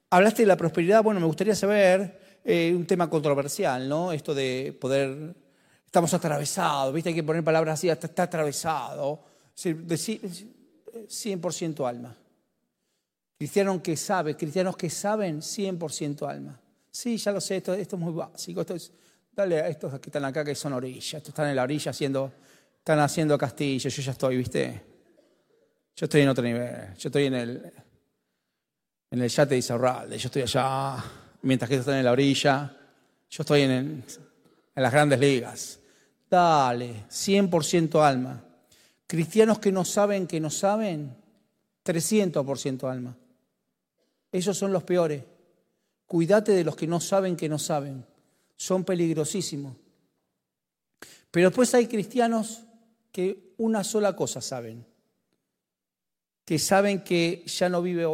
Hablaste 0.10 0.44
de 0.44 0.48
la 0.48 0.58
prosperidad, 0.58 1.04
bueno, 1.04 1.20
me 1.20 1.26
gustaría 1.26 1.56
saber 1.56 2.40
eh, 2.46 2.74
un 2.74 2.86
tema 2.86 3.10
controversial, 3.10 3.88
¿no? 3.88 4.14
Esto 4.14 4.34
de 4.34 4.78
poder, 4.80 5.36
estamos 5.86 6.14
atravesados, 6.14 6.94
¿viste? 6.94 7.10
Hay 7.10 7.16
que 7.16 7.24
poner 7.24 7.44
palabras 7.44 7.80
así, 7.80 7.90
está, 7.90 8.08
está 8.08 8.24
atravesado. 8.24 9.26
100% 10.94 11.88
alma. 11.88 12.16
Cristianos 13.38 13.82
que 13.82 13.98
saben, 13.98 14.36
cristianos 14.36 14.78
que 14.78 14.90
saben 14.90 15.40
100% 15.42 16.30
alma. 16.30 16.60
Sí, 16.92 17.18
ya 17.18 17.32
lo 17.32 17.42
sé, 17.42 17.58
esto, 17.58 17.74
esto 17.74 17.96
es 17.96 18.00
muy 18.02 18.14
básico. 18.14 18.64
Dale 19.32 19.62
a 19.62 19.68
estos 19.70 20.00
que 20.00 20.10
están 20.10 20.26
acá 20.26 20.44
que 20.44 20.54
son 20.54 20.74
orillas, 20.74 21.16
estos 21.16 21.30
están 21.30 21.50
en 21.50 21.56
la 21.56 21.64
orilla 21.64 21.92
haciendo, 21.92 22.32
están 22.78 23.00
haciendo 23.00 23.38
castillo, 23.38 23.90
yo 23.90 24.02
ya 24.02 24.12
estoy, 24.12 24.38
¿viste? 24.38 24.82
Yo 25.96 26.06
estoy 26.06 26.22
en 26.22 26.30
otro 26.30 26.44
nivel, 26.44 26.94
yo 26.98 27.08
estoy 27.08 27.26
en 27.26 27.34
el, 27.34 27.74
en 29.10 29.22
el 29.22 29.30
yate 29.30 29.56
de 29.56 29.58
Isarralde, 29.58 30.18
yo 30.18 30.28
estoy 30.28 30.42
allá, 30.42 31.04
mientras 31.42 31.70
que 31.70 31.76
ellos 31.76 31.88
están 31.88 32.00
en 32.00 32.06
la 32.06 32.12
orilla, 32.12 32.78
yo 33.30 33.42
estoy 33.42 33.62
en, 33.62 33.72
en 33.72 34.04
las 34.84 34.92
grandes 34.92 35.20
ligas. 35.20 35.80
Dale, 36.30 37.06
100% 37.10 38.06
alma. 38.06 38.51
Cristianos 39.12 39.60
que 39.60 39.74
no 39.74 39.84
saben 39.84 40.26
que 40.26 40.40
no 40.40 40.50
saben, 40.50 41.14
300% 41.84 42.90
alma. 42.90 43.18
Esos 44.32 44.58
son 44.58 44.72
los 44.72 44.84
peores. 44.84 45.22
Cuídate 46.06 46.54
de 46.54 46.64
los 46.64 46.78
que 46.78 46.88
no 46.88 47.02
saben 47.02 47.36
que 47.36 47.50
no 47.50 47.60
saben. 47.60 48.06
Son 48.56 48.86
peligrosísimos. 48.86 49.76
Pero 51.30 51.50
después 51.50 51.74
hay 51.74 51.88
cristianos 51.88 52.62
que 53.12 53.54
una 53.58 53.84
sola 53.84 54.16
cosa 54.16 54.40
saben. 54.40 54.86
Que 56.46 56.58
saben 56.58 57.04
que 57.04 57.44
ya 57.48 57.68
no 57.68 57.82
vive 57.82 58.06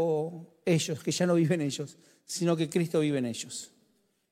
ellos, 0.66 1.04
que 1.04 1.12
ya 1.12 1.28
no 1.28 1.36
viven 1.36 1.62
ellos, 1.62 1.96
sino 2.26 2.58
que 2.58 2.72
Cristo 2.72 3.02
vive 3.02 3.20
en 3.20 3.28
ellos. 3.28 3.72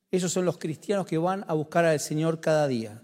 Esos 0.09 0.31
son 0.31 0.45
los 0.45 0.57
cristianos 0.57 1.05
que 1.05 1.19
van 1.19 1.45
a 1.47 1.53
buscar 1.53 1.85
al 1.85 1.99
Señor 1.99 2.41
cada 2.41 2.67
día. 2.67 3.03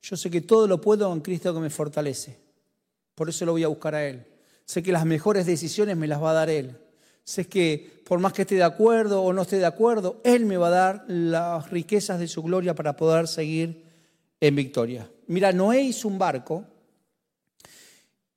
Yo 0.00 0.16
sé 0.16 0.30
que 0.30 0.42
todo 0.42 0.68
lo 0.68 0.80
puedo 0.80 1.12
en 1.12 1.22
Cristo 1.22 1.52
que 1.52 1.58
me 1.58 1.70
fortalece. 1.70 2.49
Por 3.20 3.28
eso 3.28 3.44
lo 3.44 3.52
voy 3.52 3.64
a 3.64 3.68
buscar 3.68 3.94
a 3.94 4.06
Él. 4.08 4.24
Sé 4.64 4.82
que 4.82 4.92
las 4.92 5.04
mejores 5.04 5.44
decisiones 5.44 5.94
me 5.94 6.06
las 6.06 6.22
va 6.22 6.30
a 6.30 6.32
dar 6.32 6.48
Él. 6.48 6.78
Sé 7.22 7.46
que 7.46 8.00
por 8.06 8.18
más 8.18 8.32
que 8.32 8.40
esté 8.40 8.54
de 8.54 8.62
acuerdo 8.62 9.22
o 9.22 9.34
no 9.34 9.42
esté 9.42 9.58
de 9.58 9.66
acuerdo, 9.66 10.22
Él 10.24 10.46
me 10.46 10.56
va 10.56 10.68
a 10.68 10.70
dar 10.70 11.04
las 11.06 11.68
riquezas 11.68 12.18
de 12.18 12.26
su 12.26 12.42
gloria 12.42 12.74
para 12.74 12.96
poder 12.96 13.28
seguir 13.28 13.84
en 14.40 14.56
victoria. 14.56 15.06
Mira, 15.26 15.52
Noé 15.52 15.82
hizo 15.82 16.08
un 16.08 16.18
barco 16.18 16.64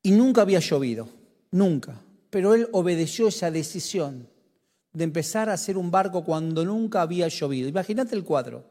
y 0.01 0.11
nunca 0.11 0.41
había 0.41 0.59
llovido, 0.59 1.07
nunca. 1.51 2.01
Pero 2.29 2.53
él 2.53 2.67
obedeció 2.73 3.29
esa 3.29 3.51
decisión 3.51 4.27
de 4.91 5.05
empezar 5.05 5.49
a 5.49 5.53
hacer 5.53 5.77
un 5.77 5.91
barco 5.91 6.25
cuando 6.25 6.65
nunca 6.65 7.03
había 7.03 7.29
llovido. 7.29 7.69
Imagínate 7.69 8.17
el 8.17 8.25
cuadro. 8.25 8.65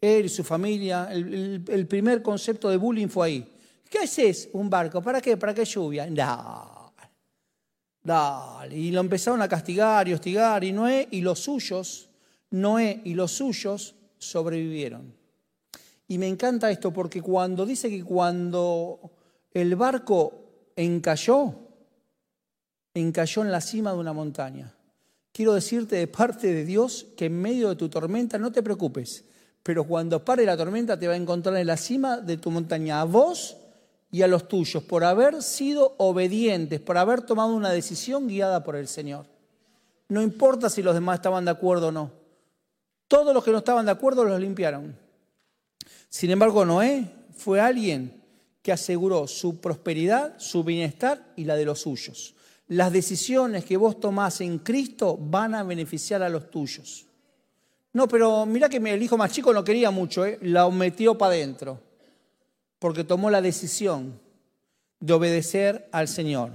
Él 0.00 0.24
y 0.24 0.28
su 0.30 0.44
familia, 0.44 1.08
el, 1.12 1.62
el 1.68 1.86
primer 1.86 2.22
concepto 2.22 2.70
de 2.70 2.78
bullying 2.78 3.08
fue 3.08 3.26
ahí. 3.26 3.56
¿Qué 3.90 3.98
haces 3.98 4.48
un 4.52 4.70
barco? 4.70 5.02
¿Para 5.02 5.20
qué? 5.20 5.36
¿Para 5.36 5.52
qué 5.52 5.64
lluvia? 5.64 6.06
Dale, 6.08 7.10
dale. 8.04 8.76
Y 8.78 8.92
lo 8.92 9.00
empezaron 9.00 9.42
a 9.42 9.48
castigar 9.48 10.06
y 10.06 10.14
hostigar. 10.14 10.62
Y 10.62 10.70
Noé 10.70 11.08
y 11.10 11.20
los 11.20 11.40
suyos, 11.40 12.08
Noé 12.50 13.00
y 13.04 13.14
los 13.14 13.32
suyos 13.32 13.96
sobrevivieron. 14.16 15.12
Y 16.06 16.18
me 16.18 16.28
encanta 16.28 16.70
esto 16.70 16.92
porque 16.92 17.20
cuando 17.20 17.66
dice 17.66 17.90
que 17.90 18.04
cuando 18.04 19.10
el 19.50 19.74
barco 19.74 20.70
encalló, 20.76 21.52
encalló 22.94 23.42
en 23.42 23.50
la 23.50 23.60
cima 23.60 23.92
de 23.92 23.98
una 23.98 24.12
montaña. 24.12 24.72
Quiero 25.32 25.54
decirte 25.54 25.96
de 25.96 26.06
parte 26.06 26.52
de 26.52 26.64
Dios 26.64 27.08
que 27.16 27.26
en 27.26 27.40
medio 27.40 27.68
de 27.70 27.76
tu 27.76 27.88
tormenta 27.88 28.38
no 28.38 28.52
te 28.52 28.62
preocupes, 28.62 29.24
pero 29.64 29.82
cuando 29.82 30.24
pare 30.24 30.44
la 30.44 30.56
tormenta 30.56 30.96
te 30.96 31.08
va 31.08 31.14
a 31.14 31.16
encontrar 31.16 31.56
en 31.56 31.66
la 31.66 31.76
cima 31.76 32.18
de 32.18 32.36
tu 32.36 32.52
montaña 32.52 33.00
a 33.00 33.04
vos 33.04 33.56
y 34.12 34.22
a 34.22 34.26
los 34.26 34.48
tuyos 34.48 34.82
por 34.82 35.04
haber 35.04 35.42
sido 35.42 35.94
obedientes, 35.98 36.80
por 36.80 36.98
haber 36.98 37.22
tomado 37.22 37.54
una 37.54 37.70
decisión 37.70 38.26
guiada 38.26 38.64
por 38.64 38.76
el 38.76 38.88
Señor. 38.88 39.26
No 40.08 40.22
importa 40.22 40.68
si 40.68 40.82
los 40.82 40.94
demás 40.94 41.16
estaban 41.16 41.44
de 41.44 41.52
acuerdo 41.52 41.88
o 41.88 41.92
no. 41.92 42.10
Todos 43.06 43.32
los 43.32 43.44
que 43.44 43.52
no 43.52 43.58
estaban 43.58 43.86
de 43.86 43.92
acuerdo 43.92 44.24
los 44.24 44.40
limpiaron. 44.40 44.96
Sin 46.08 46.30
embargo, 46.30 46.64
Noé 46.64 47.08
fue 47.36 47.60
alguien 47.60 48.20
que 48.62 48.72
aseguró 48.72 49.26
su 49.28 49.60
prosperidad, 49.60 50.34
su 50.38 50.64
bienestar 50.64 51.32
y 51.36 51.44
la 51.44 51.54
de 51.54 51.64
los 51.64 51.80
suyos. 51.80 52.34
Las 52.66 52.92
decisiones 52.92 53.64
que 53.64 53.76
vos 53.76 53.98
tomás 54.00 54.40
en 54.40 54.58
Cristo 54.58 55.16
van 55.20 55.54
a 55.54 55.62
beneficiar 55.62 56.22
a 56.22 56.28
los 56.28 56.50
tuyos. 56.50 57.06
No, 57.92 58.06
pero 58.06 58.46
mira 58.46 58.68
que 58.68 58.76
el 58.76 59.02
hijo 59.02 59.16
más 59.16 59.32
chico 59.32 59.52
no 59.52 59.64
quería 59.64 59.90
mucho, 59.90 60.24
¿eh? 60.24 60.38
la 60.42 60.68
metió 60.70 61.16
para 61.16 61.34
adentro 61.34 61.89
porque 62.80 63.04
tomó 63.04 63.30
la 63.30 63.42
decisión 63.42 64.18
de 64.98 65.12
obedecer 65.12 65.88
al 65.92 66.08
Señor. 66.08 66.50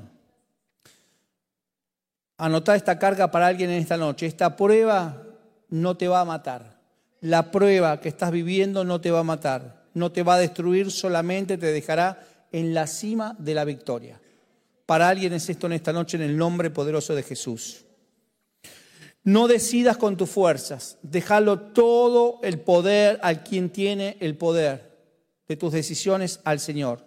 Anotá 2.37 2.75
esta 2.75 2.99
carga 2.99 3.31
para 3.31 3.47
alguien 3.47 3.69
en 3.69 3.81
esta 3.81 3.95
noche. 3.95 4.25
Esta 4.25 4.57
prueba 4.57 5.23
no 5.69 5.95
te 5.95 6.09
va 6.09 6.19
a 6.19 6.25
matar. 6.25 6.81
La 7.21 7.51
prueba 7.51 8.01
que 8.01 8.09
estás 8.09 8.31
viviendo 8.31 8.83
no 8.83 8.99
te 8.99 9.11
va 9.11 9.19
a 9.19 9.23
matar. 9.23 9.85
No 9.93 10.11
te 10.11 10.23
va 10.23 10.35
a 10.35 10.39
destruir, 10.39 10.91
solamente 10.91 11.57
te 11.57 11.71
dejará 11.71 12.27
en 12.51 12.73
la 12.73 12.87
cima 12.87 13.35
de 13.39 13.53
la 13.53 13.63
victoria. 13.63 14.19
Para 14.85 15.07
alguien 15.07 15.31
es 15.31 15.47
esto 15.49 15.67
en 15.67 15.73
esta 15.73 15.93
noche 15.93 16.17
en 16.17 16.23
el 16.23 16.35
nombre 16.35 16.71
poderoso 16.71 17.15
de 17.15 17.23
Jesús. 17.23 17.85
No 19.23 19.47
decidas 19.47 19.97
con 19.97 20.17
tus 20.17 20.29
fuerzas. 20.29 20.97
Déjalo 21.03 21.59
todo 21.59 22.39
el 22.43 22.59
poder 22.59 23.19
al 23.21 23.43
quien 23.43 23.69
tiene 23.69 24.17
el 24.19 24.35
poder 24.37 24.94
de 25.47 25.57
tus 25.57 25.71
decisiones 25.71 26.39
al 26.43 26.59
Señor. 26.59 27.05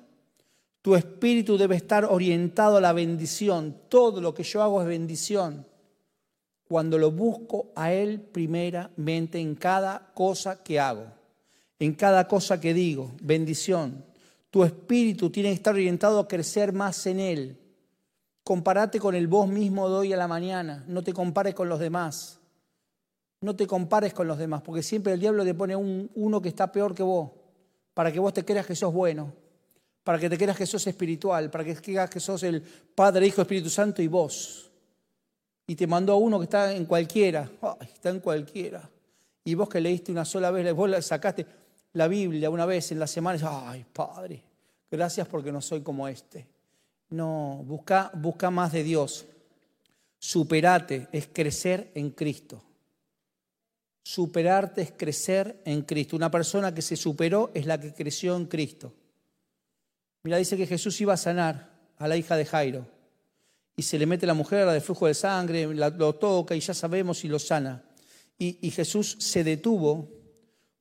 Tu 0.83 0.95
espíritu 0.95 1.59
debe 1.59 1.77
estar 1.77 2.05
orientado 2.05 2.77
a 2.77 2.81
la 2.81 2.93
bendición. 2.93 3.77
Todo 3.89 4.21
lo 4.21 4.35
que 4.35 4.45
yo 4.45 4.63
hago 4.63 4.81
es 4.81 4.89
bendición. 4.89 5.67
Cuando 6.69 6.99
lo 6.99 7.11
busco 7.11 7.73
a 7.75 7.93
Él 7.93 8.21
primeramente 8.21 9.41
en 9.41 9.55
cada 9.55 10.13
cosa 10.15 10.63
que 10.63 10.79
hago, 10.79 11.07
en 11.79 11.95
cada 11.95 12.29
cosa 12.29 12.61
que 12.61 12.75
digo, 12.75 13.13
bendición. 13.21 14.05
Tu 14.51 14.65
espíritu 14.65 15.31
tiene 15.31 15.51
que 15.51 15.57
estar 15.57 15.75
orientado 15.75 16.21
a 16.21 16.29
crecer 16.29 16.73
más 16.73 17.07
en 17.07 17.21
Él. 17.21 17.59
Compárate 18.45 18.99
con 18.99 19.15
el 19.15 19.27
vos 19.27 19.49
mismo 19.49 19.89
de 19.89 19.95
hoy 19.97 20.13
a 20.13 20.17
la 20.17 20.29
mañana. 20.29 20.85
No 20.87 21.03
te 21.03 21.13
compares 21.13 21.55
con 21.55 21.69
los 21.69 21.81
demás. 21.81 22.39
No 23.41 23.55
te 23.55 23.67
compares 23.67 24.15
con 24.15 24.27
los 24.27 24.39
demás, 24.39 24.63
porque 24.63 24.83
siempre 24.83 25.13
el 25.13 25.21
diablo 25.21 25.45
te 25.45 25.55
pone 25.55 25.77
un, 25.77 26.11
uno 26.15 26.43
que 26.43 26.49
está 26.49 26.73
peor 26.73 26.95
que 26.95 27.03
vos 27.03 27.31
para 27.99 28.13
que 28.13 28.21
vos 28.21 28.33
te 28.33 28.45
creas 28.45 28.65
que 28.65 28.77
sos 28.77 28.95
bueno, 28.95 29.33
para 30.05 30.21
que 30.21 30.31
te 30.31 30.39
creas 30.39 30.57
que 30.57 30.67
sos 30.67 30.87
espiritual, 30.87 31.51
para 31.51 31.65
que 31.65 31.75
creas 31.75 32.09
que 32.09 32.21
sos 32.21 32.45
el 32.45 32.63
Padre, 32.63 33.27
Hijo, 33.27 33.43
Espíritu 33.43 33.69
Santo 33.69 34.01
y 34.01 34.07
vos. 34.07 34.71
Y 35.67 35.75
te 35.75 35.85
mandó 35.89 36.13
a 36.13 36.17
uno 36.17 36.39
que 36.39 36.45
está 36.45 36.73
en 36.73 36.85
cualquiera, 36.85 37.51
está 37.93 38.11
en 38.11 38.21
cualquiera. 38.21 38.89
Y 39.43 39.53
vos 39.57 39.69
que 39.69 39.81
leíste 39.81 40.13
una 40.13 40.25
sola 40.25 40.53
vez, 40.53 40.73
vos 40.75 41.05
sacaste 41.05 41.45
la 41.95 42.07
Biblia 42.07 42.51
una 42.51 42.67
vez 42.67 42.93
en 42.93 43.01
la 43.01 43.09
semana, 43.09 43.41
ay, 43.69 43.85
Padre, 43.93 44.45
gracias 44.89 45.27
porque 45.27 45.51
no 45.51 45.61
soy 45.61 45.81
como 45.81 46.07
este. 46.07 46.47
No, 47.11 47.65
busca, 47.67 48.13
busca 48.15 48.49
más 48.49 48.71
de 48.71 48.85
Dios. 48.85 49.27
Superate, 50.21 51.09
es 51.11 51.31
crecer 51.33 51.91
en 51.97 52.11
Cristo. 52.11 52.63
Superarte 54.09 54.81
es 54.81 54.93
crecer 54.97 55.61
en 55.67 55.83
Cristo. 55.83 56.17
Una 56.17 56.31
persona 56.31 56.73
que 56.73 56.81
se 56.81 56.97
superó 56.97 57.51
es 57.53 57.67
la 57.67 57.79
que 57.79 57.93
creció 57.93 58.37
en 58.37 58.47
Cristo. 58.47 58.95
Mira, 60.23 60.39
dice 60.39 60.57
que 60.57 60.67
Jesús 60.67 60.99
iba 61.03 61.13
a 61.13 61.19
sanar 61.19 61.69
a 61.99 62.09
la 62.09 62.17
hija 62.17 62.35
de 62.35 62.47
Jairo. 62.47 62.87
Y 63.77 63.83
se 63.83 63.99
le 63.99 64.07
mete 64.07 64.27
la 64.27 64.33
mujer, 64.33 64.65
la 64.65 64.73
de 64.73 64.81
flujo 64.81 65.07
de 65.07 65.13
sangre, 65.13 65.67
lo 65.67 66.15
toca 66.15 66.57
y 66.57 66.61
ya 66.61 66.73
sabemos 66.73 67.23
y 67.25 67.29
lo 67.29 67.39
sana. 67.39 67.85
Y, 68.39 68.71
Jesús 68.71 69.15
se 69.21 69.45
detuvo 69.45 70.09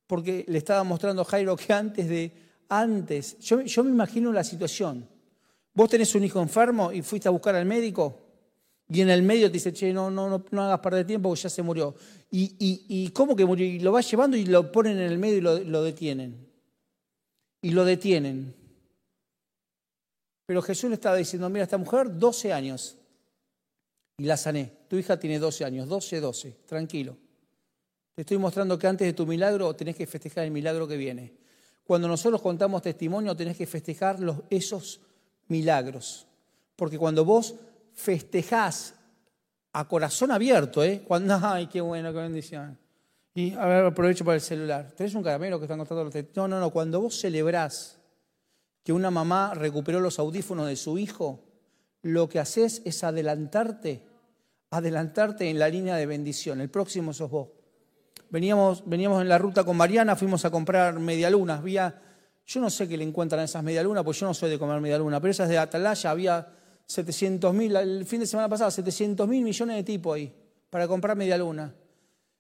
porque 0.08 0.46
le 0.48 0.60
estaba 0.60 0.86
mostrando 0.86 1.24
a 1.24 1.26
Jairo 1.26 1.58
que 1.58 1.74
antes 1.74 2.08
de, 2.08 2.32
antes, 2.70 3.40
yo, 3.40 3.60
yo 3.60 3.84
me 3.84 3.92
imagino 3.92 4.32
la 4.32 4.46
situación. 4.46 5.06
Vos 5.74 5.90
tenés 5.90 6.16
un 6.16 6.24
hijo 6.24 6.42
enfermo 6.42 6.94
y 6.94 7.02
fuiste 7.02 7.28
a 7.28 7.32
buscar 7.32 7.56
al 7.56 7.66
médico 7.66 8.27
y 8.90 9.02
en 9.02 9.10
el 9.10 9.22
medio 9.22 9.48
te 9.48 9.54
dice, 9.54 9.74
che, 9.74 9.92
no, 9.92 10.10
no, 10.10 10.30
no, 10.30 10.46
no 10.50 10.64
hagas 10.64 10.80
perder 10.80 11.06
tiempo 11.06 11.30
porque 11.30 11.42
ya 11.42 11.50
se 11.50 11.62
murió. 11.62 11.94
Y, 12.32 12.56
y, 12.88 13.10
cómo 13.10 13.36
que 13.36 13.46
murió? 13.46 13.66
Y 13.66 13.80
lo 13.80 13.92
va 13.92 14.02
llevando 14.02 14.38
y 14.38 14.46
lo 14.46 14.72
ponen 14.72 14.98
en 14.98 15.12
el 15.12 15.18
medio 15.18 15.38
y 15.38 15.66
lo, 15.66 15.84
detienen. 15.84 16.48
Y 17.62 17.72
lo 17.72 17.84
detienen. 17.84 18.56
Pero 20.46 20.62
Jesús 20.62 20.90
le 20.90 20.96
estaba 20.96 21.18
diciendo, 21.18 21.50
mira, 21.50 21.64
esta 21.64 21.78
mujer 21.78 22.18
12 22.18 22.54
años. 22.54 22.96
Y 24.18 24.24
la 24.24 24.38
sané. 24.38 24.72
Tu 24.88 24.96
hija 24.98 25.20
tiene 25.20 25.38
12 25.38 25.66
años, 25.66 25.90
12, 25.90 26.22
12, 26.22 26.58
tranquilo. 26.66 27.18
Te 28.16 28.22
estoy 28.22 28.38
mostrando 28.38 28.80
que 28.80 28.88
antes 28.88 29.06
de 29.06 29.14
tu 29.14 29.28
milagro 29.28 29.76
tenés 29.76 29.98
que 29.98 30.08
festejar 30.08 30.46
el 30.46 30.52
milagro 30.52 30.88
que 30.88 30.96
viene. 30.96 31.34
Cuando 31.84 32.08
nosotros 32.08 32.42
contamos 32.42 32.82
testimonio 32.82 33.36
tenés 33.36 33.58
que 33.58 33.68
festejar 33.68 34.18
esos 34.50 35.02
milagros. 35.50 36.26
Porque 36.76 36.98
cuando 36.98 37.26
vos 37.26 37.56
festejás 37.98 38.94
a 39.74 39.88
corazón 39.88 40.32
abierto, 40.32 40.84
¿eh? 40.84 41.04
Cuando, 41.06 41.38
ay, 41.44 41.68
qué 41.68 41.82
bueno, 41.82 42.14
qué 42.14 42.20
bendición. 42.20 42.78
Y 43.34 43.54
a 43.54 43.66
ver, 43.66 43.86
aprovecho 43.86 44.24
para 44.24 44.36
el 44.36 44.42
celular. 44.42 44.92
¿Tenés 44.96 45.14
un 45.14 45.24
caramelo 45.24 45.60
que 45.60 45.66
están 45.66 45.78
contando 45.78 46.06
los 46.06 46.16
No, 46.36 46.48
no, 46.48 46.60
no. 46.60 46.72
Cuando 46.72 47.02
vos 47.02 47.20
celebrás 47.20 48.00
que 48.84 48.94
una 48.94 49.12
mamá 49.12 49.54
recuperó 49.54 50.00
los 50.00 50.18
audífonos 50.18 50.68
de 50.68 50.76
su 50.76 50.98
hijo, 50.98 51.44
lo 52.02 52.30
que 52.30 52.40
haces 52.40 52.82
es 52.86 53.04
adelantarte, 53.04 54.04
adelantarte 54.72 55.50
en 55.50 55.60
la 55.60 55.70
línea 55.70 55.96
de 55.96 56.06
bendición. 56.06 56.62
El 56.62 56.70
próximo 56.70 57.14
sos 57.14 57.30
vos. 57.30 57.50
Veníamos, 58.30 58.84
veníamos 58.88 59.22
en 59.22 59.30
la 59.30 59.38
ruta 59.38 59.64
con 59.64 59.78
Mariana, 59.78 60.16
fuimos 60.16 60.44
a 60.46 60.50
comprar 60.50 61.00
medialunas. 61.00 61.60
Había, 61.60 62.02
yo 62.46 62.62
no 62.62 62.70
sé 62.70 62.88
qué 62.88 62.98
le 62.98 63.04
encuentran 63.04 63.42
a 63.42 63.44
esas 63.44 63.64
medialunas, 63.64 64.04
pues 64.04 64.20
yo 64.20 64.26
no 64.26 64.34
soy 64.34 64.50
de 64.50 64.58
comer 64.58 64.82
medialunas, 64.82 65.20
pero 65.20 65.32
esas 65.32 65.50
de 65.50 65.58
Atalaya 65.58 66.10
había 66.10 66.57
700 66.88 67.54
mil, 67.54 67.76
el 67.76 68.06
fin 68.06 68.22
de 68.22 68.26
semana 68.26 68.48
pasado, 68.48 68.72
700 68.72 69.28
mil 69.28 69.44
millones 69.44 69.76
de 69.76 69.84
tipos 69.84 70.16
ahí 70.16 70.34
para 70.70 70.88
comprar 70.88 71.16
medialuna. 71.18 71.74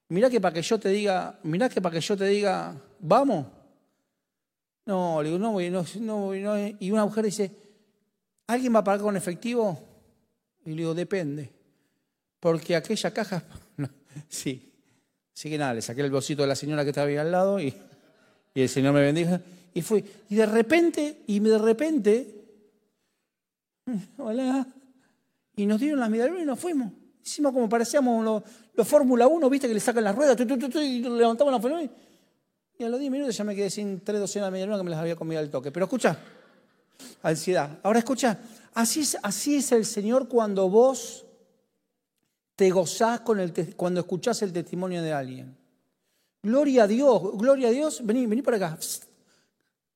Mirá 0.09 0.29
que 0.29 0.39
para 0.39 0.53
que 0.53 0.61
yo 0.61 0.79
te 0.79 0.89
diga, 0.89 1.37
mirá 1.43 1.67
que 1.67 1.81
para 1.81 1.93
que 1.93 2.01
yo 2.01 2.15
te 2.15 2.25
diga, 2.25 2.73
vamos. 2.99 3.45
No, 4.85 5.21
le 5.21 5.29
digo, 5.29 5.39
no 5.39 5.51
no, 5.51 5.85
no, 5.99 6.33
no. 6.33 6.75
Y 6.79 6.91
una 6.91 7.03
mujer 7.05 7.25
dice, 7.25 7.51
¿alguien 8.47 8.73
va 8.73 8.79
a 8.79 8.83
pagar 8.85 9.01
con 9.01 9.17
efectivo? 9.17 9.77
Y 10.65 10.69
le 10.69 10.75
digo, 10.77 10.93
depende. 10.93 11.51
Porque 12.39 12.75
aquella 12.75 13.11
caja, 13.11 13.43
sí. 14.29 14.71
Así 15.35 15.49
que 15.49 15.57
nada, 15.57 15.73
le 15.73 15.81
saqué 15.81 16.01
el 16.01 16.09
bolsito 16.09 16.43
de 16.43 16.47
la 16.47 16.55
señora 16.55 16.83
que 16.83 16.91
estaba 16.91 17.07
ahí 17.07 17.17
al 17.17 17.31
lado 17.31 17.59
y, 17.59 17.73
y 18.55 18.61
el 18.61 18.69
Señor 18.69 18.93
me 18.93 19.01
bendijo. 19.01 19.39
Y 19.73 19.81
fui. 19.81 20.03
Y 20.29 20.35
de 20.35 20.45
repente, 20.45 21.23
y 21.27 21.39
de 21.39 21.57
repente, 21.57 22.36
hola. 24.17 24.67
Y 25.55 25.65
nos 25.65 25.79
dieron 25.79 25.99
las 25.99 26.09
medallas 26.09 26.39
y 26.41 26.45
nos 26.45 26.59
fuimos. 26.59 26.91
Hicimos 27.23 27.51
como 27.51 27.67
parecíamos 27.67 28.23
los, 28.75 28.88
Fórmula 28.88 29.27
1, 29.27 29.49
viste 29.49 29.67
que 29.67 29.73
le 29.73 29.79
sacan 29.79 30.03
las 30.03 30.15
ruedas, 30.15 30.38
y 30.39 31.01
levantamos 31.01 31.51
la 31.51 31.59
Fórmula 31.59 31.89
y 32.79 32.83
a 32.83 32.89
los 32.89 32.99
10 32.99 33.11
minutos 33.11 33.35
ya 33.35 33.43
me 33.43 33.55
quedé 33.55 33.71
sin 33.71 34.01
tres 34.01 34.19
docenas 34.19 34.47
de 34.47 34.51
medialunas 34.51 34.79
que 34.79 34.83
me 34.83 34.91
las 34.91 34.99
había 34.99 35.15
comido 35.15 35.41
al 35.41 35.49
toque. 35.49 35.71
Pero 35.71 35.85
escucha, 35.85 36.19
ansiedad. 37.23 37.79
Ahora 37.81 37.99
escucha, 37.99 38.39
así 38.75 38.99
es, 38.99 39.17
así 39.23 39.55
es 39.55 39.71
el 39.71 39.83
Señor 39.83 40.27
cuando 40.27 40.69
vos 40.69 41.25
te 42.55 42.69
gozás 42.69 43.21
con 43.21 43.39
el, 43.39 43.75
cuando 43.75 44.01
escuchás 44.01 44.43
el 44.43 44.53
testimonio 44.53 45.01
de 45.01 45.11
alguien. 45.11 45.57
Gloria 46.43 46.83
a 46.83 46.88
Dios, 46.88 47.35
gloria 47.35 47.69
a 47.69 47.71
Dios. 47.71 48.05
Vení, 48.05 48.27
vení 48.27 48.43
para 48.43 48.57
acá 48.57 48.77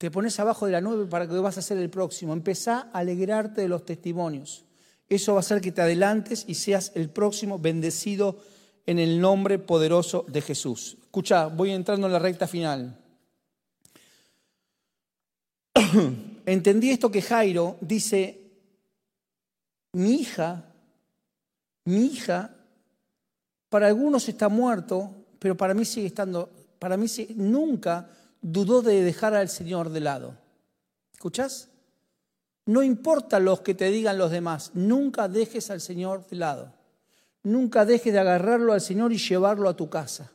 te 0.02 0.10
pones 0.10 0.39
abajo 0.39 0.66
de 0.66 0.72
la 0.72 0.82
nube 0.82 1.06
para 1.06 1.28
que 1.28 1.36
vas 1.36 1.60
a 1.60 1.62
ser 1.62 1.78
el 1.78 1.91
próximo. 1.91 2.34
Empezá 2.34 2.89
a 2.91 2.97
alegrarte 3.02 3.62
de 3.62 3.68
los 3.68 3.86
testimonios. 3.86 4.66
Eso 5.08 5.34
va 5.34 5.38
a 5.38 5.41
hacer 5.41 5.62
que 5.62 5.72
te 5.72 5.84
adelantes 5.84 6.43
y 6.47 6.56
seas 6.56 6.91
el 6.95 7.12
próximo 7.12 7.60
bendecido 7.60 8.39
en 8.88 8.97
el 8.97 9.22
nombre 9.22 9.60
poderoso 9.60 10.26
de 10.28 10.41
Jesús. 10.41 10.97
Escucha, 10.99 11.45
voy 11.45 11.70
entrando 11.70 12.08
en 12.08 12.14
la 12.14 12.18
recta 12.18 12.47
final. 12.47 12.97
Entendí 16.47 16.89
esto 16.89 17.12
que 17.12 17.22
Jairo 17.22 17.78
dice, 17.80 18.41
mi 19.93 20.16
hija, 20.16 20.66
mi 21.86 22.08
hija, 22.08 22.56
para 23.70 23.86
algunos 23.86 24.28
está 24.28 24.49
muerto, 24.49 25.12
pero 25.38 25.56
para 25.56 25.76
mí 25.76 25.86
sigue 25.86 26.08
estando, 26.08 26.49
para 26.80 26.97
mí 26.97 27.06
nunca 27.36 28.10
dudó 28.42 28.82
de 28.82 29.02
dejar 29.04 29.34
al 29.36 29.50
Señor 29.50 29.89
de 29.89 30.00
lado. 30.00 30.36
¿Escuchás? 31.14 31.70
No 32.66 32.84
importa 32.84 33.39
los 33.39 33.62
que 33.62 33.74
te 33.74 33.89
digan 33.89 34.18
los 34.18 34.32
demás, 34.32 34.72
nunca 34.74 35.28
dejes 35.28 35.70
al 35.72 35.82
Señor 35.82 36.28
de 36.28 36.36
lado. 36.36 36.74
Nunca 37.44 37.86
dejes 37.86 38.14
de 38.14 38.20
agarrarlo 38.20 38.74
al 38.74 38.82
Señor 38.82 39.12
y 39.12 39.18
llevarlo 39.18 39.68
a 39.68 39.76
tu 39.76 39.89
casa. 39.89 40.32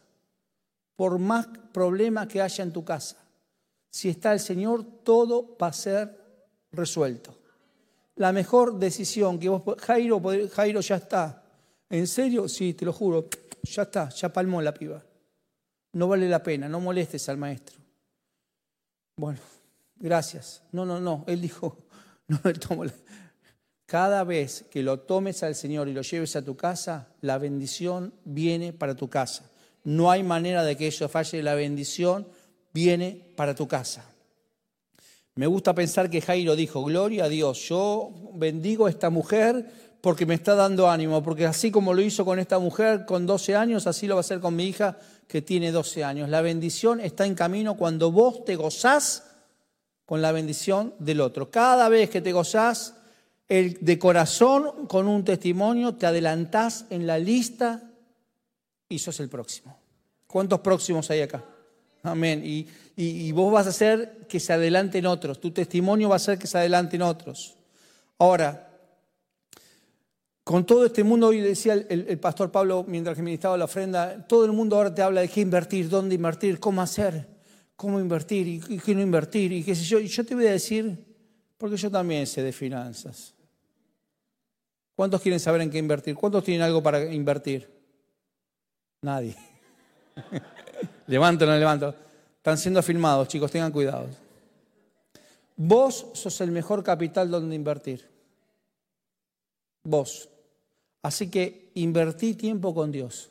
Por 0.97 1.19
más 1.19 1.47
problemas 1.73 2.27
que 2.27 2.43
haya 2.43 2.65
en 2.65 2.73
tu 2.73 2.85
casa, 2.85 3.17
si 3.91 4.09
está 4.09 4.33
el 4.33 4.41
Señor, 4.41 4.85
todo 5.05 5.57
va 5.61 5.69
a 5.69 5.73
ser 5.73 6.19
resuelto. 6.73 7.39
La 8.17 8.33
mejor 8.33 8.79
decisión 8.79 9.39
que 9.39 9.49
vos, 9.49 9.63
Jairo, 9.79 10.21
Jairo 10.53 10.81
ya 10.81 10.97
está. 10.97 11.43
¿En 11.89 12.07
serio? 12.07 12.49
Sí, 12.49 12.75
te 12.75 12.85
lo 12.85 12.93
juro, 12.93 13.29
ya 13.63 13.83
está, 13.83 14.09
ya 14.09 14.33
palmó 14.33 14.61
la 14.61 14.75
piba. 14.75 15.03
No 15.93 16.09
vale 16.09 16.29
la 16.29 16.43
pena, 16.43 16.69
no 16.69 16.81
molestes 16.81 17.29
al 17.29 17.37
maestro. 17.37 17.86
Bueno, 19.19 19.39
gracias. 19.99 20.63
No, 20.73 20.85
no, 20.85 21.01
no. 21.01 21.25
Él 21.27 21.41
dijo, 21.41 21.79
no 22.29 22.39
me 22.45 22.53
tomo 22.53 22.85
Cada 23.87 24.25
vez 24.25 24.67
que 24.71 24.83
lo 24.83 25.01
tomes 25.01 25.43
al 25.43 25.55
Señor 25.55 25.89
y 25.89 25.95
lo 25.95 26.03
lleves 26.03 26.37
a 26.37 26.45
tu 26.45 26.55
casa, 26.55 27.09
la 27.23 27.39
bendición 27.39 28.13
viene 28.25 28.75
para 28.75 28.95
tu 28.95 29.09
casa. 29.09 29.51
No 29.85 30.11
hay 30.11 30.23
manera 30.23 30.65
de 30.65 30.77
que 30.77 30.89
eso 30.89 31.09
falle. 31.09 31.43
La 31.43 31.55
bendición 31.55 32.29
viene 32.75 33.33
para 33.37 33.55
tu 33.55 33.67
casa. 33.67 34.05
Me 35.35 35.47
gusta 35.47 35.75
pensar 35.75 36.11
que 36.11 36.21
Jairo 36.21 36.55
dijo, 36.55 36.85
gloria 36.85 37.25
a 37.25 37.29
Dios, 37.29 37.69
yo 37.69 38.11
bendigo 38.35 38.87
a 38.87 38.91
esta 38.91 39.09
mujer 39.09 39.67
porque 40.03 40.27
me 40.27 40.35
está 40.35 40.55
dando 40.55 40.91
ánimo, 40.91 41.23
porque 41.23 41.47
así 41.47 41.71
como 41.71 41.95
lo 41.95 42.03
hizo 42.03 42.25
con 42.25 42.39
esta 42.39 42.59
mujer 42.59 43.07
con 43.07 43.27
12 43.27 43.57
años, 43.57 43.87
así 43.87 44.07
lo 44.07 44.15
va 44.15 44.21
a 44.21 44.21
hacer 44.21 44.41
con 44.41 44.57
mi 44.57 44.65
hija 44.65 44.99
que 45.29 45.43
tiene 45.43 45.73
12 45.73 46.05
años. 46.05 46.29
La 46.29 46.41
bendición 46.41 47.01
está 47.01 47.27
en 47.27 47.35
camino 47.35 47.77
cuando 47.77 48.13
vos 48.13 48.45
te 48.45 48.57
gozás 48.57 49.25
con 50.05 50.23
la 50.23 50.33
bendición 50.33 50.95
del 50.99 51.21
otro. 51.21 51.51
Cada 51.51 51.89
vez 51.89 52.11
que 52.11 52.21
te 52.21 52.33
gozás 52.33 52.95
el, 53.49 53.79
de 53.81 53.99
corazón 53.99 54.87
con 54.87 55.09
un 55.09 55.25
testimonio, 55.25 55.95
te 55.95 56.07
adelantás 56.07 56.87
en 56.91 57.07
la 57.07 57.19
lista 57.19 57.83
y 58.89 58.99
sos 58.99 59.19
el 59.21 59.29
próximo. 59.29 59.77
¿Cuántos 60.27 60.61
próximos 60.61 61.11
hay 61.11 61.23
acá? 61.23 61.45
Amén. 62.03 62.43
Y, 62.45 62.69
y, 62.97 63.33
vos 63.33 63.53
vas 63.53 63.67
a 63.67 63.71
hacer 63.71 64.27
que 64.29 64.39
se 64.39 64.53
adelanten 64.53 65.07
otros. 65.07 65.41
Tu 65.41 65.51
testimonio 65.51 66.09
va 66.09 66.15
a 66.15 66.17
hacer 66.17 66.39
que 66.39 66.47
se 66.47 66.57
adelanten 66.57 67.03
otros. 67.03 67.57
Ahora, 68.19 68.66
con 70.47 70.65
todo 70.65 70.87
este 70.87 71.03
mundo, 71.03 71.27
hoy 71.27 71.41
decía 71.41 71.73
el, 71.75 72.21
pastor 72.21 72.53
Pablo 72.53 72.85
mientras 72.87 73.17
que 73.17 73.23
ministraba 73.23 73.59
la 73.59 73.65
ofrenda, 73.65 74.29
todo 74.29 74.45
el 74.45 74.53
mundo 74.53 74.77
ahora 74.77 74.95
te 74.95 75.03
habla 75.03 75.23
de 75.23 75.29
qué 75.29 75.41
invertir, 75.41 75.89
dónde 75.89 76.15
invertir, 76.15 76.61
cómo 76.61 76.83
hacer, 76.83 77.27
cómo 77.75 77.99
invertir 77.99 78.47
y, 78.47 78.79
qué 78.79 78.95
no 78.95 79.01
invertir 79.01 79.51
y 79.51 79.65
qué 79.65 79.75
sé 79.75 79.83
yo. 79.83 79.99
Y 79.99 80.07
yo 80.07 80.25
te 80.25 80.37
voy 80.37 80.47
a 80.47 80.53
decir, 80.53 81.05
porque 81.59 81.77
yo 81.77 81.91
también 81.91 82.29
sé 82.29 82.45
de 82.45 82.53
finanzas. 82.53 83.35
¿Cuántos 84.95 85.21
quieren 85.21 85.41
saber 85.41 85.63
en 85.63 85.71
qué 85.71 85.79
invertir? 85.79 86.15
¿Cuántos 86.15 86.45
tienen 86.45 86.63
algo 86.63 86.81
para 86.81 87.13
invertir? 87.13 87.69
Nadie. 89.03 89.35
levanto, 91.09 91.45
no 91.45 91.57
levanto. 91.57 91.93
Están 92.37 92.57
siendo 92.57 92.81
filmados, 92.85 93.27
chicos, 93.27 93.51
tengan 93.51 93.73
cuidado. 93.73 94.07
Vos 95.57 96.07
sos 96.13 96.41
el 96.41 96.53
mejor 96.53 96.85
capital 96.85 97.33
donde 97.33 97.57
invertir. 97.57 98.09
Vos. 99.83 100.29
Así 101.07 101.29
que 101.29 101.71
invertí 101.75 102.35
tiempo 102.35 102.75
con 102.75 102.91
Dios. 102.91 103.31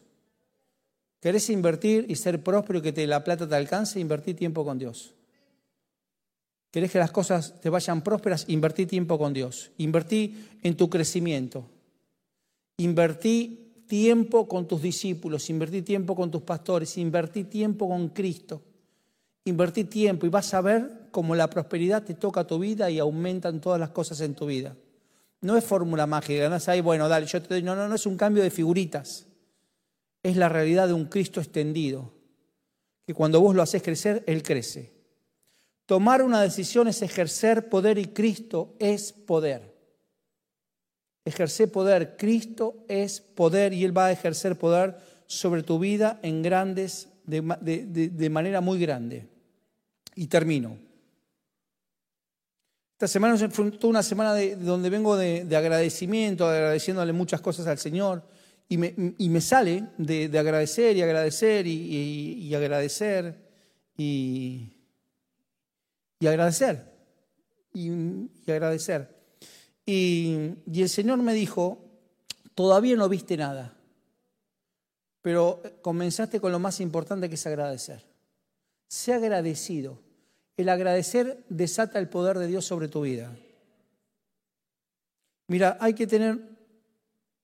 ¿Querés 1.19 1.49
invertir 1.49 2.05
y 2.07 2.15
ser 2.15 2.41
próspero 2.41 2.79
y 2.79 2.81
que 2.81 2.93
te, 2.93 3.05
la 3.05 3.21
plata 3.21 3.49
te 3.49 3.53
alcance? 3.53 3.99
Invertí 3.99 4.33
tiempo 4.33 4.63
con 4.63 4.79
Dios. 4.79 5.13
¿Querés 6.71 6.89
que 6.89 6.99
las 6.99 7.11
cosas 7.11 7.59
te 7.59 7.69
vayan 7.69 8.01
prósperas? 8.01 8.45
Invertí 8.47 8.85
tiempo 8.85 9.17
con 9.17 9.33
Dios. 9.33 9.71
Invertí 9.75 10.47
en 10.63 10.77
tu 10.77 10.89
crecimiento. 10.89 11.65
Invertí 12.77 13.73
tiempo 13.87 14.47
con 14.47 14.69
tus 14.69 14.81
discípulos. 14.81 15.49
Invertí 15.49 15.81
tiempo 15.81 16.15
con 16.15 16.31
tus 16.31 16.43
pastores. 16.43 16.97
Invertí 16.97 17.43
tiempo 17.43 17.89
con 17.89 18.07
Cristo. 18.07 18.61
Invertí 19.43 19.83
tiempo 19.83 20.25
y 20.25 20.29
vas 20.29 20.53
a 20.53 20.61
ver 20.61 21.09
cómo 21.11 21.35
la 21.35 21.49
prosperidad 21.49 22.03
te 22.03 22.13
toca 22.13 22.47
tu 22.47 22.57
vida 22.57 22.89
y 22.89 22.99
aumentan 22.99 23.59
todas 23.59 23.81
las 23.81 23.89
cosas 23.89 24.21
en 24.21 24.33
tu 24.33 24.45
vida. 24.45 24.77
No 25.45 25.55
es 25.55 25.63
fórmula 25.63 26.07
mágica, 26.07 26.49
no 26.49 26.55
es 26.55 26.67
ahí, 26.67 26.81
bueno, 26.81 27.07
dale, 27.07 27.27
yo 27.27 27.39
te 27.39 27.49
doy. 27.49 27.61
No, 27.61 27.75
no, 27.75 27.87
no 27.87 27.93
es 27.93 28.07
un 28.07 28.17
cambio 28.17 28.41
de 28.41 28.49
figuritas. 28.49 29.27
Es 30.23 30.37
la 30.37 30.49
realidad 30.49 30.87
de 30.87 30.93
un 30.93 31.05
Cristo 31.05 31.39
extendido. 31.39 32.11
Que 33.05 33.13
cuando 33.13 33.39
vos 33.39 33.55
lo 33.55 33.61
haces 33.61 33.83
crecer, 33.83 34.23
Él 34.25 34.41
crece. 34.41 34.91
Tomar 35.85 36.23
una 36.23 36.41
decisión 36.41 36.87
es 36.87 37.03
ejercer 37.03 37.69
poder 37.69 37.99
y 37.99 38.05
Cristo 38.05 38.73
es 38.79 39.13
poder. 39.13 39.75
Ejercer 41.25 41.71
poder, 41.71 42.17
Cristo 42.17 42.83
es 42.87 43.21
poder 43.21 43.71
y 43.71 43.83
Él 43.85 43.95
va 43.95 44.07
a 44.07 44.11
ejercer 44.11 44.57
poder 44.57 44.97
sobre 45.27 45.61
tu 45.61 45.77
vida 45.77 46.19
en 46.23 46.41
grandes, 46.41 47.09
de, 47.23 47.41
de 48.11 48.29
manera 48.31 48.61
muy 48.61 48.79
grande. 48.79 49.27
Y 50.15 50.25
termino. 50.25 50.84
Esta 52.95 53.09
semana 53.09 53.37
fue 53.49 53.71
toda 53.71 53.89
una 53.89 54.03
semana 54.03 54.33
de, 54.33 54.55
donde 54.55 54.89
vengo 54.89 55.17
de, 55.17 55.53
agradecimiento, 55.53 56.47
agradeciéndole 56.47 57.11
muchas 57.11 57.41
cosas 57.41 57.67
al 57.67 57.77
Señor, 57.77 58.23
y 58.69 58.77
me, 58.77 59.41
sale 59.41 59.89
de, 59.97 60.39
agradecer 60.39 60.95
y 60.95 61.01
agradecer 61.01 61.67
y, 61.67 62.55
agradecer, 62.55 63.37
y, 63.97 64.71
y 66.21 66.27
agradecer. 66.27 66.89
Y, 67.73 67.91
agradecer. 68.47 69.13
Y, 69.85 70.51
y 70.71 70.81
el 70.81 70.87
Señor 70.87 71.17
me 71.17 71.33
dijo, 71.33 71.83
todavía 72.55 72.95
no 72.95 73.09
viste 73.09 73.35
nada, 73.35 73.75
pero 75.21 75.61
comenzaste 75.81 76.39
con 76.39 76.53
lo 76.53 76.59
más 76.59 76.79
importante 76.79 77.27
que 77.27 77.35
es 77.35 77.45
agradecer. 77.45 78.05
Sé 78.87 79.13
agradecido. 79.13 80.04
El 80.57 80.69
agradecer 80.69 81.43
desata 81.49 81.99
el 81.99 82.07
poder 82.07 82.39
de 82.39 82.47
Dios 82.47 82.65
sobre 82.65 82.87
tu 82.87 83.01
vida. 83.01 83.35
Mira, 85.47 85.77
hay 85.79 85.93
que 85.93 86.07
tener 86.07 86.39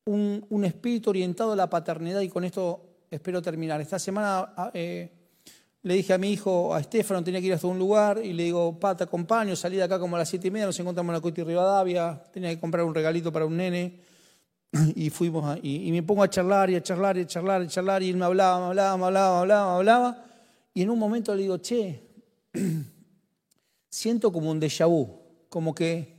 un, 0.06 0.64
espíritu 0.66 1.10
orientado 1.10 1.54
a 1.54 1.56
la 1.56 1.70
paternidad 1.70 2.22
y 2.22 2.30
con 2.30 2.44
esto 2.44 3.06
espero 3.10 3.42
terminar. 3.42 3.82
Esta 3.82 4.00
semana 4.00 4.54
ah, 4.56 4.72
eh, 4.74 5.10
le 5.84 5.94
dije 5.96 6.14
a 6.14 6.18
mi 6.18 6.32
hijo, 6.32 6.74
a 6.74 6.80
Estefano, 6.80 7.24
tenía 7.24 7.40
que 7.40 7.48
ir 7.48 7.54
hasta 7.54 7.68
un 7.68 7.80
lugar 7.80 8.22
y 8.24 8.34
le 8.34 8.44
digo, 8.44 8.80
pa, 8.80 8.96
te 8.96 9.04
acompaño, 9.04 9.56
salí 9.56 9.78
de 9.78 9.84
acá 9.84 10.00
como 10.00 10.16
a 10.16 10.20
las 10.20 10.30
siete 10.30 10.48
y 10.48 10.52
media, 10.52 10.66
nos 10.66 10.80
encontramos 10.80 11.10
en 11.10 11.16
la 11.16 11.22
Coiti 11.22 11.44
Rivadavia, 11.44 12.22
tenía 12.32 12.50
que 12.50 12.60
comprar 12.60 12.86
un 12.86 12.94
regalito 12.94 13.32
para 13.32 13.46
un 13.46 13.58
nene 13.58 14.00
y 14.96 15.10
fuimos 15.10 15.58
y, 15.62 15.92
me 15.92 16.04
pongo 16.04 16.24
a 16.24 16.30
charlar 16.30 16.70
y 16.70 16.76
a 16.76 16.84
charlar 16.84 17.18
y 17.18 17.22
a 17.22 17.28
charlar 17.28 17.62
y 17.64 17.66
a 17.66 17.68
charlar 17.68 18.04
y 18.04 18.10
él 18.10 18.18
me 18.18 18.26
hablaba, 18.26 18.60
me 18.60 18.66
hablaba, 18.68 18.98
me 18.98 19.06
hablaba, 19.06 19.36
me 19.36 19.42
hablaba, 19.42 19.72
me 19.72 19.78
hablaba 19.78 20.26
y 20.74 20.82
en 20.84 20.90
un 20.90 21.00
momento 21.00 21.36
le 21.36 21.42
digo, 21.42 21.58
che, 21.58 22.02
siento 23.92 24.32
como 24.32 24.50
un 24.50 24.60
déjà 24.60 24.88
vu, 24.88 25.20
como 25.50 25.76
que, 25.76 26.16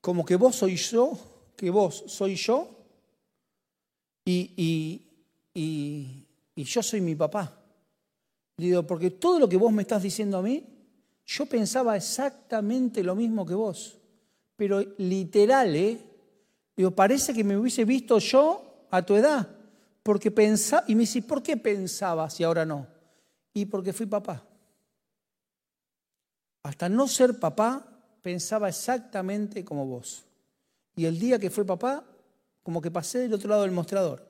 como 0.00 0.24
que 0.24 0.36
vos 0.36 0.56
soy 0.56 0.76
yo, 0.76 1.12
que 1.54 1.70
vos 1.70 2.04
soy 2.08 2.34
yo 2.34 2.70
y, 4.24 5.04
y, 5.54 6.26
yo 6.56 6.82
soy 6.82 7.00
mi 7.00 7.14
papá. 7.14 7.62
digo, 8.56 8.82
porque 8.82 9.10
todo 9.10 9.38
lo 9.38 9.48
que 9.48 9.58
vos 9.58 9.72
me 9.72 9.82
estás 9.82 10.02
diciendo 10.02 10.38
a 10.38 10.42
mí, 10.42 10.64
yo 11.26 11.46
pensaba 11.46 11.96
exactamente 11.96 13.04
lo 13.04 13.14
mismo 13.14 13.44
que 13.44 13.54
vos, 13.54 13.98
pero 14.56 14.80
literal, 14.98 15.76
¿eh? 15.76 16.00
Digo, 16.74 16.90
parece 16.92 17.34
que 17.34 17.44
me 17.44 17.56
hubiese 17.56 17.84
visto 17.84 18.18
yo 18.18 18.86
a 18.90 19.04
tu 19.04 19.14
edad, 19.14 19.48
porque 20.02 20.30
pensaba, 20.30 20.84
y 20.88 20.94
me 20.94 21.00
dice, 21.00 21.22
¿por 21.22 21.42
qué 21.42 21.56
pensabas 21.56 22.40
y 22.40 22.44
ahora 22.44 22.64
no? 22.64 22.86
Y 23.52 23.66
porque 23.66 23.92
fui 23.92 24.06
papá. 24.06 24.46
Hasta 26.66 26.88
no 26.88 27.06
ser 27.06 27.38
papá, 27.38 27.86
pensaba 28.22 28.68
exactamente 28.68 29.64
como 29.64 29.86
vos. 29.86 30.24
Y 30.96 31.04
el 31.04 31.18
día 31.18 31.38
que 31.38 31.50
fue 31.50 31.64
papá, 31.64 32.04
como 32.62 32.82
que 32.82 32.90
pasé 32.90 33.20
del 33.20 33.34
otro 33.34 33.48
lado 33.48 33.62
del 33.62 33.70
mostrador. 33.70 34.26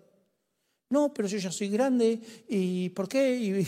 No, 0.91 1.14
pero 1.14 1.28
yo 1.28 1.39
ya 1.39 1.51
soy 1.51 1.68
grande, 1.68 2.20
¿y 2.49 2.91
por 2.91 3.09
qué? 3.09 3.34
Y, 3.34 3.64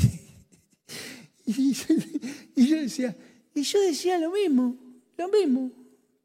yo 2.68 2.76
decía, 2.76 3.16
y 3.54 3.62
yo 3.62 3.80
decía 3.80 4.18
lo 4.18 4.30
mismo, 4.30 4.76
lo 5.16 5.28
mismo, 5.28 5.70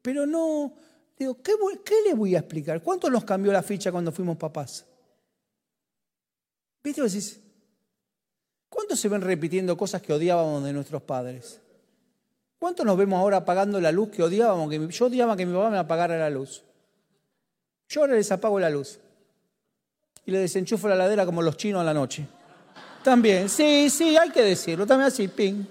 pero 0.02 0.26
no, 0.26 0.74
digo, 1.18 1.42
¿qué, 1.42 1.52
¿qué 1.82 1.94
le 2.06 2.14
voy 2.14 2.36
a 2.36 2.40
explicar? 2.40 2.82
¿Cuánto 2.82 3.08
nos 3.08 3.24
cambió 3.24 3.52
la 3.52 3.62
ficha 3.62 3.90
cuando 3.90 4.12
fuimos 4.12 4.36
papás? 4.36 4.84
¿Viste? 6.82 7.00
Decís, 7.00 7.40
¿Cuántos 8.74 8.98
se 8.98 9.08
ven 9.08 9.20
repitiendo 9.20 9.76
cosas 9.76 10.02
que 10.02 10.12
odiábamos 10.12 10.64
de 10.64 10.72
nuestros 10.72 11.00
padres? 11.00 11.60
¿Cuántos 12.64 12.86
nos 12.86 12.96
vemos 12.96 13.20
ahora 13.20 13.36
apagando 13.36 13.78
la 13.78 13.92
luz 13.92 14.08
que 14.08 14.22
odiábamos? 14.22 14.70
Que 14.70 14.88
yo 14.88 15.04
odiaba 15.04 15.36
que 15.36 15.44
mi 15.44 15.52
papá 15.52 15.68
me 15.68 15.76
apagara 15.76 16.16
la 16.16 16.30
luz. 16.30 16.62
Yo 17.90 18.00
ahora 18.00 18.14
les 18.14 18.32
apago 18.32 18.58
la 18.58 18.70
luz. 18.70 18.98
Y 20.24 20.30
le 20.30 20.38
desenchufo 20.38 20.88
la 20.88 20.94
ladera 20.94 21.26
como 21.26 21.42
los 21.42 21.58
chinos 21.58 21.82
a 21.82 21.84
la 21.84 21.92
noche. 21.92 22.26
También, 23.02 23.50
sí, 23.50 23.90
sí, 23.90 24.16
hay 24.16 24.30
que 24.30 24.40
decirlo. 24.40 24.86
También 24.86 25.08
así, 25.08 25.28
ping. 25.28 25.62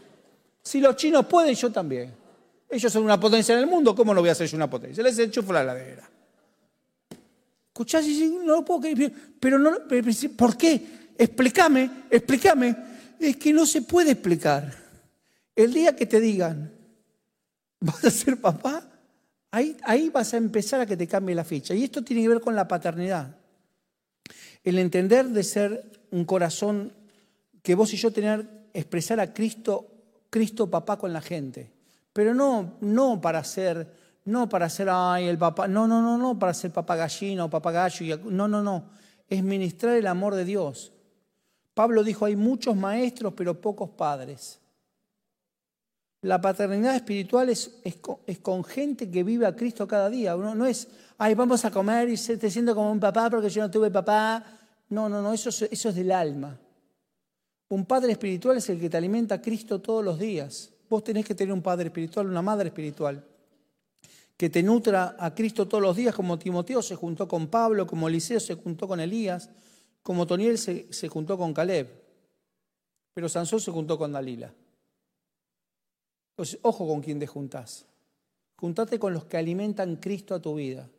Si 0.62 0.80
los 0.82 0.96
chinos 0.96 1.26
pueden, 1.26 1.56
yo 1.56 1.72
también. 1.72 2.14
Ellos 2.70 2.94
son 2.94 3.06
una 3.06 3.20
potencia 3.20 3.54
en 3.54 3.62
el 3.62 3.66
mundo, 3.66 3.96
¿cómo 3.96 4.14
no 4.14 4.22
voy 4.22 4.30
a 4.30 4.36
ser 4.36 4.46
yo 4.46 4.56
una 4.56 4.70
potencia? 4.70 5.04
Les 5.04 5.18
enchufo 5.18 5.52
la 5.52 5.64
ladera. 5.64 6.08
Escuchás 7.70 8.06
y 8.06 8.38
no 8.46 8.58
lo 8.58 8.64
puedo 8.64 8.82
creer. 8.82 9.12
Pero 9.40 9.58
no, 9.58 9.72
¿por 10.38 10.56
qué? 10.56 11.10
Explícame, 11.18 11.90
explícame. 12.12 12.76
Es 13.20 13.36
que 13.38 13.52
no 13.52 13.66
se 13.66 13.82
puede 13.82 14.12
explicar. 14.12 14.72
El 15.56 15.74
día 15.74 15.96
que 15.96 16.06
te 16.06 16.20
digan, 16.20 16.73
vas 17.84 18.06
a 18.06 18.12
ser 18.12 18.40
papá, 18.40 18.84
ahí, 19.52 19.78
ahí 19.84 20.10
vas 20.10 20.34
a 20.34 20.38
empezar 20.38 20.80
a 20.80 20.86
que 20.86 20.96
te 20.96 21.08
cambie 21.08 21.36
la 21.36 21.44
ficha. 21.44 21.76
Y 21.76 21.84
esto 21.84 22.04
tiene 22.04 22.22
que 22.22 22.30
ver 22.30 22.42
con 22.42 22.56
la 22.56 22.68
paternidad. 22.68 23.36
El 24.64 24.80
entender 24.80 25.28
de 25.28 25.44
ser 25.44 25.92
un 26.12 26.24
corazón 26.24 26.94
que 27.62 27.76
vos 27.76 27.94
y 27.94 27.98
yo 27.98 28.12
tener, 28.12 28.48
expresar 28.74 29.20
a 29.20 29.34
Cristo, 29.34 29.88
Cristo 30.30 30.70
papá 30.70 30.98
con 30.98 31.12
la 31.12 31.22
gente. 31.22 31.72
Pero 32.14 32.34
no, 32.34 32.78
no 32.80 33.20
para 33.20 33.44
ser, 33.44 33.92
no 34.26 34.48
para 34.48 34.70
ser, 34.70 34.88
ay, 34.90 35.28
el 35.28 35.38
papá, 35.38 35.68
no, 35.68 35.88
no, 35.88 36.02
no, 36.02 36.18
no, 36.18 36.40
para 36.40 36.54
ser 36.54 36.72
papá 36.72 36.96
gallina 36.96 37.46
o 37.46 37.50
papá 37.50 37.72
gallo, 37.72 38.20
no, 38.26 38.48
no, 38.48 38.64
no. 38.64 38.86
Es 39.28 39.44
ministrar 39.44 39.96
el 39.96 40.08
amor 40.08 40.36
de 40.36 40.46
Dios. 40.46 40.94
Pablo 41.74 42.04
dijo, 42.04 42.26
hay 42.26 42.36
muchos 42.36 42.76
maestros, 42.76 43.34
pero 43.36 43.60
pocos 43.60 43.90
padres. 43.90 44.60
La 46.24 46.40
paternidad 46.40 46.96
espiritual 46.96 47.50
es, 47.50 47.70
con, 48.42 48.64
gente 48.64 49.12
que 49.12 49.24
vive 49.24 49.46
a 49.46 49.54
Cristo 49.54 49.86
cada 49.86 50.10
día. 50.10 50.34
No, 50.36 50.66
es, 50.66 50.88
ay, 51.18 51.36
vamos 51.36 51.66
a 51.66 51.72
comer 51.72 52.08
y 52.08 52.16
te 52.16 52.50
siento 52.50 52.74
como 52.74 52.92
un 52.92 53.00
papá 53.00 53.30
porque 53.30 53.50
yo 53.50 53.62
no 53.62 53.70
tuve 53.70 53.92
papá. 53.92 54.42
No, 54.88 55.10
no, 55.10 55.22
no, 55.22 55.34
eso, 55.34 55.50
eso 55.50 55.90
es 55.90 55.96
del 55.96 56.14
alma. 56.14 56.58
Un 57.68 57.86
padre 57.86 58.14
espiritual 58.14 58.56
es 58.56 58.70
el 58.70 58.80
que 58.80 58.90
te 58.90 58.96
alimenta 58.96 59.36
a 59.36 59.42
Cristo 59.42 59.82
todos 59.82 60.04
los 60.04 60.18
días. 60.18 60.72
Vos 60.90 61.04
tenés 61.04 61.26
que 61.26 61.36
tener 61.36 61.54
un 61.54 61.62
padre 61.62 61.88
espiritual, 61.88 62.28
una 62.28 62.42
madre 62.42 62.70
espiritual, 62.70 63.22
que 64.38 64.50
te 64.50 64.64
nutra 64.64 65.18
a 65.20 65.36
Cristo 65.36 65.68
todos 65.68 65.82
los 65.82 65.96
días, 65.96 66.16
como 66.16 66.40
Timoteo 66.40 66.82
se 66.82 66.96
juntó 66.96 67.28
con 67.28 67.48
Pablo, 67.48 67.86
como 67.86 68.08
Eliseo 68.08 68.40
se 68.40 68.56
juntó 68.56 68.88
con 68.88 69.02
Elías, 69.02 69.50
como 70.02 70.26
Toniel 70.26 70.58
se, 70.58 70.88
se 70.94 71.10
juntó 71.10 71.38
con 71.38 71.54
Caleb, 71.54 71.90
pero 73.14 73.28
Sansón 73.28 73.60
se 73.60 73.72
juntó 73.72 73.98
con 73.98 74.14
Dalila. 74.14 74.54
Entonces, 76.34 76.60
ojo 76.64 76.88
con 76.88 77.02
quién 77.02 77.20
te 77.20 77.28
juntás. 77.28 77.86
Juntate 78.56 78.98
con 78.98 79.14
los 79.14 79.26
que 79.26 79.38
alimentan 79.38 79.98
Cristo 79.98 80.34
a 80.34 80.42
tu 80.42 80.56
vida. 80.56 80.90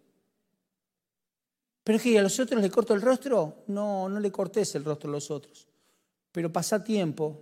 Pero 1.82 1.96
es 1.96 2.02
que 2.02 2.18
a 2.18 2.22
los 2.22 2.38
otros 2.38 2.62
le 2.62 2.70
corto 2.70 2.94
el 2.94 3.02
rostro. 3.02 3.64
No, 3.66 4.08
no 4.08 4.20
le 4.20 4.30
cortes 4.30 4.74
el 4.76 4.84
rostro 4.84 5.10
a 5.10 5.12
los 5.12 5.30
otros. 5.30 5.66
Pero 6.30 6.52
pasa 6.52 6.82
tiempo 6.84 7.40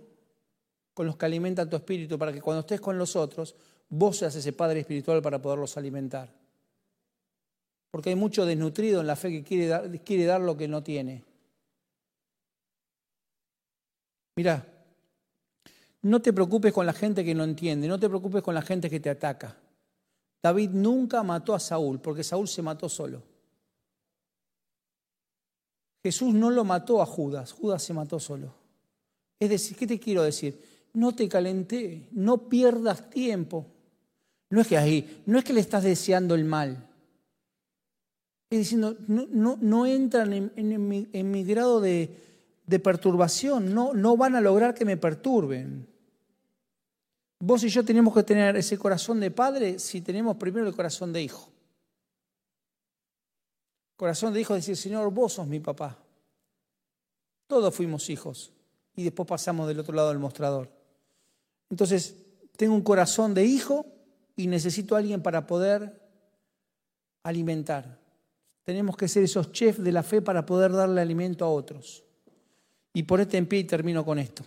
con 0.93 1.05
los 1.05 1.17
que 1.17 1.25
alimentan 1.25 1.69
tu 1.69 1.75
espíritu 1.75 2.17
para 2.17 2.33
que 2.33 2.41
cuando 2.41 2.61
estés 2.61 2.81
con 2.81 2.97
los 2.97 3.15
otros, 3.15 3.55
vos 3.89 4.17
seas 4.17 4.35
ese 4.35 4.53
padre 4.53 4.81
espiritual 4.81 5.21
para 5.21 5.41
poderlos 5.41 5.77
alimentar. 5.77 6.33
Porque 7.91 8.09
hay 8.09 8.15
mucho 8.15 8.45
desnutrido 8.45 9.01
en 9.01 9.07
la 9.07 9.15
fe 9.15 9.29
que 9.29 9.43
quiere 9.43 9.67
dar, 9.67 9.99
quiere 10.01 10.25
dar 10.25 10.41
lo 10.41 10.57
que 10.57 10.67
no 10.67 10.81
tiene. 10.83 11.23
Mira, 14.35 14.65
no 16.03 16.21
te 16.21 16.33
preocupes 16.33 16.73
con 16.73 16.85
la 16.85 16.93
gente 16.93 17.23
que 17.23 17.33
no 17.33 17.43
entiende, 17.43 17.87
no 17.87 17.99
te 17.99 18.09
preocupes 18.09 18.43
con 18.43 18.53
la 18.53 18.61
gente 18.61 18.89
que 18.89 18.99
te 18.99 19.09
ataca. 19.09 19.57
David 20.41 20.71
nunca 20.71 21.23
mató 21.23 21.55
a 21.55 21.59
Saúl 21.59 21.99
porque 21.99 22.23
Saúl 22.23 22.47
se 22.47 22.61
mató 22.61 22.89
solo. 22.89 23.23
Jesús 26.03 26.33
no 26.33 26.49
lo 26.49 26.65
mató 26.65 27.01
a 27.01 27.05
Judas, 27.05 27.53
Judas 27.53 27.81
se 27.81 27.93
mató 27.93 28.19
solo. 28.19 28.53
Es 29.39 29.49
decir, 29.49 29.77
¿qué 29.77 29.87
te 29.87 29.99
quiero 29.99 30.23
decir? 30.23 30.61
No 30.91 31.15
te 31.15 31.29
calenté, 31.29 32.09
no 32.11 32.49
pierdas 32.49 33.09
tiempo. 33.09 33.65
No 34.49 34.59
es 34.59 34.67
que 34.67 34.77
ahí, 34.77 35.23
no 35.25 35.39
es 35.39 35.45
que 35.45 35.53
le 35.53 35.61
estás 35.61 35.83
deseando 35.83 36.35
el 36.35 36.43
mal. 36.43 36.89
Es 38.49 38.59
diciendo, 38.59 38.97
no, 39.07 39.57
no, 39.59 39.85
entran 39.85 40.33
en, 40.33 41.31
mi, 41.31 41.43
grado 41.45 41.79
de, 41.79 42.15
de 42.67 42.79
perturbación, 42.79 43.73
no, 43.73 43.93
no 43.93 44.17
van 44.17 44.35
a 44.35 44.41
lograr 44.41 44.75
que 44.75 44.85
me 44.85 44.97
perturben. 44.97 45.92
Vos 47.45 47.61
y 47.65 47.67
yo 47.67 47.83
tenemos 47.83 48.13
que 48.13 48.23
tener 48.23 48.55
ese 48.55 48.77
corazón 48.77 49.19
de 49.19 49.29
padre 49.29 49.77
si 49.77 49.99
tenemos 49.99 50.37
primero 50.37 50.65
el 50.65 50.73
corazón 50.73 51.11
de 51.11 51.21
hijo. 51.21 51.49
Corazón 53.97 54.33
de 54.33 54.39
hijo 54.39 54.55
es 54.55 54.61
decir, 54.61 54.77
Señor, 54.77 55.11
vos 55.11 55.33
sos 55.33 55.45
mi 55.45 55.59
papá. 55.59 55.97
Todos 57.47 57.75
fuimos 57.75 58.09
hijos 58.09 58.53
y 58.95 59.03
después 59.03 59.27
pasamos 59.27 59.67
del 59.67 59.77
otro 59.77 59.93
lado 59.93 60.07
del 60.07 60.19
mostrador. 60.19 60.71
Entonces, 61.69 62.15
tengo 62.55 62.75
un 62.75 62.81
corazón 62.81 63.33
de 63.33 63.43
hijo 63.43 63.87
y 64.37 64.47
necesito 64.47 64.95
a 64.95 64.99
alguien 64.99 65.21
para 65.21 65.45
poder 65.45 66.01
alimentar. 67.23 67.99
Tenemos 68.63 68.95
que 68.95 69.09
ser 69.09 69.23
esos 69.23 69.51
chefs 69.51 69.83
de 69.83 69.91
la 69.91 70.03
fe 70.03 70.21
para 70.21 70.45
poder 70.45 70.71
darle 70.71 71.01
alimento 71.01 71.43
a 71.43 71.49
otros. 71.49 72.05
Y 72.93 73.03
por 73.03 73.19
este 73.19 73.37
en 73.37 73.47
pie 73.47 73.59
y 73.59 73.63
termino 73.65 74.05
con 74.05 74.17
esto. 74.17 74.45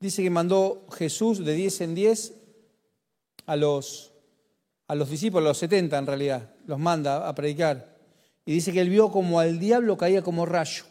Dice 0.00 0.22
que 0.22 0.30
mandó 0.30 0.86
Jesús 0.92 1.44
de 1.44 1.54
10 1.54 1.80
en 1.80 1.94
10 1.94 2.34
a 3.46 3.56
los, 3.56 4.12
a 4.86 4.94
los 4.94 5.10
discípulos, 5.10 5.44
a 5.44 5.48
los 5.48 5.58
70 5.58 5.98
en 5.98 6.06
realidad, 6.06 6.50
los 6.66 6.78
manda 6.78 7.28
a 7.28 7.34
predicar. 7.34 7.96
Y 8.44 8.52
dice 8.52 8.72
que 8.72 8.80
él 8.80 8.90
vio 8.90 9.10
como 9.10 9.40
al 9.40 9.58
diablo 9.58 9.96
caía 9.96 10.22
como 10.22 10.46
rayo. 10.46 10.84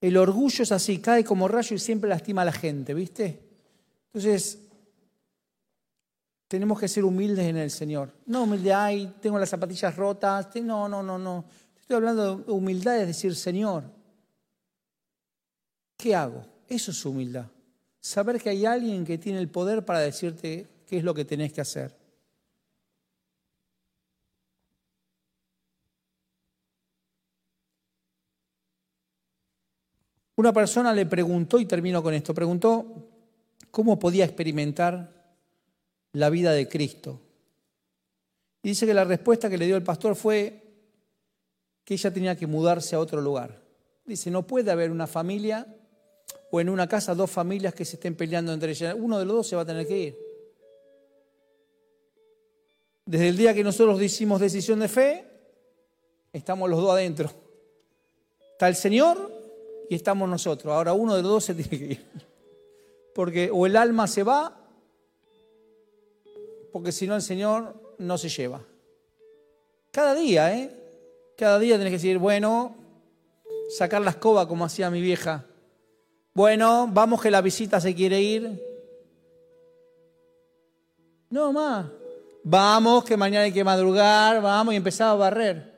El 0.00 0.16
orgullo 0.16 0.62
es 0.62 0.72
así, 0.72 0.98
cae 0.98 1.24
como 1.24 1.48
rayo 1.48 1.74
y 1.74 1.78
siempre 1.78 2.08
lastima 2.08 2.42
a 2.42 2.46
la 2.46 2.52
gente, 2.52 2.94
¿viste? 2.94 3.42
Entonces, 4.06 4.60
tenemos 6.48 6.78
que 6.78 6.86
ser 6.86 7.04
humildes 7.04 7.46
en 7.46 7.56
el 7.56 7.70
Señor. 7.70 8.12
No 8.26 8.44
humilde, 8.44 8.72
ay, 8.72 9.14
tengo 9.20 9.38
las 9.38 9.50
zapatillas 9.50 9.96
rotas. 9.96 10.48
No, 10.62 10.88
no, 10.88 11.02
no, 11.02 11.18
no. 11.18 11.44
Estoy 11.80 11.96
hablando 11.96 12.36
de 12.36 12.52
humildad, 12.52 13.00
es 13.00 13.08
decir, 13.08 13.34
Señor, 13.34 13.84
¿qué 15.96 16.14
hago? 16.14 16.44
Eso 16.68 16.92
es 16.92 17.04
humildad. 17.04 17.46
Saber 18.06 18.40
que 18.40 18.50
hay 18.50 18.64
alguien 18.64 19.04
que 19.04 19.18
tiene 19.18 19.40
el 19.40 19.48
poder 19.48 19.84
para 19.84 19.98
decirte 19.98 20.68
qué 20.86 20.98
es 20.98 21.02
lo 21.02 21.12
que 21.12 21.24
tenés 21.24 21.52
que 21.52 21.60
hacer. 21.60 21.92
Una 30.36 30.52
persona 30.52 30.92
le 30.92 31.06
preguntó, 31.06 31.58
y 31.58 31.66
termino 31.66 32.00
con 32.00 32.14
esto, 32.14 32.32
preguntó 32.32 33.08
cómo 33.72 33.98
podía 33.98 34.24
experimentar 34.24 35.34
la 36.12 36.30
vida 36.30 36.52
de 36.52 36.68
Cristo. 36.68 37.20
Y 38.62 38.68
dice 38.68 38.86
que 38.86 38.94
la 38.94 39.02
respuesta 39.02 39.50
que 39.50 39.58
le 39.58 39.66
dio 39.66 39.74
el 39.74 39.82
pastor 39.82 40.14
fue 40.14 40.62
que 41.82 41.94
ella 41.94 42.12
tenía 42.12 42.36
que 42.36 42.46
mudarse 42.46 42.94
a 42.94 43.00
otro 43.00 43.20
lugar. 43.20 43.60
Dice, 44.04 44.30
no 44.30 44.46
puede 44.46 44.70
haber 44.70 44.92
una 44.92 45.08
familia 45.08 45.66
o 46.50 46.60
en 46.60 46.68
una 46.68 46.88
casa 46.88 47.14
dos 47.14 47.30
familias 47.30 47.74
que 47.74 47.84
se 47.84 47.96
estén 47.96 48.14
peleando 48.14 48.52
entre 48.52 48.70
ellas. 48.70 48.94
Uno 48.98 49.18
de 49.18 49.24
los 49.24 49.36
dos 49.36 49.48
se 49.48 49.56
va 49.56 49.62
a 49.62 49.66
tener 49.66 49.86
que 49.86 49.98
ir. 49.98 50.18
Desde 53.04 53.28
el 53.28 53.36
día 53.36 53.54
que 53.54 53.62
nosotros 53.62 54.00
hicimos 54.02 54.40
decisión 54.40 54.80
de 54.80 54.88
fe, 54.88 55.24
estamos 56.32 56.68
los 56.68 56.80
dos 56.80 56.90
adentro. 56.90 57.30
Está 58.52 58.68
el 58.68 58.74
Señor 58.74 59.32
y 59.88 59.94
estamos 59.94 60.28
nosotros. 60.28 60.72
Ahora 60.72 60.92
uno 60.92 61.14
de 61.14 61.22
los 61.22 61.30
dos 61.30 61.44
se 61.44 61.54
tiene 61.54 61.78
que 61.78 61.92
ir. 61.92 62.06
Porque 63.14 63.50
o 63.52 63.66
el 63.66 63.76
alma 63.76 64.06
se 64.06 64.22
va, 64.22 64.60
porque 66.72 66.92
si 66.92 67.06
no 67.06 67.14
el 67.14 67.22
Señor 67.22 67.94
no 67.98 68.18
se 68.18 68.28
lleva. 68.28 68.60
Cada 69.90 70.14
día, 70.14 70.54
¿eh? 70.54 70.70
Cada 71.36 71.58
día 71.58 71.78
tenés 71.78 71.90
que 71.90 71.96
decir, 71.96 72.18
bueno, 72.18 72.76
sacar 73.70 74.02
la 74.02 74.10
escoba 74.10 74.46
como 74.48 74.64
hacía 74.64 74.90
mi 74.90 75.00
vieja. 75.00 75.46
Bueno, 76.36 76.86
vamos 76.92 77.22
que 77.22 77.30
la 77.30 77.40
visita 77.40 77.80
se 77.80 77.94
quiere 77.94 78.20
ir. 78.20 78.62
No 81.30 81.50
más. 81.50 81.86
Vamos 82.44 83.04
que 83.04 83.16
mañana 83.16 83.44
hay 83.44 83.52
que 83.52 83.64
madrugar, 83.64 84.42
vamos 84.42 84.74
y 84.74 84.76
empezaba 84.76 85.12
a 85.12 85.14
barrer. 85.14 85.72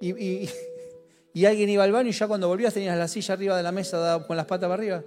y, 0.00 0.48
y 1.34 1.44
alguien 1.44 1.68
iba 1.68 1.84
al 1.84 1.92
baño 1.92 2.08
y 2.08 2.12
ya 2.12 2.26
cuando 2.26 2.48
volvías 2.48 2.72
tenías 2.72 2.96
la 2.96 3.06
silla 3.06 3.34
arriba 3.34 3.54
de 3.54 3.62
la 3.62 3.70
mesa 3.70 4.24
con 4.26 4.34
las 4.34 4.46
patas 4.46 4.66
para 4.66 4.82
arriba. 4.82 5.02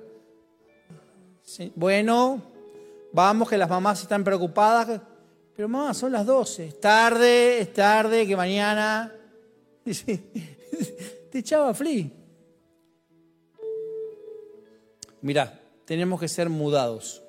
Bueno, 1.74 2.40
vamos 3.14 3.50
que 3.50 3.58
las 3.58 3.68
mamás 3.68 4.04
están 4.04 4.24
preocupadas. 4.24 5.02
Pero 5.56 5.68
mamá, 5.68 5.96
son 5.96 6.12
las 6.12 6.28
12. 6.28 6.68
Es 6.68 6.80
tarde, 6.80 7.60
es 7.60 7.74
tarde, 7.74 8.28
que 8.28 8.38
mañana. 8.38 9.12
Te 11.32 11.40
echaba 11.40 11.74
fli. 11.74 12.27
Mirá, 15.22 15.60
tenemos 15.86 16.20
que 16.20 16.28
ser 16.28 16.50
mudados. 16.50 17.24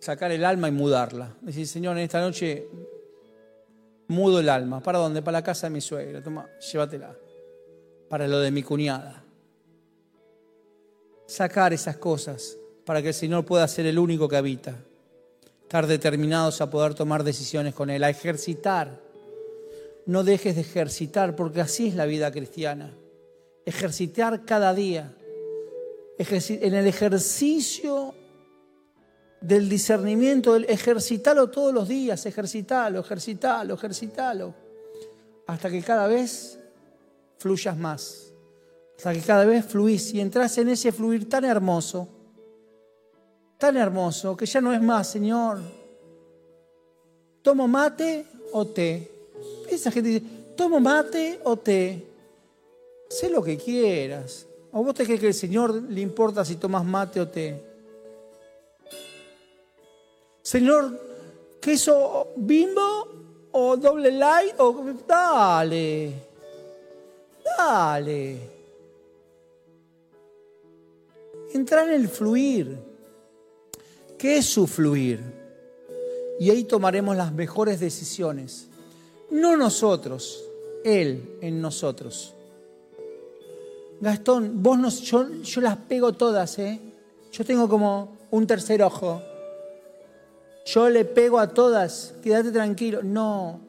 Sacar 0.00 0.32
el 0.32 0.44
alma 0.44 0.68
y 0.68 0.72
mudarla. 0.72 1.34
Decir, 1.40 1.66
Señor, 1.66 1.96
en 1.96 2.04
esta 2.04 2.20
noche 2.20 2.68
mudo 4.08 4.40
el 4.40 4.48
alma. 4.48 4.82
¿Para 4.82 4.98
dónde? 4.98 5.22
Para 5.22 5.38
la 5.38 5.44
casa 5.44 5.66
de 5.66 5.72
mi 5.72 5.80
suegra. 5.80 6.22
Toma, 6.22 6.48
llévatela. 6.72 7.16
Para 8.08 8.28
lo 8.28 8.38
de 8.40 8.50
mi 8.50 8.62
cuñada. 8.62 9.24
Sacar 11.26 11.72
esas 11.72 11.96
cosas 11.96 12.56
para 12.84 13.02
que 13.02 13.08
el 13.08 13.14
Señor 13.14 13.44
pueda 13.44 13.66
ser 13.66 13.86
el 13.86 13.98
único 13.98 14.28
que 14.28 14.36
habita. 14.36 14.76
Estar 15.62 15.88
determinados 15.88 16.60
a 16.60 16.70
poder 16.70 16.94
tomar 16.94 17.24
decisiones 17.24 17.74
con 17.74 17.90
Él, 17.90 18.04
a 18.04 18.10
ejercitar. 18.10 19.00
No 20.06 20.22
dejes 20.22 20.54
de 20.54 20.60
ejercitar 20.60 21.34
porque 21.34 21.60
así 21.60 21.88
es 21.88 21.96
la 21.96 22.06
vida 22.06 22.30
cristiana. 22.30 22.94
Ejercitar 23.64 24.44
cada 24.44 24.72
día. 24.72 25.15
En 26.18 26.74
el 26.74 26.86
ejercicio 26.86 28.14
del 29.40 29.68
discernimiento, 29.68 30.56
ejercitalo 30.56 31.50
todos 31.50 31.74
los 31.74 31.88
días, 31.88 32.24
ejercitalo, 32.24 33.00
ejercitalo, 33.00 33.74
ejercitalo, 33.74 34.54
hasta 35.46 35.70
que 35.70 35.82
cada 35.82 36.06
vez 36.06 36.58
fluyas 37.38 37.76
más, 37.76 38.32
hasta 38.96 39.12
que 39.12 39.20
cada 39.20 39.44
vez 39.44 39.64
fluís 39.66 40.14
y 40.14 40.20
entras 40.20 40.56
en 40.58 40.70
ese 40.70 40.90
fluir 40.90 41.28
tan 41.28 41.44
hermoso, 41.44 42.08
tan 43.58 43.76
hermoso, 43.76 44.36
que 44.36 44.46
ya 44.46 44.60
no 44.60 44.72
es 44.72 44.80
más, 44.80 45.08
Señor, 45.08 45.60
tomo 47.42 47.68
mate 47.68 48.26
o 48.52 48.66
té. 48.66 49.10
Esa 49.70 49.90
gente 49.90 50.08
dice, 50.08 50.26
tomo 50.56 50.80
mate 50.80 51.40
o 51.44 51.56
té, 51.56 52.06
sé 53.10 53.28
lo 53.28 53.42
que 53.42 53.58
quieras. 53.58 54.46
¿O 54.78 54.84
vos 54.84 54.92
te 54.94 55.06
crees 55.06 55.20
que 55.20 55.28
el 55.28 55.34
Señor 55.34 55.72
le 55.72 56.02
importa 56.02 56.44
si 56.44 56.56
tomas 56.56 56.84
mate 56.84 57.18
o 57.18 57.26
té? 57.26 57.56
Señor, 60.42 61.00
queso 61.58 62.34
bimbo 62.36 63.08
o 63.52 63.78
doble 63.78 64.12
light 64.12 64.52
o 64.58 64.84
dale. 65.08 66.12
Dale. 67.56 68.50
Entrar 71.54 71.88
en 71.88 71.94
el 71.94 72.08
fluir. 72.10 72.76
¿Qué 74.18 74.36
es 74.36 74.44
su 74.44 74.66
fluir? 74.66 75.22
Y 76.38 76.50
ahí 76.50 76.64
tomaremos 76.64 77.16
las 77.16 77.32
mejores 77.32 77.80
decisiones. 77.80 78.66
No 79.30 79.56
nosotros, 79.56 80.44
Él 80.84 81.38
en 81.40 81.62
nosotros. 81.62 82.35
Gastón, 84.00 84.62
vos 84.62 84.78
no, 84.78 84.88
yo, 84.88 85.28
yo 85.42 85.60
las 85.60 85.76
pego 85.76 86.12
todas, 86.12 86.58
¿eh? 86.58 86.80
Yo 87.32 87.44
tengo 87.44 87.68
como 87.68 88.16
un 88.30 88.46
tercer 88.46 88.82
ojo 88.82 89.22
yo 90.66 90.90
le 90.90 91.04
pego 91.04 91.38
a 91.38 91.48
todas, 91.48 92.14
quédate 92.22 92.50
tranquilo. 92.50 93.00
No, 93.02 93.60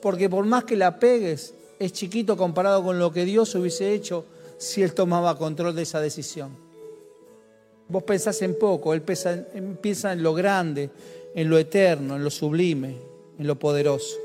porque 0.00 0.28
por 0.28 0.46
más 0.46 0.64
que 0.64 0.74
la 0.74 0.98
pegues, 0.98 1.52
es 1.78 1.92
chiquito 1.92 2.36
comparado 2.36 2.82
con 2.82 2.98
lo 2.98 3.12
que 3.12 3.26
Dios 3.26 3.54
hubiese 3.54 3.92
hecho 3.92 4.24
si 4.56 4.82
Él 4.82 4.94
tomaba 4.94 5.36
control 5.36 5.76
de 5.76 5.82
esa 5.82 6.00
decisión. 6.00 6.56
Vos 7.88 8.02
pensás 8.04 8.40
en 8.40 8.58
poco, 8.58 8.94
Él 8.94 9.02
piensa 9.02 10.12
en 10.12 10.22
lo 10.22 10.32
grande, 10.32 10.90
en 11.34 11.50
lo 11.50 11.58
eterno, 11.58 12.16
en 12.16 12.24
lo 12.24 12.30
sublime, 12.30 12.96
en 13.38 13.46
lo 13.46 13.58
poderoso. 13.58 14.16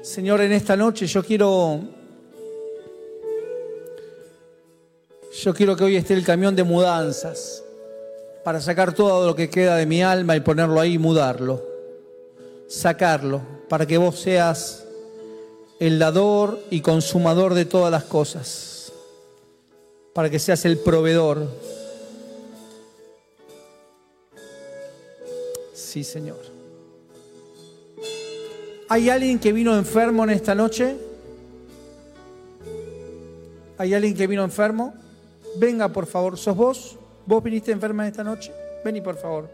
Señor, 0.00 0.40
en 0.40 0.52
esta 0.52 0.76
noche 0.76 1.06
yo 1.06 1.22
quiero 1.22 1.80
yo 5.32 5.54
quiero 5.54 5.76
que 5.76 5.84
hoy 5.84 5.96
esté 5.96 6.14
el 6.14 6.24
camión 6.24 6.56
de 6.56 6.64
mudanzas 6.64 7.62
para 8.44 8.60
sacar 8.60 8.94
todo 8.94 9.26
lo 9.26 9.34
que 9.34 9.50
queda 9.50 9.76
de 9.76 9.86
mi 9.86 10.02
alma 10.02 10.36
y 10.36 10.40
ponerlo 10.40 10.80
ahí 10.80 10.94
y 10.94 10.98
mudarlo. 10.98 11.62
Sacarlo 12.66 13.42
para 13.68 13.86
que 13.86 13.98
vos 13.98 14.18
seas 14.18 14.84
el 15.80 15.98
dador 15.98 16.58
y 16.70 16.80
consumador 16.80 17.54
de 17.54 17.64
todas 17.64 17.90
las 17.90 18.04
cosas. 18.04 18.92
Para 20.14 20.30
que 20.30 20.38
seas 20.38 20.64
el 20.64 20.78
proveedor. 20.78 21.46
Sí, 25.74 26.02
Señor. 26.02 26.40
¿Hay 28.88 29.10
alguien 29.10 29.38
que 29.38 29.52
vino 29.52 29.76
enfermo 29.76 30.24
en 30.24 30.30
esta 30.30 30.54
noche? 30.54 30.96
¿Hay 33.76 33.94
alguien 33.94 34.14
que 34.14 34.26
vino 34.26 34.42
enfermo? 34.42 34.94
Venga, 35.58 35.88
por 35.88 36.06
favor. 36.06 36.38
¿Sos 36.38 36.56
vos? 36.56 36.96
¿Vos 37.26 37.42
viniste 37.42 37.72
enferma 37.72 38.06
esta 38.06 38.22
noche? 38.22 38.52
Vení, 38.84 39.00
por 39.00 39.16
favor. 39.16 39.50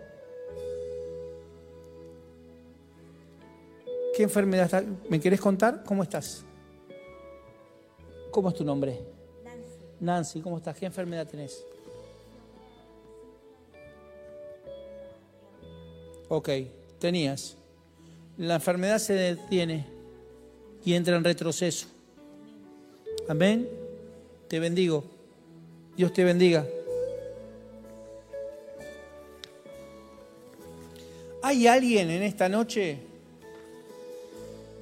¿Qué 4.15 4.23
enfermedad 4.23 4.67
está? 4.67 4.85
¿Me 5.09 5.19
querés 5.19 5.41
contar? 5.41 5.83
¿Cómo 5.83 6.03
estás? 6.03 6.45
¿Cómo 8.31 8.51
es 8.51 8.55
tu 8.55 8.65
nombre? 8.65 9.01
Nancy. 9.45 9.79
Nancy, 10.01 10.41
¿cómo 10.41 10.59
estás? 10.59 10.77
¿Qué 10.77 10.87
enfermedad 10.87 11.27
tenés? 11.27 11.65
Ok, 16.29 16.51
tenías. 16.99 17.57
La 18.37 18.57
enfermedad 18.57 18.99
se 18.99 19.15
detiene 19.15 19.87
y 20.85 20.95
entra 20.95 21.17
en 21.17 21.25
retroceso. 21.25 21.87
Amén. 23.29 23.69
Te 24.49 24.61
bendigo. 24.61 25.14
Dios 25.97 26.13
te 26.13 26.25
bendiga. 26.25 26.67
¿Hay 31.43 31.67
alguien 31.67 32.11
en 32.11 32.23
esta 32.23 32.49
noche 32.49 33.01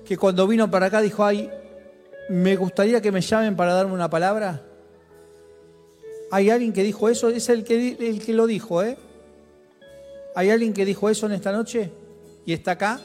que 0.06 0.16
cuando 0.16 0.46
vino 0.46 0.70
para 0.70 0.86
acá 0.86 1.00
dijo, 1.00 1.24
ay, 1.24 1.50
me 2.28 2.56
gustaría 2.56 3.00
que 3.00 3.12
me 3.12 3.20
llamen 3.20 3.56
para 3.56 3.74
darme 3.74 3.94
una 3.94 4.08
palabra. 4.08 4.62
¿Hay 6.30 6.50
alguien 6.50 6.72
que 6.72 6.82
dijo 6.82 7.08
eso? 7.08 7.28
Es 7.28 7.48
el 7.48 7.64
que, 7.64 7.96
el 7.98 8.24
que 8.24 8.32
lo 8.32 8.46
dijo, 8.46 8.82
¿eh? 8.82 8.96
¿Hay 10.34 10.50
alguien 10.50 10.72
que 10.72 10.84
dijo 10.84 11.10
eso 11.10 11.26
en 11.26 11.32
esta 11.32 11.52
noche 11.52 11.90
y 12.46 12.52
está 12.52 12.72
acá? 12.72 13.00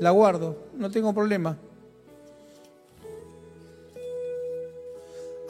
La 0.00 0.10
guardo, 0.10 0.56
no 0.74 0.90
tengo 0.90 1.12
problema. 1.14 1.56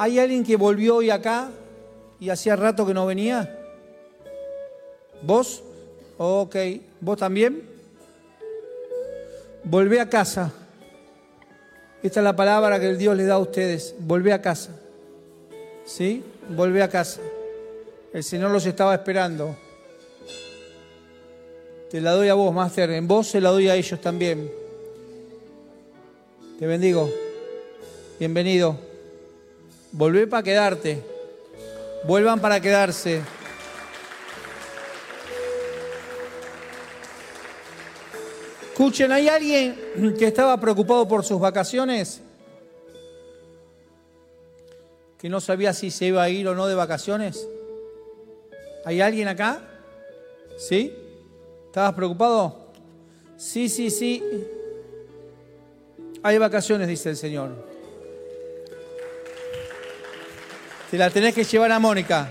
¿Hay 0.01 0.19
alguien 0.19 0.43
que 0.45 0.57
volvió 0.57 0.97
hoy 0.97 1.11
acá 1.11 1.51
y 2.19 2.31
hacía 2.31 2.57
rato 2.57 2.87
que 2.87 2.95
no 2.95 3.05
venía? 3.05 3.55
¿Vos? 5.21 5.63
Ok. 6.17 6.57
¿Vos 7.03 7.19
también? 7.19 7.69
Volvé 9.63 10.01
a 10.01 10.09
casa. 10.09 10.55
Esta 12.03 12.21
es 12.21 12.25
la 12.25 12.35
palabra 12.35 12.81
que 12.81 12.87
el 12.87 12.97
Dios 12.97 13.15
le 13.15 13.27
da 13.27 13.35
a 13.35 13.39
ustedes. 13.41 13.95
Volvé 13.99 14.33
a 14.33 14.41
casa. 14.41 14.71
¿Sí? 15.85 16.25
Volvé 16.49 16.83
a 16.83 16.89
casa. 16.89 17.21
El 18.15 18.25
Señor 18.25 18.53
los 18.53 18.65
estaba 18.65 18.95
esperando. 18.95 19.55
Te 21.91 22.01
la 22.01 22.13
doy 22.13 22.31
a 22.31 22.35
vos, 22.35 22.55
Master. 22.55 22.89
En 22.93 23.07
vos 23.07 23.27
se 23.27 23.39
la 23.39 23.51
doy 23.51 23.69
a 23.69 23.75
ellos 23.75 24.01
también. 24.01 24.51
Te 26.59 26.67
bendigo. 26.67 27.11
Bienvenido. 28.19 28.89
Volvé 29.93 30.26
para 30.26 30.43
quedarte. 30.43 31.03
Vuelvan 32.05 32.41
para 32.41 32.61
quedarse. 32.61 33.22
Escuchen, 38.70 39.12
¿hay 39.12 39.28
alguien 39.28 39.76
que 40.18 40.26
estaba 40.26 40.59
preocupado 40.59 41.07
por 41.07 41.22
sus 41.24 41.38
vacaciones? 41.38 42.22
Que 45.18 45.28
no 45.28 45.41
sabía 45.41 45.74
si 45.74 45.91
se 45.91 46.07
iba 46.07 46.22
a 46.22 46.30
ir 46.30 46.49
o 46.49 46.55
no 46.55 46.66
de 46.66 46.74
vacaciones. 46.74 47.47
¿Hay 48.86 49.03
alguien 49.03 49.28
acá? 49.28 49.61
¿Sí? 50.57 50.95
¿Estabas 51.66 51.93
preocupado? 51.93 52.70
Sí, 53.36 53.68
sí, 53.68 53.91
sí. 53.91 54.22
Hay 56.22 56.38
vacaciones, 56.38 56.88
dice 56.88 57.11
el 57.11 57.16
Señor. 57.16 57.70
Te 60.91 60.99
la 60.99 61.09
tenés 61.09 61.34
que 61.34 61.45
llevar 61.45 61.70
a 61.70 61.78
Mónica. 61.78 62.28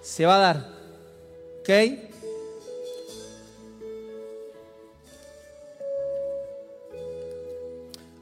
Se 0.00 0.24
va 0.24 0.36
a 0.36 0.38
dar. 0.38 0.68
¿Ok? 1.60 1.68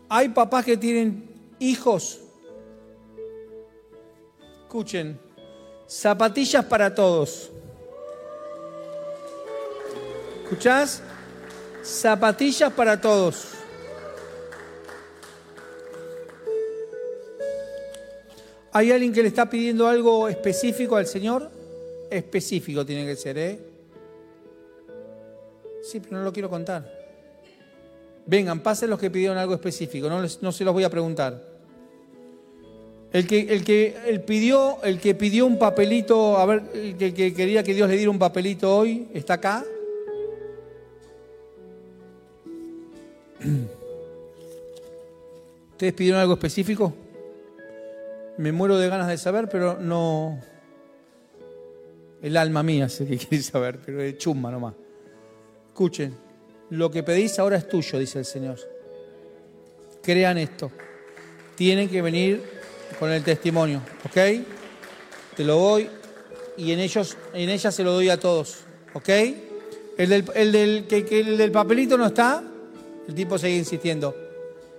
Hay 0.08 0.28
papás 0.30 0.64
que 0.64 0.76
tienen 0.76 1.54
hijos. 1.60 2.18
Escuchen, 4.62 5.20
zapatillas 5.86 6.64
para 6.64 6.92
todos. 6.92 7.52
¿Escuchás? 10.42 11.00
Zapatillas 11.84 12.72
para 12.72 13.00
todos. 13.00 13.55
¿Hay 18.76 18.92
alguien 18.92 19.10
que 19.10 19.22
le 19.22 19.28
está 19.28 19.48
pidiendo 19.48 19.88
algo 19.88 20.28
específico 20.28 20.96
al 20.96 21.06
Señor? 21.06 21.50
Específico 22.10 22.84
tiene 22.84 23.06
que 23.06 23.16
ser, 23.16 23.38
¿eh? 23.38 23.58
Sí, 25.82 26.00
pero 26.00 26.18
no 26.18 26.24
lo 26.24 26.30
quiero 26.30 26.50
contar. 26.50 26.86
Vengan, 28.26 28.60
pasen 28.60 28.90
los 28.90 29.00
que 29.00 29.10
pidieron 29.10 29.38
algo 29.38 29.54
específico, 29.54 30.10
no, 30.10 30.20
no 30.20 30.52
se 30.52 30.62
los 30.62 30.74
voy 30.74 30.84
a 30.84 30.90
preguntar. 30.90 31.42
El 33.14 33.26
que, 33.26 33.46
el, 33.48 33.64
que, 33.64 33.96
el, 34.08 34.20
pidió, 34.20 34.82
el 34.82 35.00
que 35.00 35.14
pidió 35.14 35.46
un 35.46 35.58
papelito, 35.58 36.36
a 36.36 36.44
ver, 36.44 36.64
el 36.74 36.98
que, 36.98 37.14
que 37.14 37.32
quería 37.32 37.62
que 37.62 37.72
Dios 37.72 37.88
le 37.88 37.96
diera 37.96 38.10
un 38.10 38.18
papelito 38.18 38.76
hoy, 38.76 39.08
¿está 39.14 39.32
acá? 39.34 39.64
¿Ustedes 45.72 45.94
pidieron 45.94 46.20
algo 46.20 46.34
específico? 46.34 47.05
Me 48.38 48.52
muero 48.52 48.78
de 48.78 48.88
ganas 48.88 49.08
de 49.08 49.18
saber, 49.18 49.48
pero 49.48 49.78
no. 49.80 50.40
El 52.22 52.36
alma 52.36 52.62
mía 52.62 52.88
sé 52.88 53.06
que 53.06 53.18
quiere 53.18 53.42
saber, 53.42 53.78
pero 53.84 54.02
es 54.02 54.18
chumba 54.18 54.50
nomás. 54.50 54.74
Escuchen. 55.66 56.14
Lo 56.70 56.90
que 56.90 57.02
pedís 57.02 57.38
ahora 57.38 57.56
es 57.56 57.68
tuyo, 57.68 57.98
dice 57.98 58.18
el 58.18 58.24
Señor. 58.24 58.58
Crean 60.02 60.38
esto. 60.38 60.70
Tienen 61.54 61.88
que 61.88 62.02
venir 62.02 62.42
con 62.98 63.10
el 63.10 63.22
testimonio, 63.22 63.80
¿ok? 64.04 64.44
Te 65.36 65.44
lo 65.44 65.56
doy 65.56 65.88
y 66.56 66.72
en 66.72 66.80
ellos, 66.80 67.16
en 67.34 67.50
ella 67.50 67.70
se 67.70 67.84
lo 67.84 67.92
doy 67.92 68.08
a 68.08 68.18
todos, 68.18 68.58
¿ok? 68.94 69.08
El 69.98 70.08
del, 70.08 70.24
el 70.34 70.52
del, 70.52 70.86
que, 70.86 71.20
el 71.20 71.36
del 71.36 71.52
papelito 71.52 71.96
no 71.96 72.06
está, 72.06 72.42
el 73.06 73.14
tipo 73.14 73.38
sigue 73.38 73.56
insistiendo. 73.56 74.14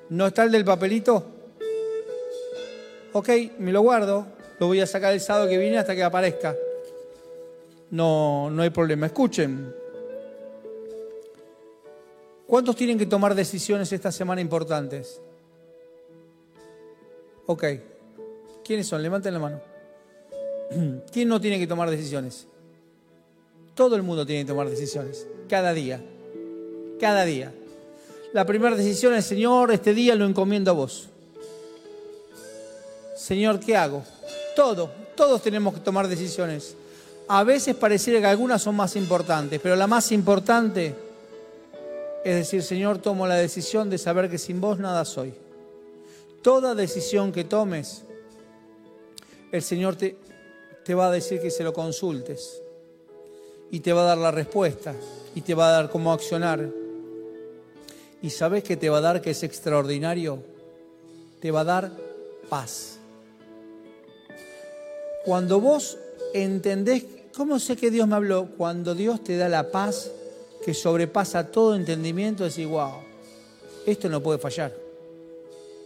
¿No 0.10 0.28
está 0.28 0.44
el 0.44 0.52
del 0.52 0.66
papelito? 0.66 1.37
Ok, 3.18 3.30
me 3.58 3.72
lo 3.72 3.82
guardo, 3.82 4.28
lo 4.60 4.68
voy 4.68 4.80
a 4.80 4.86
sacar 4.86 5.12
el 5.12 5.20
sábado 5.20 5.50
que 5.50 5.58
viene 5.58 5.80
hasta 5.80 5.96
que 5.96 6.04
aparezca. 6.04 6.56
No, 7.90 8.52
no 8.52 8.62
hay 8.62 8.70
problema. 8.70 9.08
Escuchen, 9.08 9.74
¿Cuántos 12.48 12.78
tienen 12.78 12.98
que 12.98 13.06
tomar 13.06 13.36
decisiones 13.36 13.92
esta 13.92 14.10
semana 14.10 14.40
importantes? 14.40 15.20
Ok. 17.46 17.64
¿Quiénes 18.64 18.88
son? 18.88 19.04
Levanten 19.04 19.34
la 19.34 19.40
mano. 19.40 19.62
¿Quién 21.12 21.28
no 21.28 21.42
tiene 21.42 21.60
que 21.60 21.68
tomar 21.68 21.90
decisiones? 21.90 22.48
Todo 23.74 23.98
el 23.98 24.04
mundo 24.04 24.26
tiene 24.26 24.44
que 24.44 24.48
tomar 24.48 24.70
decisiones. 24.70 25.28
Cada 25.50 25.74
día. 25.74 26.00
Cada 27.00 27.26
día. 27.26 27.52
La 28.32 28.46
primera 28.46 28.76
decisión 28.76 29.14
es, 29.16 29.26
Señor, 29.26 29.72
este 29.72 29.94
día 29.94 30.16
lo 30.16 30.26
encomiendo 30.26 30.70
a 30.72 30.76
vos. 30.76 31.10
Señor, 33.18 33.60
¿qué 33.60 33.76
hago? 33.76 34.04
Todo. 34.56 34.90
Todos 35.16 35.42
tenemos 35.42 35.74
que 35.74 35.80
tomar 35.80 36.08
decisiones. 36.08 36.76
A 37.28 37.44
veces 37.44 37.76
pareciera 37.76 38.20
que 38.20 38.28
algunas 38.28 38.62
son 38.62 38.76
más 38.76 38.96
importantes, 38.96 39.60
pero 39.62 39.76
la 39.76 39.88
más 39.88 40.12
importante 40.12 40.96
es 42.28 42.36
decir, 42.36 42.62
Señor, 42.62 42.98
tomo 42.98 43.26
la 43.26 43.36
decisión 43.36 43.90
de 43.90 43.98
saber 43.98 44.30
que 44.30 44.38
sin 44.38 44.60
vos 44.60 44.80
nada 44.80 45.06
soy. 45.06 45.34
Toda 46.42 46.76
decisión 46.76 47.32
que 47.32 47.46
tomes, 47.46 48.04
el 49.54 49.62
Señor 49.62 49.96
te, 49.96 50.18
te 50.84 50.94
va 50.94 51.08
a 51.08 51.12
decir 51.12 51.40
que 51.40 51.50
se 51.50 51.64
lo 51.64 51.72
consultes 51.72 52.62
y 53.72 53.80
te 53.80 53.94
va 53.94 54.02
a 54.02 54.06
dar 54.08 54.18
la 54.18 54.32
respuesta 54.32 54.94
y 55.36 55.40
te 55.42 55.56
va 55.56 55.70
a 55.70 55.72
dar 55.72 55.90
cómo 55.90 56.12
accionar. 56.12 56.70
Y 58.22 58.30
sabes 58.30 58.62
que 58.62 58.76
te 58.76 58.90
va 58.90 58.98
a 58.98 59.02
dar 59.02 59.22
que 59.22 59.30
es 59.32 59.44
extraordinario, 59.44 60.44
te 61.40 61.50
va 61.50 61.62
a 61.62 61.64
dar 61.64 61.92
paz. 62.50 62.97
Cuando 65.28 65.60
vos 65.60 65.98
entendés, 66.34 67.04
¿cómo 67.36 67.60
sé 67.60 67.76
que 67.76 67.92
Dios 67.92 68.08
me 68.08 68.16
habló? 68.16 68.48
Cuando 68.56 68.96
Dios 68.96 69.26
te 69.26 69.36
da 69.36 69.50
la 69.50 69.72
paz, 69.72 70.10
que 70.64 70.74
sobrepasa 70.74 71.52
todo 71.52 71.76
entendimiento, 71.76 72.46
decir, 72.46 72.66
wow, 72.66 72.94
esto 73.86 74.08
no 74.08 74.24
puede 74.24 74.40
fallar. 74.40 74.74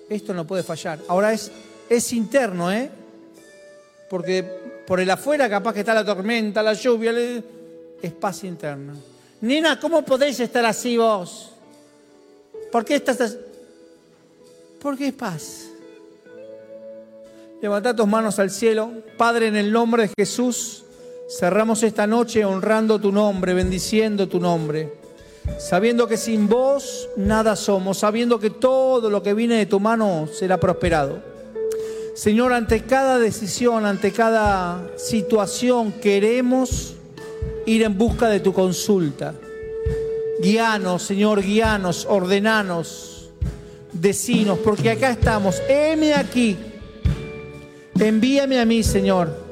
Esto 0.08 0.36
no 0.36 0.46
puede 0.46 0.62
fallar. 0.62 1.00
Ahora 1.08 1.34
es, 1.34 1.52
es 1.90 2.14
interno, 2.14 2.72
¿eh? 2.72 2.88
Porque 4.12 4.44
por 4.86 5.00
el 5.00 5.10
afuera 5.10 5.50
capaz 5.50 5.74
que 5.74 5.80
está 5.80 5.96
la 5.96 6.06
tormenta, 6.06 6.62
la 6.62 6.74
lluvia, 6.74 7.12
es 8.00 8.12
paz 8.12 8.44
interna. 8.44 8.94
Nina, 9.42 9.80
¿cómo 9.80 10.06
podéis 10.06 10.40
estar 10.40 10.64
así 10.66 10.98
vos? 10.98 11.50
¿Por 12.72 12.86
qué 12.86 12.94
estás 12.94 13.20
así? 13.20 13.38
Porque 14.80 15.08
es 15.08 15.14
paz. 15.14 15.71
Levanta 17.62 17.96
tus 17.96 18.08
manos 18.08 18.40
al 18.40 18.50
cielo. 18.50 18.92
Padre, 19.18 19.48
en 19.48 19.56
el 19.56 19.72
nombre 19.72 20.08
de 20.08 20.14
Jesús. 20.18 20.84
Cerramos 21.30 21.84
esta 21.84 22.08
noche 22.08 22.44
honrando 22.44 23.00
tu 23.00 23.12
nombre, 23.12 23.54
bendiciendo 23.54 24.28
tu 24.28 24.40
nombre, 24.40 24.96
sabiendo 25.60 26.06
que 26.08 26.18
sin 26.18 26.50
vos 26.50 27.08
nada 27.16 27.56
somos, 27.56 28.00
sabiendo 28.00 28.38
que 28.40 28.50
todo 28.50 29.10
lo 29.10 29.24
que 29.24 29.34
viene 29.34 29.56
de 29.56 29.66
tu 29.68 29.80
mano 29.80 30.28
será 30.28 30.60
prosperado. 30.60 31.22
Señor, 32.16 32.52
ante 32.52 32.82
cada 32.84 33.18
decisión, 33.20 33.86
ante 33.86 34.12
cada 34.12 34.90
situación, 34.98 35.94
queremos 35.94 36.96
ir 37.66 37.84
en 37.84 37.98
busca 37.98 38.28
de 38.28 38.42
tu 38.42 38.52
consulta. 38.52 39.36
Guíanos, 40.42 41.04
Señor, 41.04 41.42
guíanos, 41.42 42.08
ordenanos, 42.10 43.30
decinos, 43.94 44.58
porque 44.60 44.90
acá 44.90 45.12
estamos. 45.12 45.62
Heme 45.70 46.14
aquí. 46.14 46.58
Envíame 48.00 48.60
a 48.60 48.66
mí, 48.66 48.84
Señor 48.84 49.52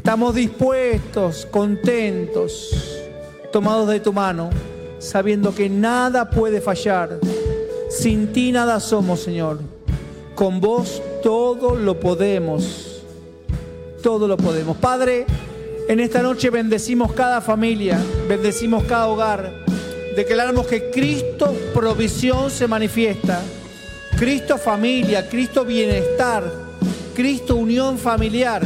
Estamos 0.00 0.34
dispuestos, 0.34 1.46
contentos, 1.50 2.70
tomados 3.52 3.86
de 3.90 4.00
tu 4.00 4.14
mano. 4.14 4.48
sabiendo 4.98 5.54
que 5.54 5.68
nada 5.68 6.30
puede 6.30 6.62
fallar. 6.62 7.20
Sin 7.90 8.32
ti 8.32 8.50
nada 8.50 8.80
somos, 8.80 9.20
Señor. 9.20 9.60
Con 10.34 10.58
vos 10.58 11.02
todo 11.22 11.76
lo 11.76 12.00
podemos. 12.00 13.02
Todo 14.02 14.26
lo 14.26 14.38
podemos. 14.38 14.78
Padre, 14.78 15.26
en 15.86 16.00
esta 16.00 16.22
noche 16.22 16.48
bendecimos 16.48 17.12
cada 17.12 17.42
familia, 17.42 17.96
bendecimos 18.26 18.84
cada 18.84 19.06
hogar. 19.06 19.52
Declaramos 20.16 20.66
que 20.66 20.90
Cristo 20.90 21.54
provisión 21.74 22.50
se 22.50 22.66
manifiesta. 22.66 23.42
Cristo 24.20 24.58
familia, 24.58 25.26
Cristo 25.30 25.64
bienestar, 25.64 26.44
Cristo 27.14 27.56
unión 27.56 27.96
familiar. 27.96 28.60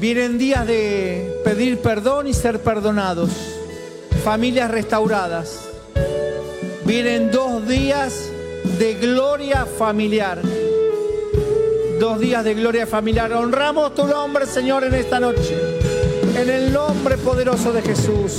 Vienen 0.00 0.38
días 0.38 0.66
de 0.66 1.40
pedir 1.44 1.78
perdón 1.78 2.26
y 2.26 2.34
ser 2.34 2.58
perdonados. 2.58 3.30
Familias 4.24 4.72
restauradas. 4.72 5.60
Vienen 6.84 7.30
dos 7.30 7.64
días 7.68 8.28
de 8.80 8.94
gloria 8.94 9.64
familiar. 9.64 10.42
Dos 12.00 12.18
días 12.18 12.42
de 12.42 12.54
gloria 12.54 12.88
familiar. 12.88 13.32
Honramos 13.34 13.94
tu 13.94 14.04
nombre, 14.08 14.46
Señor, 14.46 14.82
en 14.82 14.94
esta 14.94 15.20
noche. 15.20 15.56
En 16.36 16.50
el 16.50 16.72
nombre 16.72 17.16
poderoso 17.18 17.72
de 17.72 17.82
Jesús. 17.82 18.38